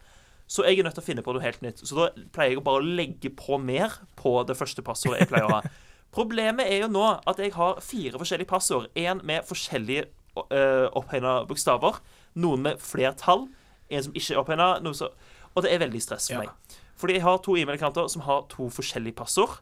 Så 0.51 0.65
jeg 0.67 0.81
er 0.81 0.83
nødt 0.87 0.97
til 0.99 1.05
å 1.05 1.07
finne 1.07 1.23
på 1.23 1.33
noe 1.37 1.45
helt 1.45 1.61
nytt. 1.63 1.79
Så 1.87 1.95
da 1.95 2.09
pleier 2.35 2.57
jeg 2.57 2.65
bare 2.67 2.83
å 2.83 2.87
legge 2.97 3.31
på 3.31 3.61
mer 3.63 4.01
på 4.19 4.33
det 4.49 4.57
første 4.59 4.83
passordet 4.83 5.21
jeg 5.23 5.31
pleier 5.31 5.47
å 5.47 5.61
ha. 5.61 5.63
Problemet 6.17 6.67
er 6.67 6.81
jo 6.83 6.89
nå 6.91 7.05
at 7.31 7.39
jeg 7.39 7.53
har 7.55 7.79
fire 7.85 8.19
forskjellige 8.19 8.51
passord. 8.51 8.89
En 8.99 9.21
med 9.23 9.47
forskjellige 9.47 10.09
uh, 10.51 10.89
opphegna 10.99 11.45
bokstaver. 11.47 12.01
Noen 12.35 12.65
med 12.67 12.83
flere 12.83 13.15
tall. 13.15 13.47
En 13.91 14.03
som 14.03 14.17
ikke 14.19 14.35
er 14.35 14.41
opphegna. 14.43 14.73
Og 14.83 15.63
det 15.63 15.71
er 15.71 15.85
veldig 15.85 16.03
stress 16.03 16.27
for 16.33 16.41
Ja. 16.43 16.49
meg. 16.49 16.79
Fordi 16.99 17.15
jeg 17.15 17.23
har 17.23 17.39
to 17.39 17.55
e-mail-kanter 17.57 18.11
som 18.11 18.23
har 18.27 18.43
to 18.51 18.67
forskjellige 18.75 19.15
passord. 19.23 19.61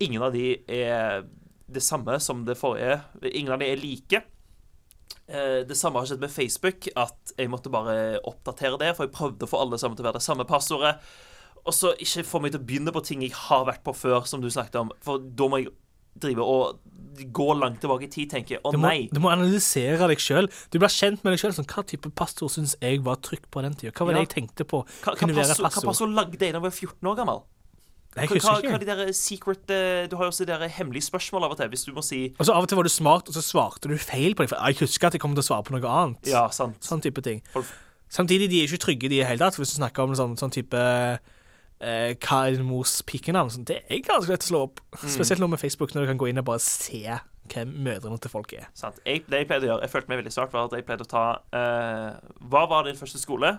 Ingen 0.00 0.22
av 0.22 0.32
de 0.36 0.58
er 0.68 1.24
det 1.70 1.82
samme 1.84 2.18
som 2.20 2.44
det 2.48 2.56
forrige. 2.58 3.00
De 3.20 3.28
er 3.68 3.76
like. 3.76 4.22
Eh, 5.28 5.64
Det 5.68 5.76
samme 5.76 6.00
har 6.00 6.06
skjedd 6.08 6.20
med 6.20 6.30
Facebook, 6.32 6.88
at 6.96 7.32
jeg 7.36 7.50
måtte 7.52 7.70
bare 7.70 8.18
oppdatere 8.24 8.78
det, 8.80 8.94
for 8.96 9.04
jeg 9.06 9.12
prøvde 9.12 9.44
å 9.44 9.50
få 9.50 9.60
alle 9.60 9.78
sammen 9.78 9.96
til 9.96 10.04
å 10.06 10.08
være 10.08 10.20
det 10.20 10.24
samme 10.24 10.46
passordet. 10.48 10.96
Og 11.66 11.74
så 11.74 11.92
ikke 12.00 12.24
få 12.24 12.40
meg 12.40 12.52
til 12.54 12.60
å 12.62 12.64
begynne 12.64 12.92
på 12.94 13.02
ting 13.04 13.20
jeg 13.22 13.32
har 13.36 13.66
vært 13.68 13.82
på 13.84 13.92
før, 13.94 14.24
som 14.26 14.40
du 14.40 14.48
snakket 14.48 14.76
om. 14.80 14.92
For 15.04 15.18
da 15.18 15.48
må 15.48 15.58
jeg 15.60 15.74
drive 16.18 16.40
og 16.42 16.78
gå 17.34 17.46
langt 17.58 17.80
tilbake 17.82 18.06
i 18.06 18.10
tid, 18.10 18.30
tenker 18.30 18.56
jeg. 18.56 18.60
Å 18.64 18.72
Du 18.72 18.78
må, 18.78 18.88
nei. 18.88 19.08
du 19.12 19.20
må 19.20 19.28
analysere 19.30 20.08
deg 20.08 20.18
sjøl. 20.22 20.48
Du 20.70 20.78
blir 20.78 20.88
kjent 20.88 21.22
med 21.24 21.34
deg 21.34 21.42
sjøl. 21.42 21.52
Sånn, 21.52 21.66
hva 21.68 21.84
type 21.84 22.08
passord 22.16 22.50
syns 22.54 22.76
jeg 22.80 23.02
var 23.04 23.16
trygt 23.16 23.50
på 23.50 23.60
den 23.62 23.74
tida? 23.74 23.92
Hva 23.92 24.06
var 24.06 24.14
Ja. 24.14 24.24
det 24.24 24.28
jeg 24.34 24.48
tenkte 24.48 24.64
på? 24.64 24.84
Hva, 25.02 25.14
hva, 25.14 25.28
passord, 25.34 25.66
hva 25.68 25.84
passord 25.84 26.14
lagde 26.14 26.38
jeg 26.38 26.52
da 26.54 26.58
jeg 26.58 26.62
var 26.62 26.70
14 26.70 27.06
år 27.12 27.16
gammel? 27.20 27.42
Jeg 28.16 28.30
husker 28.32 28.48
hva, 28.48 28.54
ikke. 28.58 28.70
hva 28.72 28.78
er 28.78 28.82
de 28.82 28.86
der 28.88 29.12
secret 29.14 29.70
eh, 29.70 30.06
Du 30.10 30.16
har 30.16 30.24
jo 30.24 30.30
også 30.32 30.46
de 30.48 30.52
der 30.54 30.70
hemmelige 30.72 31.04
spørsmål 31.06 31.44
av 31.44 31.52
og 31.54 31.58
til, 31.60 31.68
hvis 31.70 31.84
du 31.86 31.92
må 31.94 32.02
si 32.02 32.22
Og 32.38 32.46
så 32.48 32.54
Av 32.56 32.64
og 32.64 32.70
til 32.70 32.78
var 32.80 32.88
du 32.88 32.90
smart, 32.90 33.28
og 33.28 33.36
så 33.36 33.42
svarte 33.44 33.90
du 33.90 33.94
feil 34.00 34.34
på 34.34 34.42
det. 34.46 34.50
For 34.54 34.58
jeg 34.64 34.80
husker 34.80 35.10
at 35.10 35.18
jeg 35.18 35.22
kom 35.22 35.36
til 35.36 35.44
å 35.44 35.48
svare 35.50 35.66
på 35.68 35.76
noe 35.76 35.92
annet. 35.92 36.26
Ja, 36.26 36.46
sant. 36.54 36.80
Sånn 36.84 37.04
type 37.04 37.22
ting. 37.22 37.44
For- 37.52 37.68
Samtidig, 38.08 38.48
de 38.48 38.62
er 38.62 38.70
ikke 38.70 38.80
trygge, 38.80 39.10
de 39.12 39.18
i 39.20 39.24
hele 39.28 39.42
tatt. 39.42 39.58
Hvis 39.60 39.74
du 39.74 39.82
snakker 39.82 40.06
om 40.08 40.14
sånn, 40.16 40.32
sånn 40.40 40.52
type 40.54 40.78
eh, 40.80 42.14
Hva 42.16 42.38
er 42.48 42.56
din 42.56 42.64
mors 42.64 42.94
pikenavn? 43.04 43.52
Sånn, 43.52 43.66
det 43.68 43.82
er 43.84 44.00
ganske 44.06 44.32
lett 44.32 44.46
å 44.46 44.48
slå 44.48 44.62
opp. 44.70 44.80
Mm. 44.96 45.10
Spesielt 45.12 45.42
nå 45.44 45.50
med 45.52 45.60
Facebook, 45.60 45.92
når 45.94 46.06
du 46.06 46.12
kan 46.14 46.20
gå 46.22 46.30
inn 46.32 46.40
og 46.40 46.46
bare 46.48 46.62
se 46.64 47.02
hvem 47.52 47.74
mødrene 47.84 48.18
til 48.20 48.32
folk 48.32 48.52
er. 48.56 48.66
Sant. 48.76 48.98
Jeg, 49.04 49.26
det 49.28 49.42
jeg 49.42 49.48
pleide 49.48 49.68
å 49.68 49.70
gjøre, 49.74 49.84
jeg 49.86 49.92
følte 49.92 50.12
meg 50.12 50.22
veldig 50.22 50.32
svart 50.34 50.56
var 50.56 50.66
at 50.68 50.76
jeg 50.76 50.84
pleide 50.88 51.04
å 51.06 51.10
ta 51.12 51.24
eh, 51.56 52.16
Hva 52.52 52.64
var 52.72 52.88
din 52.88 52.98
første 52.98 53.20
skole? 53.20 53.54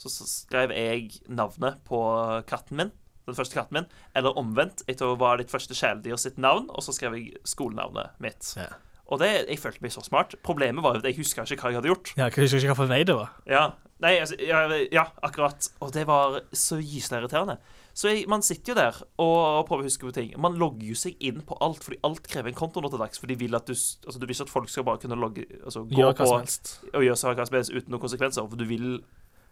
Så, 0.00 0.08
så 0.08 0.24
skrev 0.28 0.72
jeg 0.72 1.10
navnet 1.28 1.80
på 1.84 2.00
katten 2.48 2.80
min. 2.80 2.92
Den 3.30 3.38
første 3.38 3.58
katten 3.58 3.80
min. 3.80 3.90
Eller 4.18 4.38
omvendt. 4.40 4.84
Jeg 4.88 5.00
tror 5.00 5.16
hva 5.20 5.34
er 5.34 5.42
ditt 5.42 5.52
første 5.52 5.76
kjæledyr 5.76 6.20
sitt 6.20 6.38
navn, 6.42 6.68
og 6.70 6.84
så 6.84 6.94
skrev 6.96 7.18
jeg 7.18 7.44
skolenavnet 7.48 8.16
mitt. 8.22 8.54
Ja. 8.58 8.72
Og 9.10 9.18
det, 9.22 9.30
jeg 9.48 9.58
følte 9.58 9.82
meg 9.82 9.94
så 9.94 10.04
smart. 10.06 10.36
Problemet 10.46 10.84
var 10.84 10.94
jo 10.94 11.02
at 11.02 11.08
jeg 11.10 11.18
huska 11.18 11.42
ikke 11.46 11.64
hva 11.64 11.72
jeg 11.72 11.80
hadde 11.80 11.90
gjort. 11.90 12.12
Ja, 12.14 12.28
jeg 12.28 12.44
husker 12.44 12.62
ikke 12.62 12.74
hva 12.74 12.82
for 12.84 12.92
vei 12.92 13.00
det 13.06 13.16
var. 13.18 13.32
Ja, 13.50 13.64
Nei, 14.00 14.14
altså, 14.16 14.36
ja, 14.40 14.62
ja, 14.92 15.02
akkurat. 15.22 15.68
Og 15.84 15.92
det 15.92 16.06
var 16.08 16.40
så 16.56 16.78
gyselig 16.80 17.20
irriterende. 17.20 17.58
Så 17.92 18.08
jeg, 18.08 18.24
man 18.32 18.42
sitter 18.42 18.72
jo 18.72 18.76
der 18.78 19.00
og, 19.20 19.66
prøver 19.68 19.84
å 19.84 19.88
huske 19.90 20.06
på 20.06 20.14
ting. 20.16 20.30
Man 20.40 20.56
logger 20.60 20.86
jo 20.88 20.96
seg 20.96 21.20
inn 21.26 21.42
på 21.44 21.58
alt, 21.60 21.82
fordi 21.84 21.98
alt 22.06 22.28
krever 22.30 22.52
en 22.52 22.56
konto 22.56 22.80
nå 22.80 22.88
til 22.92 23.02
dags. 23.02 23.20
For 23.20 23.28
de 23.28 23.36
vil 23.42 23.56
at 23.58 23.68
du, 23.68 23.74
altså, 23.74 24.16
du 24.16 24.24
vil 24.24 24.36
ikke 24.36 24.46
at 24.48 24.54
folk 24.54 24.72
skal 24.72 24.86
bare 24.88 25.02
kunne 25.02 25.18
logge 25.20 25.44
altså, 25.58 25.84
gå 25.84 26.00
Gjøre 26.00 26.14
hva 26.14 26.20
på 26.22 26.30
som 26.30 26.44
helst. 26.44 26.72
og 26.94 27.04
gjøre 27.04 27.34
hva 27.34 27.48
som 27.50 27.58
helst 27.58 27.74
uten 27.74 27.92
noen 27.92 28.04
konsekvenser. 28.06 28.48
For 28.48 28.60
du 28.62 28.68
vil 28.70 28.86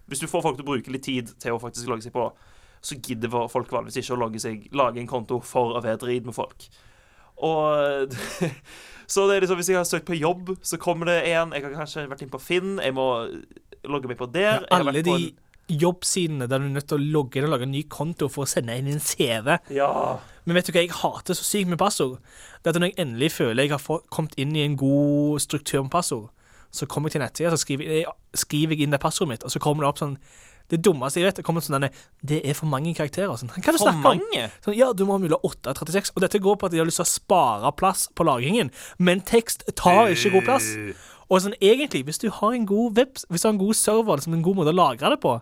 Hvis 0.09 0.25
du 0.25 0.31
får 0.31 0.47
folk 0.47 0.57
til 0.57 0.65
å 0.65 0.71
bruke 0.71 0.95
litt 0.95 1.05
tid 1.05 1.35
til 1.37 1.53
å 1.53 1.61
faktisk 1.61 1.91
logge 1.91 2.07
seg 2.07 2.15
på, 2.15 2.31
så 2.81 2.99
gidder 3.03 3.33
folk 3.51 3.73
vanligvis 3.73 4.03
ikke 4.03 4.17
å 4.17 4.21
logge 4.23 4.43
seg, 4.43 4.69
lage 4.77 5.01
en 5.03 5.11
konto 5.11 5.41
for 5.45 5.77
å 5.79 5.83
være 5.85 6.01
drit 6.05 6.29
med 6.29 6.37
folk. 6.37 6.69
Og 7.47 8.15
Så 9.09 9.25
det 9.25 9.39
er 9.39 9.41
liksom, 9.41 9.57
hvis 9.57 9.71
jeg 9.73 9.79
har 9.79 9.87
søkt 9.89 10.05
på 10.05 10.19
jobb, 10.19 10.51
så 10.61 10.77
kommer 10.77 11.09
det 11.09 11.23
en 11.31 11.55
Jeg 11.57 11.65
har 11.65 11.77
kanskje 11.79 12.03
vært 12.11 12.25
inne 12.27 12.33
på 12.35 12.41
Finn, 12.45 12.75
jeg 12.77 12.93
må 12.93 13.07
logge 13.89 14.11
meg 14.11 14.19
på 14.21 14.29
der. 14.29 14.67
Ja, 14.67 14.81
alle 14.83 15.01
de 15.01 15.33
jobbsidene 15.69 16.49
der 16.49 16.61
du 16.61 16.67
er 16.67 16.75
nødt 16.75 16.89
til 16.89 16.99
å 16.99 17.13
logge 17.17 17.39
inn 17.39 17.47
og 17.49 17.55
lage 17.55 17.65
en 17.69 17.73
ny 17.73 17.83
konto 17.93 18.29
for 18.33 18.45
å 18.45 18.49
sende 18.49 18.77
inn 18.77 18.89
en 18.93 19.01
CV. 19.01 19.55
Ja. 19.73 19.89
Men 20.45 20.57
vet 20.57 20.69
du 20.69 20.75
hva 20.75 20.85
jeg 20.85 20.97
hater 20.97 21.37
så 21.37 21.45
sykt 21.45 21.71
med 21.73 21.81
passord? 21.81 22.19
Det 22.61 22.71
er 22.71 22.77
at 22.77 22.81
når 22.81 22.91
jeg 22.91 23.01
endelig 23.05 23.31
føler 23.37 23.65
jeg 23.65 23.75
har 23.75 24.05
kommet 24.13 24.37
inn 24.41 24.57
i 24.57 24.65
en 24.65 24.77
god 24.81 25.41
struktur 25.45 25.83
med 25.83 25.93
passord, 25.93 26.29
så 26.73 26.89
kommer 26.89 27.09
jeg 27.09 27.17
til 27.17 27.25
nettsida, 27.25 27.53
så 27.53 27.63
skriver 27.63 27.93
jeg, 27.93 28.17
skriver 28.37 28.77
jeg 28.77 28.85
inn 28.85 28.97
det 28.97 29.01
passordet 29.01 29.33
mitt, 29.33 29.45
og 29.45 29.53
så 29.53 29.61
kommer 29.63 29.85
det 29.85 29.93
opp 29.93 30.01
sånn 30.03 30.19
Det 30.69 30.81
dummeste 30.85 31.21
jeg 31.21 31.29
vet, 31.29 31.39
det 31.41 31.45
kommer 31.47 31.65
sånn 31.65 31.79
denne, 31.79 31.91
Det 32.21 32.43
er 32.45 32.57
for 32.57 32.69
mange 32.69 32.93
karakterer. 32.97 33.33
Sånn. 33.41 33.49
Hva 33.49 33.73
du 33.73 33.79
For 33.81 34.01
mange? 34.05 34.49
Sånn, 34.65 34.77
ja, 34.77 34.91
du 34.93 35.05
må 35.09 35.17
ha 35.17 35.23
mulig 35.23 35.39
8 35.41 35.73
av 35.73 35.79
36. 35.81 36.13
Og 36.15 36.25
dette 36.25 36.41
går 36.45 36.59
på 36.61 36.69
at 36.69 36.75
de 36.75 36.83
har 36.83 36.89
lyst 36.89 37.01
til 37.01 37.07
å 37.07 37.13
spare 37.13 37.73
plass 37.79 38.09
på 38.15 38.27
lagringen, 38.29 38.73
men 38.99 39.25
tekst 39.25 39.65
tar 39.79 40.13
ikke 40.13 40.35
god 40.37 40.49
plass. 40.51 40.69
Og 41.29 41.43
sånn 41.45 41.57
egentlig, 41.61 42.05
hvis 42.09 42.21
du 42.21 42.29
har 42.33 42.57
en 42.57 42.69
god 42.69 43.01
web, 43.01 43.21
hvis 43.29 43.45
du 43.45 43.49
har 43.49 43.55
en 43.57 43.65
god 43.65 43.77
server, 43.77 44.21
liksom 44.21 44.37
en 44.37 44.45
god 44.45 44.61
måte 44.61 44.73
å 44.73 44.79
lagre 44.79 45.13
det 45.13 45.21
på, 45.25 45.35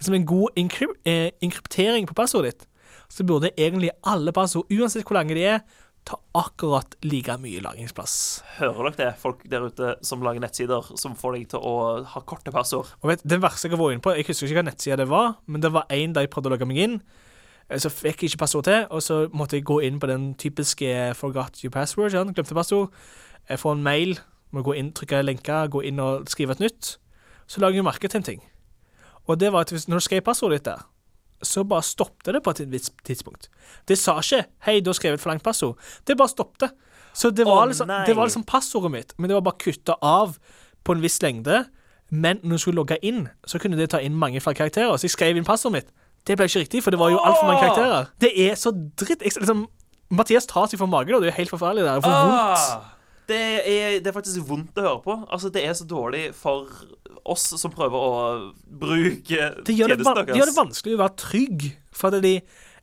som 0.00 0.16
en 0.16 0.26
god 0.26 0.56
inkryp, 0.58 0.96
eh, 1.04 1.30
inkryptering 1.44 2.06
på 2.08 2.16
passordet 2.16 2.54
ditt, 2.54 2.66
så 3.10 3.26
burde 3.26 3.50
egentlig 3.56 3.90
alle 4.06 4.32
passord, 4.32 4.70
uansett 4.70 5.04
hvor 5.04 5.18
lange 5.18 5.34
de 5.34 5.44
er, 5.44 5.60
ta 6.08 6.16
akkurat 6.34 6.94
like 7.04 7.34
mye 7.42 7.60
lagringsplass. 7.62 8.14
Hører 8.58 8.90
dere 8.90 8.96
det, 8.96 9.08
folk 9.20 9.42
der 9.50 9.66
ute 9.68 9.94
som 10.06 10.22
lager 10.24 10.40
nettsider 10.40 10.86
som 10.98 11.14
får 11.18 11.36
deg 11.36 11.48
til 11.52 11.60
å 11.60 12.04
ha 12.14 12.20
korte 12.26 12.52
passord? 12.54 12.86
Og 13.02 13.10
vet, 13.12 13.22
Den 13.26 13.42
verste 13.42 13.68
jeg 13.68 13.76
har 13.76 13.82
vært 13.82 13.98
inne 13.98 14.04
på, 14.06 14.14
jeg 14.16 14.26
husker 14.26 14.46
ikke 14.48 14.60
hva 14.62 14.66
nettsida 14.70 14.96
det 14.96 15.08
var, 15.10 15.34
men 15.46 15.60
det 15.60 15.72
var 15.72 15.86
en 15.90 16.12
der 16.16 16.26
jeg 16.26 16.30
prøvde 16.32 16.50
å 16.50 16.54
logge 16.56 16.66
meg 16.70 16.78
inn. 16.78 17.00
eh, 17.68 17.78
Så 17.78 17.90
fikk 17.90 18.22
jeg 18.22 18.30
ikke 18.32 18.44
passord 18.46 18.64
til, 18.64 18.86
og 18.90 19.02
så 19.02 19.28
måtte 19.32 19.56
jeg 19.56 19.64
gå 19.64 19.80
inn 19.86 20.00
på 20.00 20.06
den 20.06 20.34
typiske 20.34 21.14
'forgot 21.14 21.62
your 21.64 21.70
password'. 21.70 22.14
Ja, 22.14 22.24
glemte 22.24 22.54
passord. 22.54 22.88
Jeg 23.48 23.58
får 23.58 23.72
en 23.72 23.82
mail, 23.82 24.18
må 24.52 24.62
gå 24.62 24.76
inn, 24.76 24.92
trykke 24.92 25.22
lenka, 25.24 25.66
gå 25.68 25.84
inn 25.84 26.00
og 26.00 26.26
skrive 26.28 26.52
et 26.52 26.60
nytt. 26.60 26.96
Så 27.46 27.60
lager 27.60 27.74
jeg 27.74 27.84
merke 27.84 28.08
til 28.08 28.18
en 28.18 28.22
ting. 28.24 28.42
Og 29.28 29.38
det 29.38 29.52
var 29.52 29.60
at 29.60 29.70
hvis, 29.70 29.88
når 29.88 29.96
du 29.96 30.00
skrev 30.00 30.20
passordet 30.22 30.58
ditt 30.60 30.64
der, 30.64 30.86
så 31.42 31.64
bare 31.64 31.82
stoppet 31.82 32.34
det 32.34 32.42
på 32.44 32.50
et 32.50 32.62
visst 32.72 32.92
tidspunkt. 33.06 33.48
Det 33.88 33.98
sa 33.98 34.18
ikke 34.20 34.44
'hei, 34.66 34.80
du 34.80 34.90
har 34.90 34.94
skrevet 34.94 35.20
for 35.20 35.30
langt 35.30 35.44
passord'. 35.44 35.76
Det 36.06 36.16
bare 36.16 36.28
stoppet. 36.28 36.70
Så 37.14 37.30
det 37.30 37.46
var, 37.46 37.62
oh, 37.62 37.66
liksom, 37.66 37.88
det 38.06 38.16
var 38.16 38.24
liksom 38.24 38.44
passordet 38.44 38.90
mitt, 38.90 39.14
men 39.18 39.28
det 39.28 39.34
var 39.34 39.40
bare 39.40 39.58
kutta 39.58 39.94
av 40.02 40.38
på 40.84 40.92
en 40.92 41.02
viss 41.02 41.22
lengde. 41.22 41.64
Men 42.10 42.38
når 42.42 42.50
du 42.50 42.58
skulle 42.58 42.76
logge 42.76 42.98
inn, 43.02 43.28
så 43.46 43.58
kunne 43.58 43.76
det 43.76 43.90
ta 43.90 43.98
inn 43.98 44.14
mange 44.14 44.40
flere 44.40 44.54
karakterer. 44.54 44.96
Så 44.96 45.06
jeg 45.06 45.10
skrev 45.10 45.36
inn 45.36 45.44
passordet 45.44 45.72
mitt. 45.72 45.92
Det 46.26 46.36
ble 46.36 46.46
ikke 46.46 46.60
riktig, 46.60 46.82
for 46.82 46.90
det 46.90 46.98
var 47.00 47.10
jo 47.10 47.18
altfor 47.18 47.46
mange 47.46 47.60
karakterer. 47.60 48.10
Det 48.20 48.30
er 48.50 48.54
så 48.54 48.70
dritt. 48.70 49.22
Jeg, 49.22 49.32
liksom, 49.36 49.68
Mathias 50.10 50.46
tar 50.46 50.66
seg 50.66 50.78
for 50.78 50.90
magen, 50.90 51.14
og 51.14 51.22
det 51.22 51.30
er 51.30 51.32
jo 51.32 51.38
helt 51.38 51.50
forferdelig. 51.50 51.84
Det 51.86 51.90
er 51.90 52.00
for 52.00 52.10
vondt. 52.10 52.34
Ah, 52.34 52.80
det, 53.30 53.42
er, 53.62 53.98
det 53.98 54.10
er 54.10 54.16
faktisk 54.16 54.48
vondt 54.48 54.78
å 54.78 54.86
høre 54.86 55.02
på. 55.04 55.16
Altså, 55.30 55.48
Det 55.54 55.64
er 55.66 55.72
så 55.78 55.86
dårlig 55.86 56.34
for 56.34 56.66
oss 57.32 57.46
som 57.60 57.72
prøver 57.74 57.96
å 57.96 58.14
bruke 58.80 59.52
Det 59.66 59.76
gjør 59.76 59.94
det, 59.94 60.00
tjenesten 60.00 60.08
van 60.08 60.20
det 60.26 60.38
gjør 60.38 60.50
det 60.50 60.56
vanskelig 60.58 60.96
å 60.96 61.02
være 61.04 61.16
trygg. 61.24 61.68
For 61.94 62.14
det 62.14 62.22
de, 62.26 62.34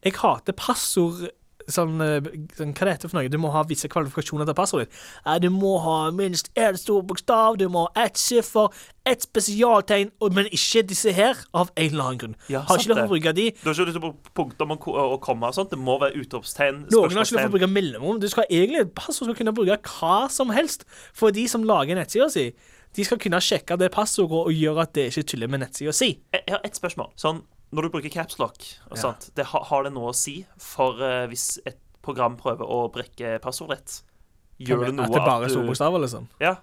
jeg 0.06 0.18
hater 0.22 0.58
passord 0.58 1.28
sånn, 1.68 1.98
eh, 2.02 2.28
sånn, 2.58 2.74
Hva 2.74 2.86
det 2.88 2.94
heter 2.98 3.10
for 3.12 3.18
noe? 3.20 3.30
Du 3.30 3.38
må 3.42 3.52
ha 3.52 3.64
visse 3.68 3.90
kvalifikasjoner 3.92 4.46
til 4.48 4.56
passordet 4.58 4.88
ditt. 4.90 5.42
Du 5.44 5.50
må 5.54 5.74
ha 5.84 6.12
minst 6.16 6.50
én 6.56 6.78
stor 6.80 7.02
bokstav, 7.04 7.58
du 7.60 7.68
må 7.70 7.88
ha 7.88 8.06
ett 8.06 8.18
siffer, 8.18 8.70
ett 9.06 9.22
spesialtegn, 9.28 10.12
men 10.36 10.46
ikke 10.52 10.84
disse 10.88 11.12
her, 11.16 11.36
av 11.54 11.70
en 11.76 11.90
eller 11.92 12.04
annen 12.04 12.18
grunn. 12.24 12.36
Ja, 12.52 12.62
har 12.68 12.78
ikke 12.80 12.90
lov 12.94 12.98
til 13.02 13.08
å 13.08 13.12
bruke 13.16 13.34
de. 13.36 13.46
Du 13.52 13.70
har 13.70 13.74
ikke 13.76 13.88
lyst 13.90 13.98
til 13.98 14.02
å 14.02 14.06
bruke 14.08 14.34
punktum 14.36 14.72
og, 14.76 14.80
ko- 14.84 14.96
og 14.96 15.22
komma 15.22 15.48
og 15.52 15.56
sånt. 15.56 15.70
Det 15.72 15.80
må 15.80 16.00
være 16.00 16.16
utropstegn, 16.24 16.86
Noen 16.92 17.12
har 17.12 17.24
ikke 17.24 17.38
lov 17.38 17.44
til 17.44 17.52
å 17.52 17.56
bruke 17.58 17.72
mellomrom. 17.72 18.20
Du 18.24 18.28
skal 18.32 18.46
egentlig, 18.50 18.88
passord 18.96 19.28
skal 19.30 19.40
kunne 19.44 19.56
bruke 19.56 19.78
hva 20.00 20.30
som 20.32 20.50
helst. 20.56 20.84
For 21.14 21.32
de 21.32 21.48
som 21.48 21.64
lager 21.68 21.96
nettsida 22.00 22.30
si, 22.32 22.50
de 22.96 23.04
skal 23.06 23.20
kunne 23.22 23.40
sjekke 23.44 23.78
det 23.78 23.92
passordet 23.94 24.40
og 24.48 24.52
gjøre 24.56 24.82
at 24.88 24.94
det 24.98 25.10
ikke 25.12 25.28
tuller 25.34 25.48
med 25.52 25.60
nettsida 25.66 25.94
si. 25.94 26.14
Jeg 26.34 26.44
har 26.50 26.62
ett 26.64 26.76
spørsmål. 26.80 27.12
Sånn, 27.20 27.44
når 27.74 27.82
du 27.88 27.90
bruker 27.90 28.10
capslock, 28.14 28.64
og 28.90 28.98
Ja. 28.98 29.14
det, 29.36 29.46
har- 29.46 29.66
det 29.84 29.94
noe 29.94 30.12
å 30.12 30.16
si 30.16 30.46
for 30.58 31.02
uh, 31.02 31.28
hvis 31.28 31.60
et 31.66 31.78
program 32.02 32.38
prøver 32.40 32.64
å 32.64 32.92
brekke 32.94 33.40
passordet 33.44 33.78
ditt? 33.80 34.02
Gjør 34.70 34.86
det 34.88 34.96
noe 34.96 35.06
At 35.06 35.12
det 35.14 35.26
bare 35.26 35.44
er 35.46 35.48
du- 35.50 35.54
storbokstaver, 35.56 36.00
liksom? 36.02 36.28
Ja. 36.40 36.56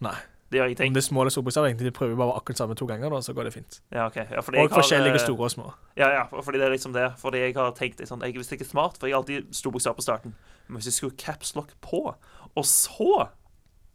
Nei. 0.00 0.16
Det 0.52 0.58
gjør 0.60 0.66
ingenting. 0.68 0.90
Om 0.90 0.94
det 0.94 1.00
er 1.00 1.06
små 1.08 1.20
eller 1.22 1.30
store 1.32 1.44
bokstaver, 1.46 1.68
egentlig. 1.70 1.86
De 1.88 1.96
prøver 1.96 2.16
bare 2.20 2.34
akkurat 2.36 2.58
samme 2.60 2.74
to 2.76 2.84
ganger, 2.84 3.08
da, 3.08 3.20
så 3.24 3.32
går 3.32 3.44
det 3.48 3.52
fint. 3.54 3.80
Ja, 3.90 4.04
ok. 4.10 4.16
Ja, 4.28 4.40
fordi 4.44 4.58
Og 4.60 4.68
har, 4.68 4.82
forskjellige 4.82 5.14
eh, 5.16 5.22
store 5.24 5.46
og 5.46 5.50
små. 5.54 5.72
Ja, 5.96 6.10
ja, 6.12 6.24
fordi 6.28 6.58
det 6.60 6.66
er 6.66 6.74
liksom 6.74 6.92
det. 6.92 7.06
Fordi 7.22 7.38
jeg 7.40 7.54
har 7.56 7.70
tenkt 7.72 8.02
sånn, 8.04 8.20
jeg, 8.20 8.34
Hvis 8.36 8.52
ikke 8.52 8.66
er 8.66 8.68
smart, 8.68 8.98
for 8.98 9.06
jeg 9.08 9.14
har 9.16 9.22
alltid 9.22 9.54
stor 9.56 9.72
bokstav 9.72 9.96
på 9.96 10.02
starten 10.04 10.34
Men 10.68 10.76
hvis 10.76 10.90
jeg 10.90 10.98
skulle 10.98 11.16
capslock 11.16 11.72
på, 11.80 12.02
og 12.54 12.64
så 12.68 13.28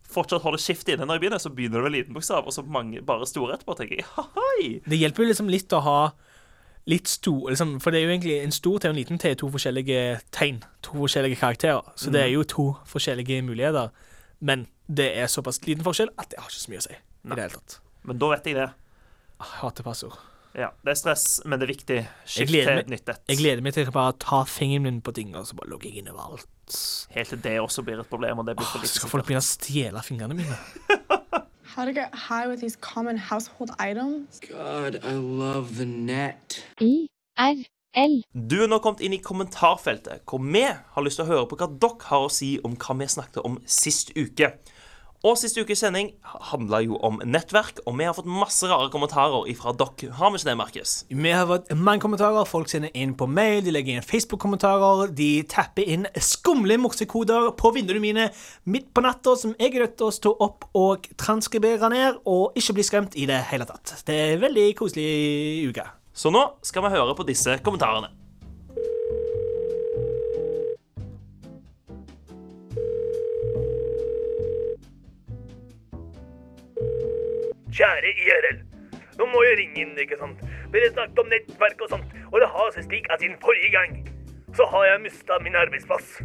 fortsatt 0.08 0.42
holde 0.42 0.58
skift 0.58 0.88
inne 0.90 1.06
når 1.06 1.18
jeg 1.20 1.22
begynner, 1.28 1.38
så 1.44 1.52
begynner 1.54 1.78
det 1.78 1.84
med 1.84 1.92
liten 1.94 2.14
bokstav, 2.18 2.46
og 2.48 2.54
så 2.56 2.64
mange 2.66 3.02
bare 3.06 3.28
store 3.28 3.54
etterpå, 3.58 3.76
tenker 3.78 4.00
jeg. 4.02 4.06
Hei! 4.16 4.82
Det 4.88 4.98
hjelper 4.98 5.24
jo 5.24 5.30
liksom 5.30 5.50
litt 5.52 5.70
å 5.78 5.82
ha 5.84 5.98
litt 6.88 7.10
stor 7.12 7.50
liksom, 7.52 7.78
For 7.84 7.92
det 7.92 8.00
er 8.00 8.06
jo 8.08 8.14
egentlig 8.16 8.38
en 8.44 8.56
stor 8.56 8.80
til 8.80 8.92
og 8.92 8.96
en 8.96 9.00
liten 9.02 9.20
til 9.22 9.34
er 9.34 9.40
to 9.42 9.50
forskjellige 9.54 10.06
tegn. 10.36 10.62
To 10.88 11.02
forskjellige 11.04 11.40
karakterer. 11.42 11.92
Så 12.00 12.14
det 12.14 12.22
er 12.24 12.32
jo 12.32 12.46
to 12.48 12.70
forskjellige 12.88 13.42
muligheter. 13.44 13.92
Men 14.40 14.68
det 14.88 15.10
er 15.20 15.28
såpass 15.32 15.60
liten 15.68 15.84
forskjell 15.84 16.14
at 16.18 16.32
det 16.32 16.40
har 16.40 16.50
ikke 16.50 16.64
så 16.64 16.72
mye 16.74 16.84
å 16.84 16.88
si. 16.88 16.96
i 16.98 17.36
det 17.36 17.44
hele 17.44 17.60
tatt. 17.60 17.80
Men 18.08 18.20
da 18.24 18.32
vet 18.32 18.48
jeg 18.48 18.56
det. 18.56 18.70
Jeg 19.38 19.54
hater 19.60 19.84
passord. 19.84 20.18
Ja, 20.58 20.72
Det 20.82 20.90
er 20.90 20.98
stress, 20.98 21.26
men 21.46 21.60
det 21.60 21.68
er 21.68 21.70
viktig. 21.70 21.98
Skift 22.26 22.50
til 22.56 22.70
et 22.72 22.88
nytt 22.90 23.10
et. 23.12 23.20
jeg 23.30 23.38
gleder 23.38 23.62
meg 23.62 23.76
til 23.76 23.90
å 23.90 23.94
bare 23.94 24.16
ta 24.18 24.40
fingeren 24.50 24.88
min 24.88 25.02
på 25.06 25.14
ting, 25.14 25.36
og 25.38 25.46
så 25.46 25.54
bare 25.60 25.70
logge 25.70 25.92
inn 25.92 26.08
overalt. 26.10 26.48
Helt 27.14 27.30
til 27.30 27.42
det 27.44 27.60
også 27.62 27.84
blir 27.86 28.00
et 28.02 28.10
problem, 28.10 28.40
og 28.42 28.48
det 28.48 28.56
blir 28.58 28.66
for 28.66 28.80
Åh, 28.80 28.88
lite 28.88 28.98
skal 28.98 29.12
folk 29.12 29.28
begynne 29.28 29.44
å 29.44 29.46
stjele 29.46 30.02
fingrene 30.08 30.34
mine? 30.40 30.58
How 31.76 31.84
to 31.84 31.92
get 31.92 32.16
high 32.16 32.48
with 32.48 32.62
these 32.62 32.78
common 32.78 33.18
household 33.18 33.72
items? 33.78 34.40
God, 34.40 35.00
I 35.04 35.14
love 35.14 35.78
the 35.78 35.86
net. 35.86 36.64
I-R-L. 36.80 38.22
Du 38.32 38.56
er 38.64 38.72
nå 38.72 38.80
kommet 38.80 39.04
inn 39.04 39.18
i 39.18 39.20
kommentarfeltet, 39.20 40.24
hvor 40.24 40.40
vi 40.40 40.64
har 40.64 41.04
lyst 41.04 41.20
til 41.20 41.28
å 41.28 41.32
høre 41.34 41.50
på 41.52 41.60
hva 41.60 41.68
dere 41.68 42.08
har 42.08 42.24
å 42.24 42.32
si 42.32 42.54
om 42.64 42.78
hva 42.80 42.96
vi 43.02 43.10
snakket 43.12 43.44
om 43.44 43.60
sist 43.68 44.16
uke. 44.16 44.54
Og 45.26 45.34
siste 45.42 45.64
ukes 45.66 45.80
sending 45.82 46.12
handla 46.52 46.84
jo 46.86 46.98
om 47.02 47.16
nettverk, 47.26 47.80
og 47.90 47.96
vi 47.98 48.06
har 48.06 48.14
fått 48.14 48.28
masse 48.30 48.68
rare 48.70 48.92
kommentarer 48.94 49.48
ifra 49.50 49.74
dere. 49.74 50.12
Har 50.14 50.30
vi 50.30 50.38
ikke 50.38 50.50
det, 50.52 50.58
Markus? 50.60 50.92
Vi 51.10 51.32
har 51.34 51.48
fått 51.50 51.72
mange 51.74 52.04
kommentarer. 52.04 52.46
Folk 52.46 52.70
sender 52.70 52.94
inn 52.94 53.16
på 53.18 53.26
mail, 53.26 53.64
de 53.66 53.74
legger 53.74 53.98
inn 53.98 54.06
Facebook-kommentarer. 54.06 55.10
De 55.18 55.42
tapper 55.50 55.90
inn 55.90 56.06
skumle 56.22 56.78
morsekoder 56.84 57.50
på 57.58 57.74
vinduene 57.74 58.04
mine 58.04 58.28
midt 58.70 58.92
på 58.94 59.02
natta, 59.02 59.34
som 59.42 59.58
jeg 59.58 59.74
er 59.74 59.88
nødt 59.88 59.98
til 59.98 60.12
å 60.12 60.14
stå 60.20 60.36
opp 60.46 60.70
og 60.78 61.10
transkribere 61.18 61.90
ned, 61.94 62.22
og 62.30 62.54
ikke 62.62 62.78
bli 62.78 62.86
skremt 62.86 63.18
i 63.18 63.26
det 63.26 63.42
hele 63.50 63.66
tatt. 63.66 63.98
Det 64.06 64.22
er 64.22 64.36
en 64.36 64.46
veldig 64.46 64.70
koselig 64.78 65.10
uke. 65.74 65.90
Så 66.14 66.30
nå 66.34 66.46
skal 66.66 66.86
vi 66.86 66.94
høre 66.94 67.18
på 67.18 67.26
disse 67.26 67.58
kommentarene. 67.66 68.14
Kjære 77.78 78.10
IRL. 78.26 78.62
Nå 79.20 79.26
må 79.30 79.44
jeg 79.46 79.58
ringe 79.60 79.82
inn, 79.84 79.98
ikke 80.02 80.18
sant? 80.18 80.40
Dere 80.74 80.88
snakket 80.90 81.20
om 81.22 81.28
nettverk 81.30 81.84
og 81.86 81.92
sånt, 81.92 82.16
og 82.32 82.40
det 82.42 82.48
har 82.54 82.72
seg 82.74 82.88
slik 82.88 83.10
at 83.14 83.22
siden 83.22 83.38
forrige 83.44 83.70
gang 83.76 84.00
så 84.58 84.66
har 84.72 84.88
jeg 84.88 85.04
mista 85.04 85.38
min 85.46 85.58
arbeidsplass. 85.60 86.16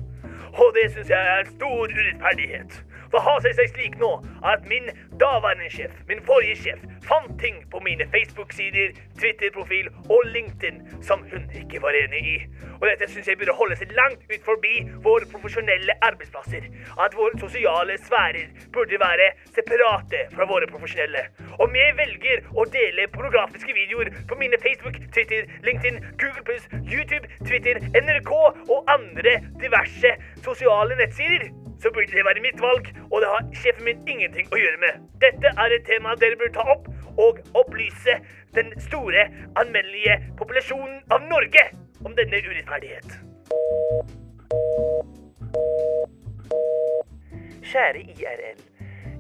Og 0.53 0.73
det 0.77 0.87
syns 0.95 1.11
jeg 1.13 1.35
er 1.35 1.51
stor 1.51 1.93
urettferdighet. 1.93 2.79
Det 3.13 3.21
har 3.21 3.41
seg 3.45 3.53
seg 3.59 3.69
slik 3.75 3.97
nå 4.01 4.09
at 4.49 4.65
min 4.71 4.87
daværende 5.21 5.69
sjef, 5.71 5.93
min 6.09 6.23
forrige 6.25 6.57
sjef, 6.63 6.81
fant 7.05 7.35
ting 7.43 7.59
på 7.73 7.81
mine 7.85 8.07
Facebook-sider, 8.15 8.95
Twitter-profil 9.21 9.91
og 10.09 10.23
LinkedIn 10.33 10.81
som 11.05 11.21
hun 11.29 11.45
ikke 11.61 11.83
var 11.85 11.99
enig 11.99 12.23
i. 12.31 12.37
Og 12.81 12.89
dette 12.89 13.11
syns 13.13 13.29
jeg 13.29 13.39
burde 13.39 13.55
holde 13.59 13.77
seg 13.79 13.93
langt 13.99 14.25
ut 14.33 14.47
forbi 14.49 14.73
våre 15.05 15.29
profesjonelle 15.35 15.99
arbeidsplasser. 16.09 16.65
At 17.05 17.15
våre 17.19 17.37
sosiale 17.43 17.99
sfærer 18.01 18.49
burde 18.75 19.01
være 19.05 19.29
separate 19.53 20.25
fra 20.33 20.49
våre 20.49 20.67
profesjonelle. 20.73 21.29
Om 21.61 21.77
jeg 21.79 21.97
velger 22.01 22.47
å 22.57 22.67
dele 22.79 23.11
pornografiske 23.13 23.77
videoer 23.77 24.11
på 24.29 24.41
mine 24.41 24.59
Facebook, 24.65 24.97
Twitter, 25.15 25.45
LinkedIn, 25.69 26.01
Google+, 26.23 26.59
YouTube, 26.81 27.29
Twitter, 27.45 27.85
NRK 28.01 28.33
og 28.73 28.95
andre 28.97 29.37
diverse 29.61 30.17
sosiale 30.41 30.97
nettsider, 30.97 31.53
så 31.83 31.91
burde 31.91 32.15
det 32.15 32.25
være 32.25 32.43
mitt 32.45 32.61
valg, 32.63 32.89
og 33.11 33.21
det 33.23 33.29
har 33.35 33.49
sjefen 33.63 33.85
min 33.89 34.03
ingenting 34.09 34.49
å 34.55 34.61
gjøre 34.61 34.81
med. 34.85 35.03
Dette 35.25 35.51
er 35.65 35.77
et 35.77 35.87
tema 35.89 36.15
dere 36.23 36.39
bør 36.41 36.53
ta 36.55 36.67
opp 36.77 36.89
og 37.19 37.41
opplyse 37.59 38.19
den 38.57 38.73
store, 38.87 39.27
anmeldelige 39.61 40.19
populasjonen 40.39 41.01
av 41.13 41.27
Norge 41.29 41.65
om 42.07 42.15
denne 42.19 42.43
urettferdighet. 42.47 43.19
Kjære 47.73 48.07
IRL. 48.15 48.72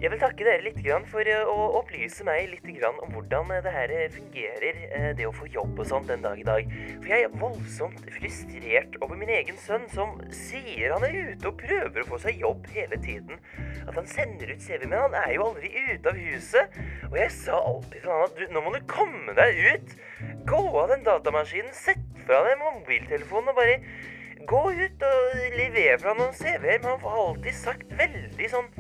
Jeg 0.03 0.11
vil 0.11 0.19
takke 0.19 0.43
dere 0.43 0.65
litt 0.65 0.81
for 1.07 1.29
eh, 1.31 1.45
å 1.47 1.79
opplyse 1.79 2.25
meg 2.27 2.49
litt 2.51 2.65
om 2.88 3.12
hvordan 3.12 3.53
eh, 3.55 3.61
det 3.62 3.71
her 3.71 3.93
eh, 3.95 4.09
fungerer, 4.11 4.81
det 5.15 5.29
å 5.29 5.31
få 5.31 5.47
jobb 5.47 5.79
og 5.79 5.87
sånt 5.87 6.11
den 6.11 6.25
dag 6.25 6.41
i 6.43 6.47
dag. 6.49 6.73
For 6.97 7.12
jeg 7.12 7.29
er 7.29 7.37
voldsomt 7.38 8.03
frustrert 8.17 8.99
over 8.99 9.21
min 9.21 9.31
egen 9.31 9.61
sønn, 9.62 9.87
som 9.95 10.19
sier 10.35 10.91
han 10.91 11.07
er 11.07 11.15
ute 11.31 11.53
og 11.53 11.62
prøver 11.62 12.03
å 12.03 12.09
få 12.09 12.19
seg 12.25 12.43
jobb 12.43 12.67
hele 12.75 12.99
tiden. 13.05 13.38
At 13.87 13.95
han 13.95 14.11
sender 14.11 14.51
ut 14.51 14.67
CV, 14.67 14.88
men 14.88 15.05
han 15.05 15.17
er 15.23 15.37
jo 15.37 15.47
aldri 15.53 15.71
ute 15.71 16.11
av 16.11 16.19
huset. 16.19 16.83
Og 17.12 17.19
jeg 17.23 17.37
sa 17.38 17.62
alltid 17.62 18.01
til 18.01 18.11
han 18.11 18.27
at 18.27 18.38
du, 18.41 18.47
nå 18.51 18.67
må 18.67 18.75
du 18.75 18.83
komme 18.91 19.38
deg 19.38 19.65
ut. 19.71 19.99
Gå 20.51 20.65
av 20.83 20.97
den 20.97 21.07
datamaskinen, 21.07 21.71
sett 21.79 22.03
fra 22.27 22.43
deg 22.49 22.59
mobiltelefonen 22.59 23.55
og 23.55 23.62
bare 23.62 23.79
gå 24.51 24.65
ut 24.67 25.11
og 25.15 25.43
levere 25.55 26.01
fra 26.03 26.19
noen 26.19 26.35
CV-er. 26.35 26.83
Men 26.83 26.97
han 26.97 27.05
får 27.07 27.21
alltid 27.29 27.62
sagt 27.69 28.01
veldig 28.03 28.57
sånn 28.59 28.75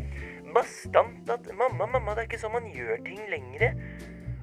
bastant 0.54 1.30
at 1.30 1.46
'mamma, 1.52 1.86
mamma, 1.86 2.14
det 2.14 2.24
er 2.24 2.30
ikke 2.30 2.42
sånn 2.42 2.56
man 2.56 2.72
gjør 2.72 3.04
ting 3.06 3.22
lenger'. 3.32 3.74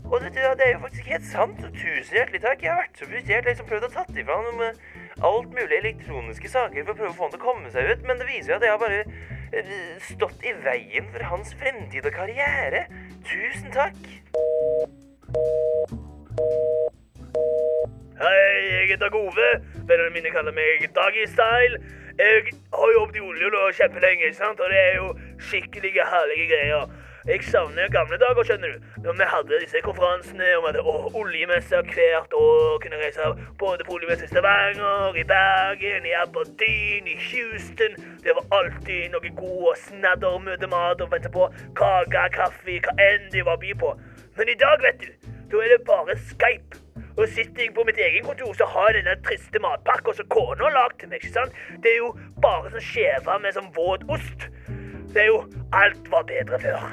Og 0.09 0.21
det, 0.21 0.33
det 0.33 0.65
er 0.65 0.71
jo 0.73 0.81
faktisk 0.81 1.05
helt 1.05 1.25
sant. 1.29 1.59
Tusen 1.75 2.15
hjertelig 2.17 2.41
takk. 2.41 2.63
Jeg 2.63 2.71
har 2.71 2.81
vært 2.81 2.97
så 2.97 3.05
frustrert. 3.05 3.45
Liksom 3.45 3.67
prøvd 3.69 3.85
å 3.85 3.91
tatt 3.93 4.15
ifra 4.17 4.37
ham 4.41 4.63
alt 5.21 5.51
mulig 5.53 5.77
elektroniske 5.77 6.49
saker 6.49 6.85
for 6.85 6.93
å 6.93 6.97
prøve 6.97 7.11
å 7.11 7.17
få 7.17 7.27
han 7.27 7.33
til 7.33 7.41
å 7.41 7.43
komme 7.43 7.71
seg 7.73 7.91
ut, 7.91 8.05
men 8.07 8.21
det 8.21 8.27
viser 8.29 8.53
jo 8.53 8.57
at 8.57 8.65
jeg 8.65 8.71
har 8.71 8.81
bare 8.81 8.99
eh, 9.51 9.73
stått 10.07 10.45
i 10.47 10.53
veien 10.63 11.09
for 11.13 11.25
hans 11.27 11.53
fremtid 11.59 12.07
og 12.07 12.15
karriere. 12.15 12.85
Tusen 13.27 13.73
takk. 13.75 13.99
Hei, 18.19 18.61
jeg 18.65 18.87
heter 18.93 19.11
Gove. 19.13 19.49
Vennene 19.87 20.13
mine 20.15 20.31
kaller 20.33 20.55
meg 20.55 20.87
Doggy 20.95 21.27
Style. 21.31 21.79
Jeg 22.19 22.55
har 22.75 22.89
jobbet 22.97 23.19
i 23.19 23.21
oljen 23.23 23.53
og 23.61 23.75
kjempelenge, 23.77 24.33
sant? 24.35 24.59
og 24.59 24.71
det 24.71 24.79
er 24.79 24.95
jo 24.97 25.11
skikkelige 25.39 26.05
herlige 26.13 26.49
greier. 26.53 26.89
Jeg 27.27 27.43
savner 27.43 27.89
gamle 27.91 28.17
dager, 28.17 28.43
skjønner 28.47 28.69
du. 28.73 28.85
Når 29.03 29.13
vi 29.19 29.25
hadde 29.33 29.57
disse 29.61 29.81
konferansene 29.83 30.45
om 30.57 30.67
at 30.69 30.77
å, 30.79 30.93
oljemesser 31.19 31.83
hvert 31.91 32.33
år, 32.33 32.77
kunne 32.83 32.99
reise 33.01 33.27
både 33.59 33.85
på 33.85 33.97
oljemesse 33.97 34.25
i 34.25 34.31
Stavanger, 34.31 35.17
i 35.19 35.25
Bergen, 35.27 36.07
i 36.07 36.15
Aberdeen, 36.21 37.09
i 37.11 37.17
Houston. 37.27 37.99
Det 38.23 38.35
var 38.37 38.47
alltid 38.61 39.11
noe 39.13 39.33
god 39.41 39.65
og 39.73 39.81
snadder, 39.83 40.39
møte 40.47 40.71
mat 40.71 41.03
og 41.03 41.11
vente 41.11 41.31
på 41.35 41.49
kake, 41.79 42.23
kaffe, 42.37 42.79
hva 42.87 42.95
enn 43.09 43.27
det 43.35 43.43
var 43.45 43.59
å 43.59 43.63
by 43.65 43.75
på. 43.83 43.91
Men 44.39 44.53
i 44.55 44.59
dag, 44.63 44.79
vet 44.87 45.03
du, 45.03 45.11
Da 45.49 45.57
er 45.65 45.71
det 45.73 45.85
bare 45.85 46.13
Skype. 46.29 46.77
Og 47.17 47.27
sitter 47.27 47.63
jeg 47.63 47.73
på 47.75 47.83
mitt 47.83 47.97
egen 47.97 48.23
kontor, 48.23 48.53
så 48.53 48.65
har 48.65 48.93
jeg 48.93 49.03
den 49.03 49.23
triste 49.25 49.59
matpakka 49.59 50.13
som 50.13 50.27
kona 50.29 50.63
har 50.63 50.75
lagd 50.75 50.99
til 50.99 51.09
meg. 51.09 51.19
ikke 51.19 51.33
sant? 51.33 51.55
Det 51.83 51.91
er 51.91 51.97
jo 51.97 52.11
bare 52.41 52.69
sånn 52.71 52.85
skjeva 52.85 53.39
med 53.43 53.57
sånn 53.57 53.71
våt 53.75 54.05
ost. 54.13 54.45
Det 55.13 55.21
er 55.21 55.25
jo 55.25 55.43
Alt 55.73 56.11
var 56.11 56.23
bedre 56.29 56.59
før. 56.59 56.85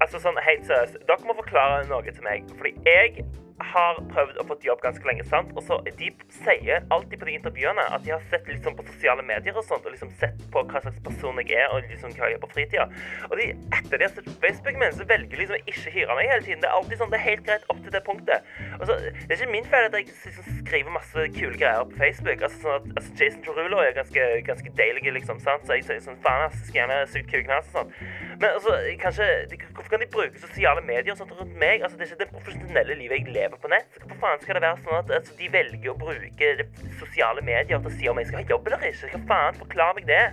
Altså 0.00 0.18
sånn, 0.20 0.38
helt 0.44 0.64
seriøst, 0.66 0.98
dere 1.08 1.28
må 1.28 1.36
forklare 1.38 1.84
noe 1.88 2.04
til 2.08 2.24
meg. 2.24 2.48
Fordi 2.58 2.72
jeg 2.88 3.24
har 3.60 3.98
prøvd 4.12 4.38
å 4.40 4.46
få 4.48 4.56
jobb 4.64 4.82
ganske 4.82 5.06
lenge, 5.06 5.24
sant? 5.28 5.52
Og 5.56 5.64
så 5.66 5.78
De 5.98 6.08
sier 6.32 6.84
alltid 6.94 7.20
på 7.20 7.28
de 7.28 7.34
intervjuene 7.36 7.84
at 7.94 8.04
de 8.04 8.12
har 8.14 8.22
sett 8.30 8.48
sånn 8.64 8.76
på 8.78 8.84
sosiale 8.88 9.22
medier 9.26 9.56
og 9.56 9.64
sånt, 9.66 9.84
og 9.86 9.94
liksom 9.94 10.10
sett 10.20 10.38
på 10.52 10.62
hva 10.68 10.80
slags 10.82 10.98
person 11.04 11.38
jeg 11.42 11.58
er, 11.58 11.68
og 11.70 11.84
liksom 11.90 12.14
hva 12.16 12.28
jeg 12.28 12.36
gjør 12.36 12.42
på 12.44 12.50
fritida. 12.54 12.86
Og 13.28 13.36
de, 13.38 13.48
etter 13.76 13.98
de 13.98 14.06
har 14.06 14.14
sett 14.14 14.30
Facebooken 14.42 14.80
min, 14.82 14.96
så 14.96 15.06
velger 15.08 15.30
de 15.30 15.40
liksom 15.42 15.70
ikke 15.72 15.94
hyre 15.96 16.16
meg 16.18 16.30
hele 16.32 16.46
tiden. 16.46 16.62
Det 16.64 16.70
er 16.70 16.78
alltid 16.78 17.02
sånn, 17.02 17.12
det 17.12 17.20
er 17.20 17.26
helt 17.26 17.44
greit 17.48 17.68
opp 17.72 17.82
til 17.84 17.94
det 17.94 18.02
punktet. 18.08 18.50
Og 18.80 18.86
så, 18.88 18.98
Det 19.12 19.30
er 19.30 19.38
ikke 19.38 19.52
min 19.52 19.68
feil 19.72 19.88
at 19.88 19.98
jeg 19.98 20.08
liksom 20.08 20.58
skriver 20.62 20.96
masse 20.96 21.26
kule 21.36 21.58
greier 21.58 21.86
på 21.90 22.00
Facebook. 22.00 22.42
Altså 22.42 22.62
sånn 22.64 22.78
at 22.78 22.90
altså, 22.96 23.14
Jason 23.20 23.44
Derulo 23.46 23.82
er 23.84 23.96
ganske, 23.98 24.28
ganske 24.48 24.74
deilig, 24.78 25.06
liksom, 25.18 25.40
sant? 25.44 25.66
Så 25.66 25.78
jeg 25.78 25.86
sier 25.88 26.02
sånn, 26.04 26.20
faen 26.24 26.48
ass, 26.48 26.58
skal 26.66 26.82
gjerne 26.82 27.00
sykt 27.12 27.30
kuken 27.32 27.54
hans 27.56 27.70
og 27.72 27.80
sånn. 27.80 27.94
Men 28.40 28.48
altså, 28.56 28.78
kanskje, 29.02 29.28
de, 29.50 29.60
hvorfor 29.76 29.94
kan 29.94 30.02
de 30.02 30.10
bruke 30.16 30.40
sosiale 30.42 30.82
medier 30.86 31.14
og 31.14 31.20
sånt 31.20 31.34
rundt 31.38 31.56
meg? 31.58 31.82
Altså, 31.82 31.98
Det 31.98 32.06
er 32.08 32.12
ikke 32.12 32.24
det 32.24 32.32
profesjonelle 32.32 32.98
livet 32.98 33.20
jeg 33.20 33.34
lever 33.34 33.41
på 33.50 33.70
nett. 33.72 33.98
Hvorfor 33.98 34.20
faen 34.22 34.42
skal 34.42 34.58
det 34.58 34.62
være 34.64 34.82
sånn 34.84 34.98
at 34.98 35.10
altså, 35.18 35.34
de 35.38 35.48
velger 35.52 35.90
å 35.92 35.98
bruke 35.98 36.52
det 36.60 36.66
sosiale 37.00 37.42
medier 37.44 37.78
til 37.78 37.90
å 37.90 37.94
si 37.96 38.08
om 38.10 38.20
jeg 38.20 38.30
skal 38.30 38.42
ha 38.42 38.50
jobb 38.54 38.70
eller 38.70 38.86
ikke? 38.88 39.10
Hva 39.14 39.22
faen? 39.32 39.60
Forklar 39.62 39.96
meg 39.98 40.08
det. 40.10 40.24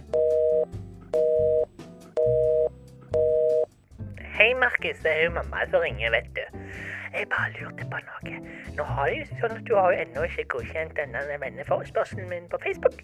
Hei, 4.39 4.53
Markus. 4.55 5.01
Det 5.03 5.12
er 5.12 5.26
jo 5.26 5.36
mamma 5.36 5.66
som 5.72 5.82
ringer, 5.84 6.14
vet 6.16 6.30
du. 6.38 6.43
Jeg 7.12 7.26
bare 7.32 7.49
lurte 7.57 7.88
på 7.91 7.99
noe. 8.05 8.39
Nå 8.78 8.86
har 8.86 9.10
jeg 9.10 9.24
jo 9.24 9.39
sånn 9.41 9.55
at 9.57 9.66
Du 9.68 9.74
har 9.76 9.91
jo 9.91 10.03
ennå 10.05 10.26
ikke 10.30 10.45
godkjent 10.53 10.93
denne 10.99 11.24
venneforespørselen 11.41 12.30
min 12.30 12.45
på 12.51 12.60
Facebook. 12.64 13.01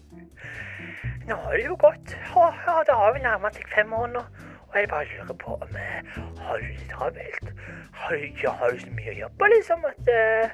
Nå 1.26 1.36
har 1.42 1.58
det 1.58 1.66
jo 1.66 1.76
gått 1.82 2.14
ja, 2.14 2.76
Det 2.86 2.94
har 2.94 3.16
vel 3.16 3.24
nærmet 3.26 3.58
seg 3.58 3.66
fem 3.74 3.92
år 3.98 4.12
nå. 4.14 4.22
Og 4.68 4.80
jeg 4.80 4.88
bare 4.88 5.04
lurer 5.04 5.36
på 5.44 5.54
om 5.54 5.76
eh, 5.76 6.00
Har 6.38 6.56
du 6.56 6.66
det 6.66 6.88
travelt? 6.90 7.52
Har 7.92 8.14
du, 8.14 8.26
ja, 8.42 8.52
så 8.78 8.90
mye 8.90 9.12
å 9.14 9.18
jobbe, 9.24 9.50
liksom, 9.54 9.84
at 9.88 10.10
uh, 10.12 10.50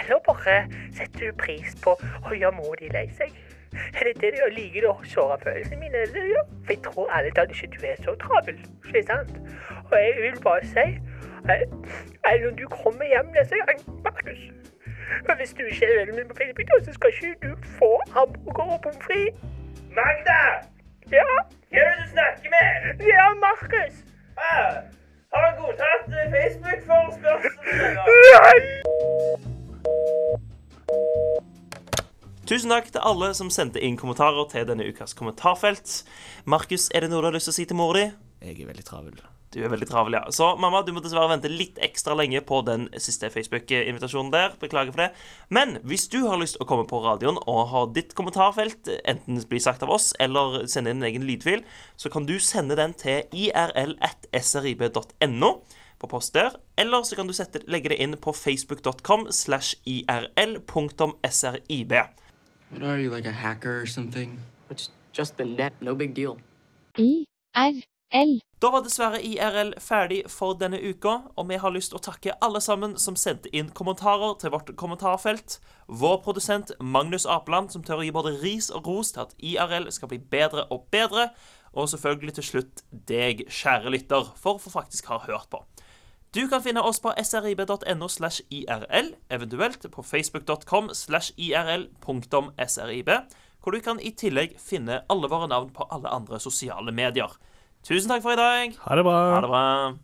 Eller 0.00 0.22
bare 0.26 0.56
setter 0.94 1.30
du 1.30 1.36
pris 1.40 1.76
på 1.84 1.96
å 1.96 2.34
gjøre 2.34 2.56
mor 2.58 2.76
di 2.80 2.90
lei 2.92 3.06
seg? 3.18 3.32
Er 3.94 4.04
det 4.08 4.20
det 4.20 4.32
du 4.36 4.44
liker 4.54 4.88
å 4.88 4.94
såre 5.04 5.38
følelsene 5.42 5.80
mine? 5.80 6.04
er 6.04 6.12
det? 6.12 6.44
For 6.64 6.72
jeg 6.72 6.82
tror 6.86 7.10
ærlig 7.16 7.34
talt 7.36 7.56
ikke 7.56 7.72
du 7.74 7.86
er 7.86 7.98
så 8.04 8.14
travel. 8.22 8.60
Ikke 8.86 9.02
sant? 9.08 9.32
Og 9.90 9.96
jeg 10.00 10.14
vil 10.22 10.38
bare 10.42 10.62
si 10.74 10.86
eh, 11.50 11.66
eh, 12.28 12.38
Når 12.44 12.54
du 12.60 12.64
kommer 12.68 13.04
hjem 13.04 13.34
neste 13.36 13.60
gang, 13.66 13.82
Markus 14.04 14.46
og 15.28 15.36
Hvis 15.36 15.52
du 15.54 15.62
ikke 15.62 15.86
er 15.86 15.98
vennen 15.98 16.16
min 16.16 16.28
på 16.28 16.36
Facebook, 16.40 16.84
så 16.84 16.92
skal 16.92 17.10
ikke 17.12 17.48
du 17.48 17.52
få 17.78 17.92
hamburger 18.14 18.72
og 18.74 18.80
pommes 18.82 19.04
frites. 19.04 19.40
Magda! 19.98 20.40
Ja? 21.12 21.22
Hvem 21.70 21.80
er 21.82 21.90
det 21.90 22.04
du 22.04 22.10
snakker 22.10 22.48
med? 22.56 22.98
Det 22.98 23.14
er 23.14 23.34
Markus. 23.46 23.94
Ah, 24.36 24.74
har 25.32 25.40
du 25.46 25.50
godtatt 25.62 26.06
eh, 26.08 26.26
Facebook-forespørselen? 26.34 27.96
Tusen 32.46 32.70
takk 32.70 32.90
til 32.94 33.00
alle 33.02 33.34
som 33.34 33.50
sendte 33.50 33.80
inn 33.82 33.96
kommentarer 33.98 34.46
til 34.50 34.66
denne 34.68 34.86
ukas 34.86 35.14
kommentarfelt. 35.18 36.04
Markus, 36.44 36.90
er 36.94 37.00
det 37.00 37.10
noe 37.10 37.22
du 37.22 37.30
har 37.30 37.34
lyst 37.38 37.50
til 37.50 37.54
å 37.54 37.58
si 37.60 37.64
til 37.70 37.78
mora 37.78 37.98
di? 37.98 38.06
Jeg 38.46 38.60
er 38.62 38.70
veldig 38.70 38.86
travel. 38.86 39.35
Du 39.56 39.62
er 39.64 39.70
veldig 39.72 39.86
travel, 39.88 40.12
ja. 40.18 40.26
Så 40.36 40.50
mamma, 40.60 40.82
du 40.84 40.90
må 40.92 41.00
dessverre 41.00 41.30
vente 41.30 41.48
litt 41.48 41.78
ekstra 41.80 42.12
lenge 42.18 42.42
på 42.44 42.58
den 42.66 42.90
siste 43.00 43.30
Facebook-invitasjonen 43.32 44.28
der. 44.34 44.52
Beklager 44.60 44.92
for 44.92 45.00
det. 45.06 45.14
Men 45.48 45.78
hvis 45.88 46.04
du 46.12 46.18
har 46.26 46.36
lyst 46.42 46.58
å 46.60 46.66
komme 46.68 46.84
på 46.88 47.00
radioen 47.00 47.38
og 47.48 47.70
ha 47.70 47.86
ditt 47.88 48.12
kommentarfelt, 48.18 48.90
enten 49.08 49.40
bli 49.48 49.60
sagt 49.64 49.80
av 49.86 49.90
oss 49.96 50.12
eller 50.20 50.68
sende 50.68 50.92
inn 50.92 51.00
en 51.00 51.08
egen 51.08 51.24
lydfil, 51.24 51.64
så 51.96 52.12
kan 52.12 52.28
du 52.28 52.36
sende 52.36 52.76
den 52.76 52.92
til 53.00 53.24
irl.srib.no 53.32 55.00
på 55.96 56.04
post 56.12 56.36
der. 56.36 56.60
Eller 56.76 57.00
så 57.08 57.16
kan 57.16 57.24
du 57.24 57.32
sette, 57.32 57.64
legge 57.64 57.88
det 57.94 58.00
inn 58.04 58.12
på 58.20 58.36
facebook.com 58.36 59.32
slash 59.32 59.72
irl.srib. 59.88 61.96
What 62.68 62.82
are 62.82 63.00
you, 63.00 63.08
like 63.08 63.24
a 63.24 63.32
hacker 63.32 63.80
or 63.80 63.86
something? 63.86 64.44
It's 64.68 64.90
just 65.16 65.40
the 65.40 65.48
net, 65.48 65.72
no 65.80 65.94
big 65.94 66.12
deal. 66.12 66.36
I-R-L. 66.98 67.95
Da 68.62 68.70
var 68.72 68.84
dessverre 68.86 69.18
IRL 69.20 69.74
ferdig 69.82 70.22
for 70.32 70.56
denne 70.56 70.78
uka, 70.78 71.18
og 71.36 71.48
vi 71.50 71.58
har 71.60 71.74
lyst 71.74 71.92
å 71.92 72.00
takke 72.00 72.36
alle 72.40 72.62
sammen 72.64 72.94
som 73.02 73.18
sendte 73.18 73.50
inn 73.52 73.68
kommentarer 73.76 74.38
til 74.40 74.54
vårt 74.54 74.70
kommentarfelt. 74.80 75.58
Vår 75.86 76.20
produsent 76.24 76.70
Magnus 76.80 77.26
Apeland, 77.26 77.72
som 77.74 77.84
tør 77.84 78.00
å 78.00 78.06
gi 78.06 78.14
både 78.14 78.36
ris 78.40 78.70
og 78.70 78.86
ros 78.88 79.10
til 79.12 79.26
at 79.26 79.34
IRL 79.38 79.90
skal 79.92 80.12
bli 80.12 80.20
bedre 80.22 80.64
og 80.70 80.86
bedre. 80.94 81.28
Og 81.76 81.90
selvfølgelig 81.92 82.38
til 82.38 82.48
slutt 82.48 82.84
deg, 83.10 83.44
kjære 83.52 83.92
lytter, 83.92 84.30
for 84.40 84.62
for 84.62 84.78
faktisk 84.78 85.10
har 85.12 85.26
hørt 85.26 85.50
på. 85.52 85.60
Du 86.32 86.46
kan 86.48 86.62
finne 86.64 86.82
oss 86.84 86.98
på 87.00 87.12
srib.no 87.22 88.08
slash 88.08 88.42
irl, 88.50 89.12
eventuelt 89.32 89.84
på 89.92 90.02
facebook.com 90.02 90.90
slash 90.94 91.34
irl.srib, 91.36 93.12
hvor 93.60 93.72
du 93.72 93.80
kan 93.80 94.00
i 94.00 94.14
tillegg 94.16 94.56
finne 94.60 95.02
alle 95.12 95.30
våre 95.32 95.48
navn 95.52 95.70
på 95.74 95.86
alle 95.90 96.12
andre 96.12 96.40
sosiale 96.40 96.92
medier. 96.92 97.32
Tusen 97.86 98.10
takk 98.10 98.22
for 98.22 98.34
i 98.34 98.36
dag. 98.36 98.72
Ha 98.82 98.96
det 98.98 99.04
bra. 99.06 99.18
Ha 99.34 99.40
det 99.40 99.48
bra. 99.48 99.98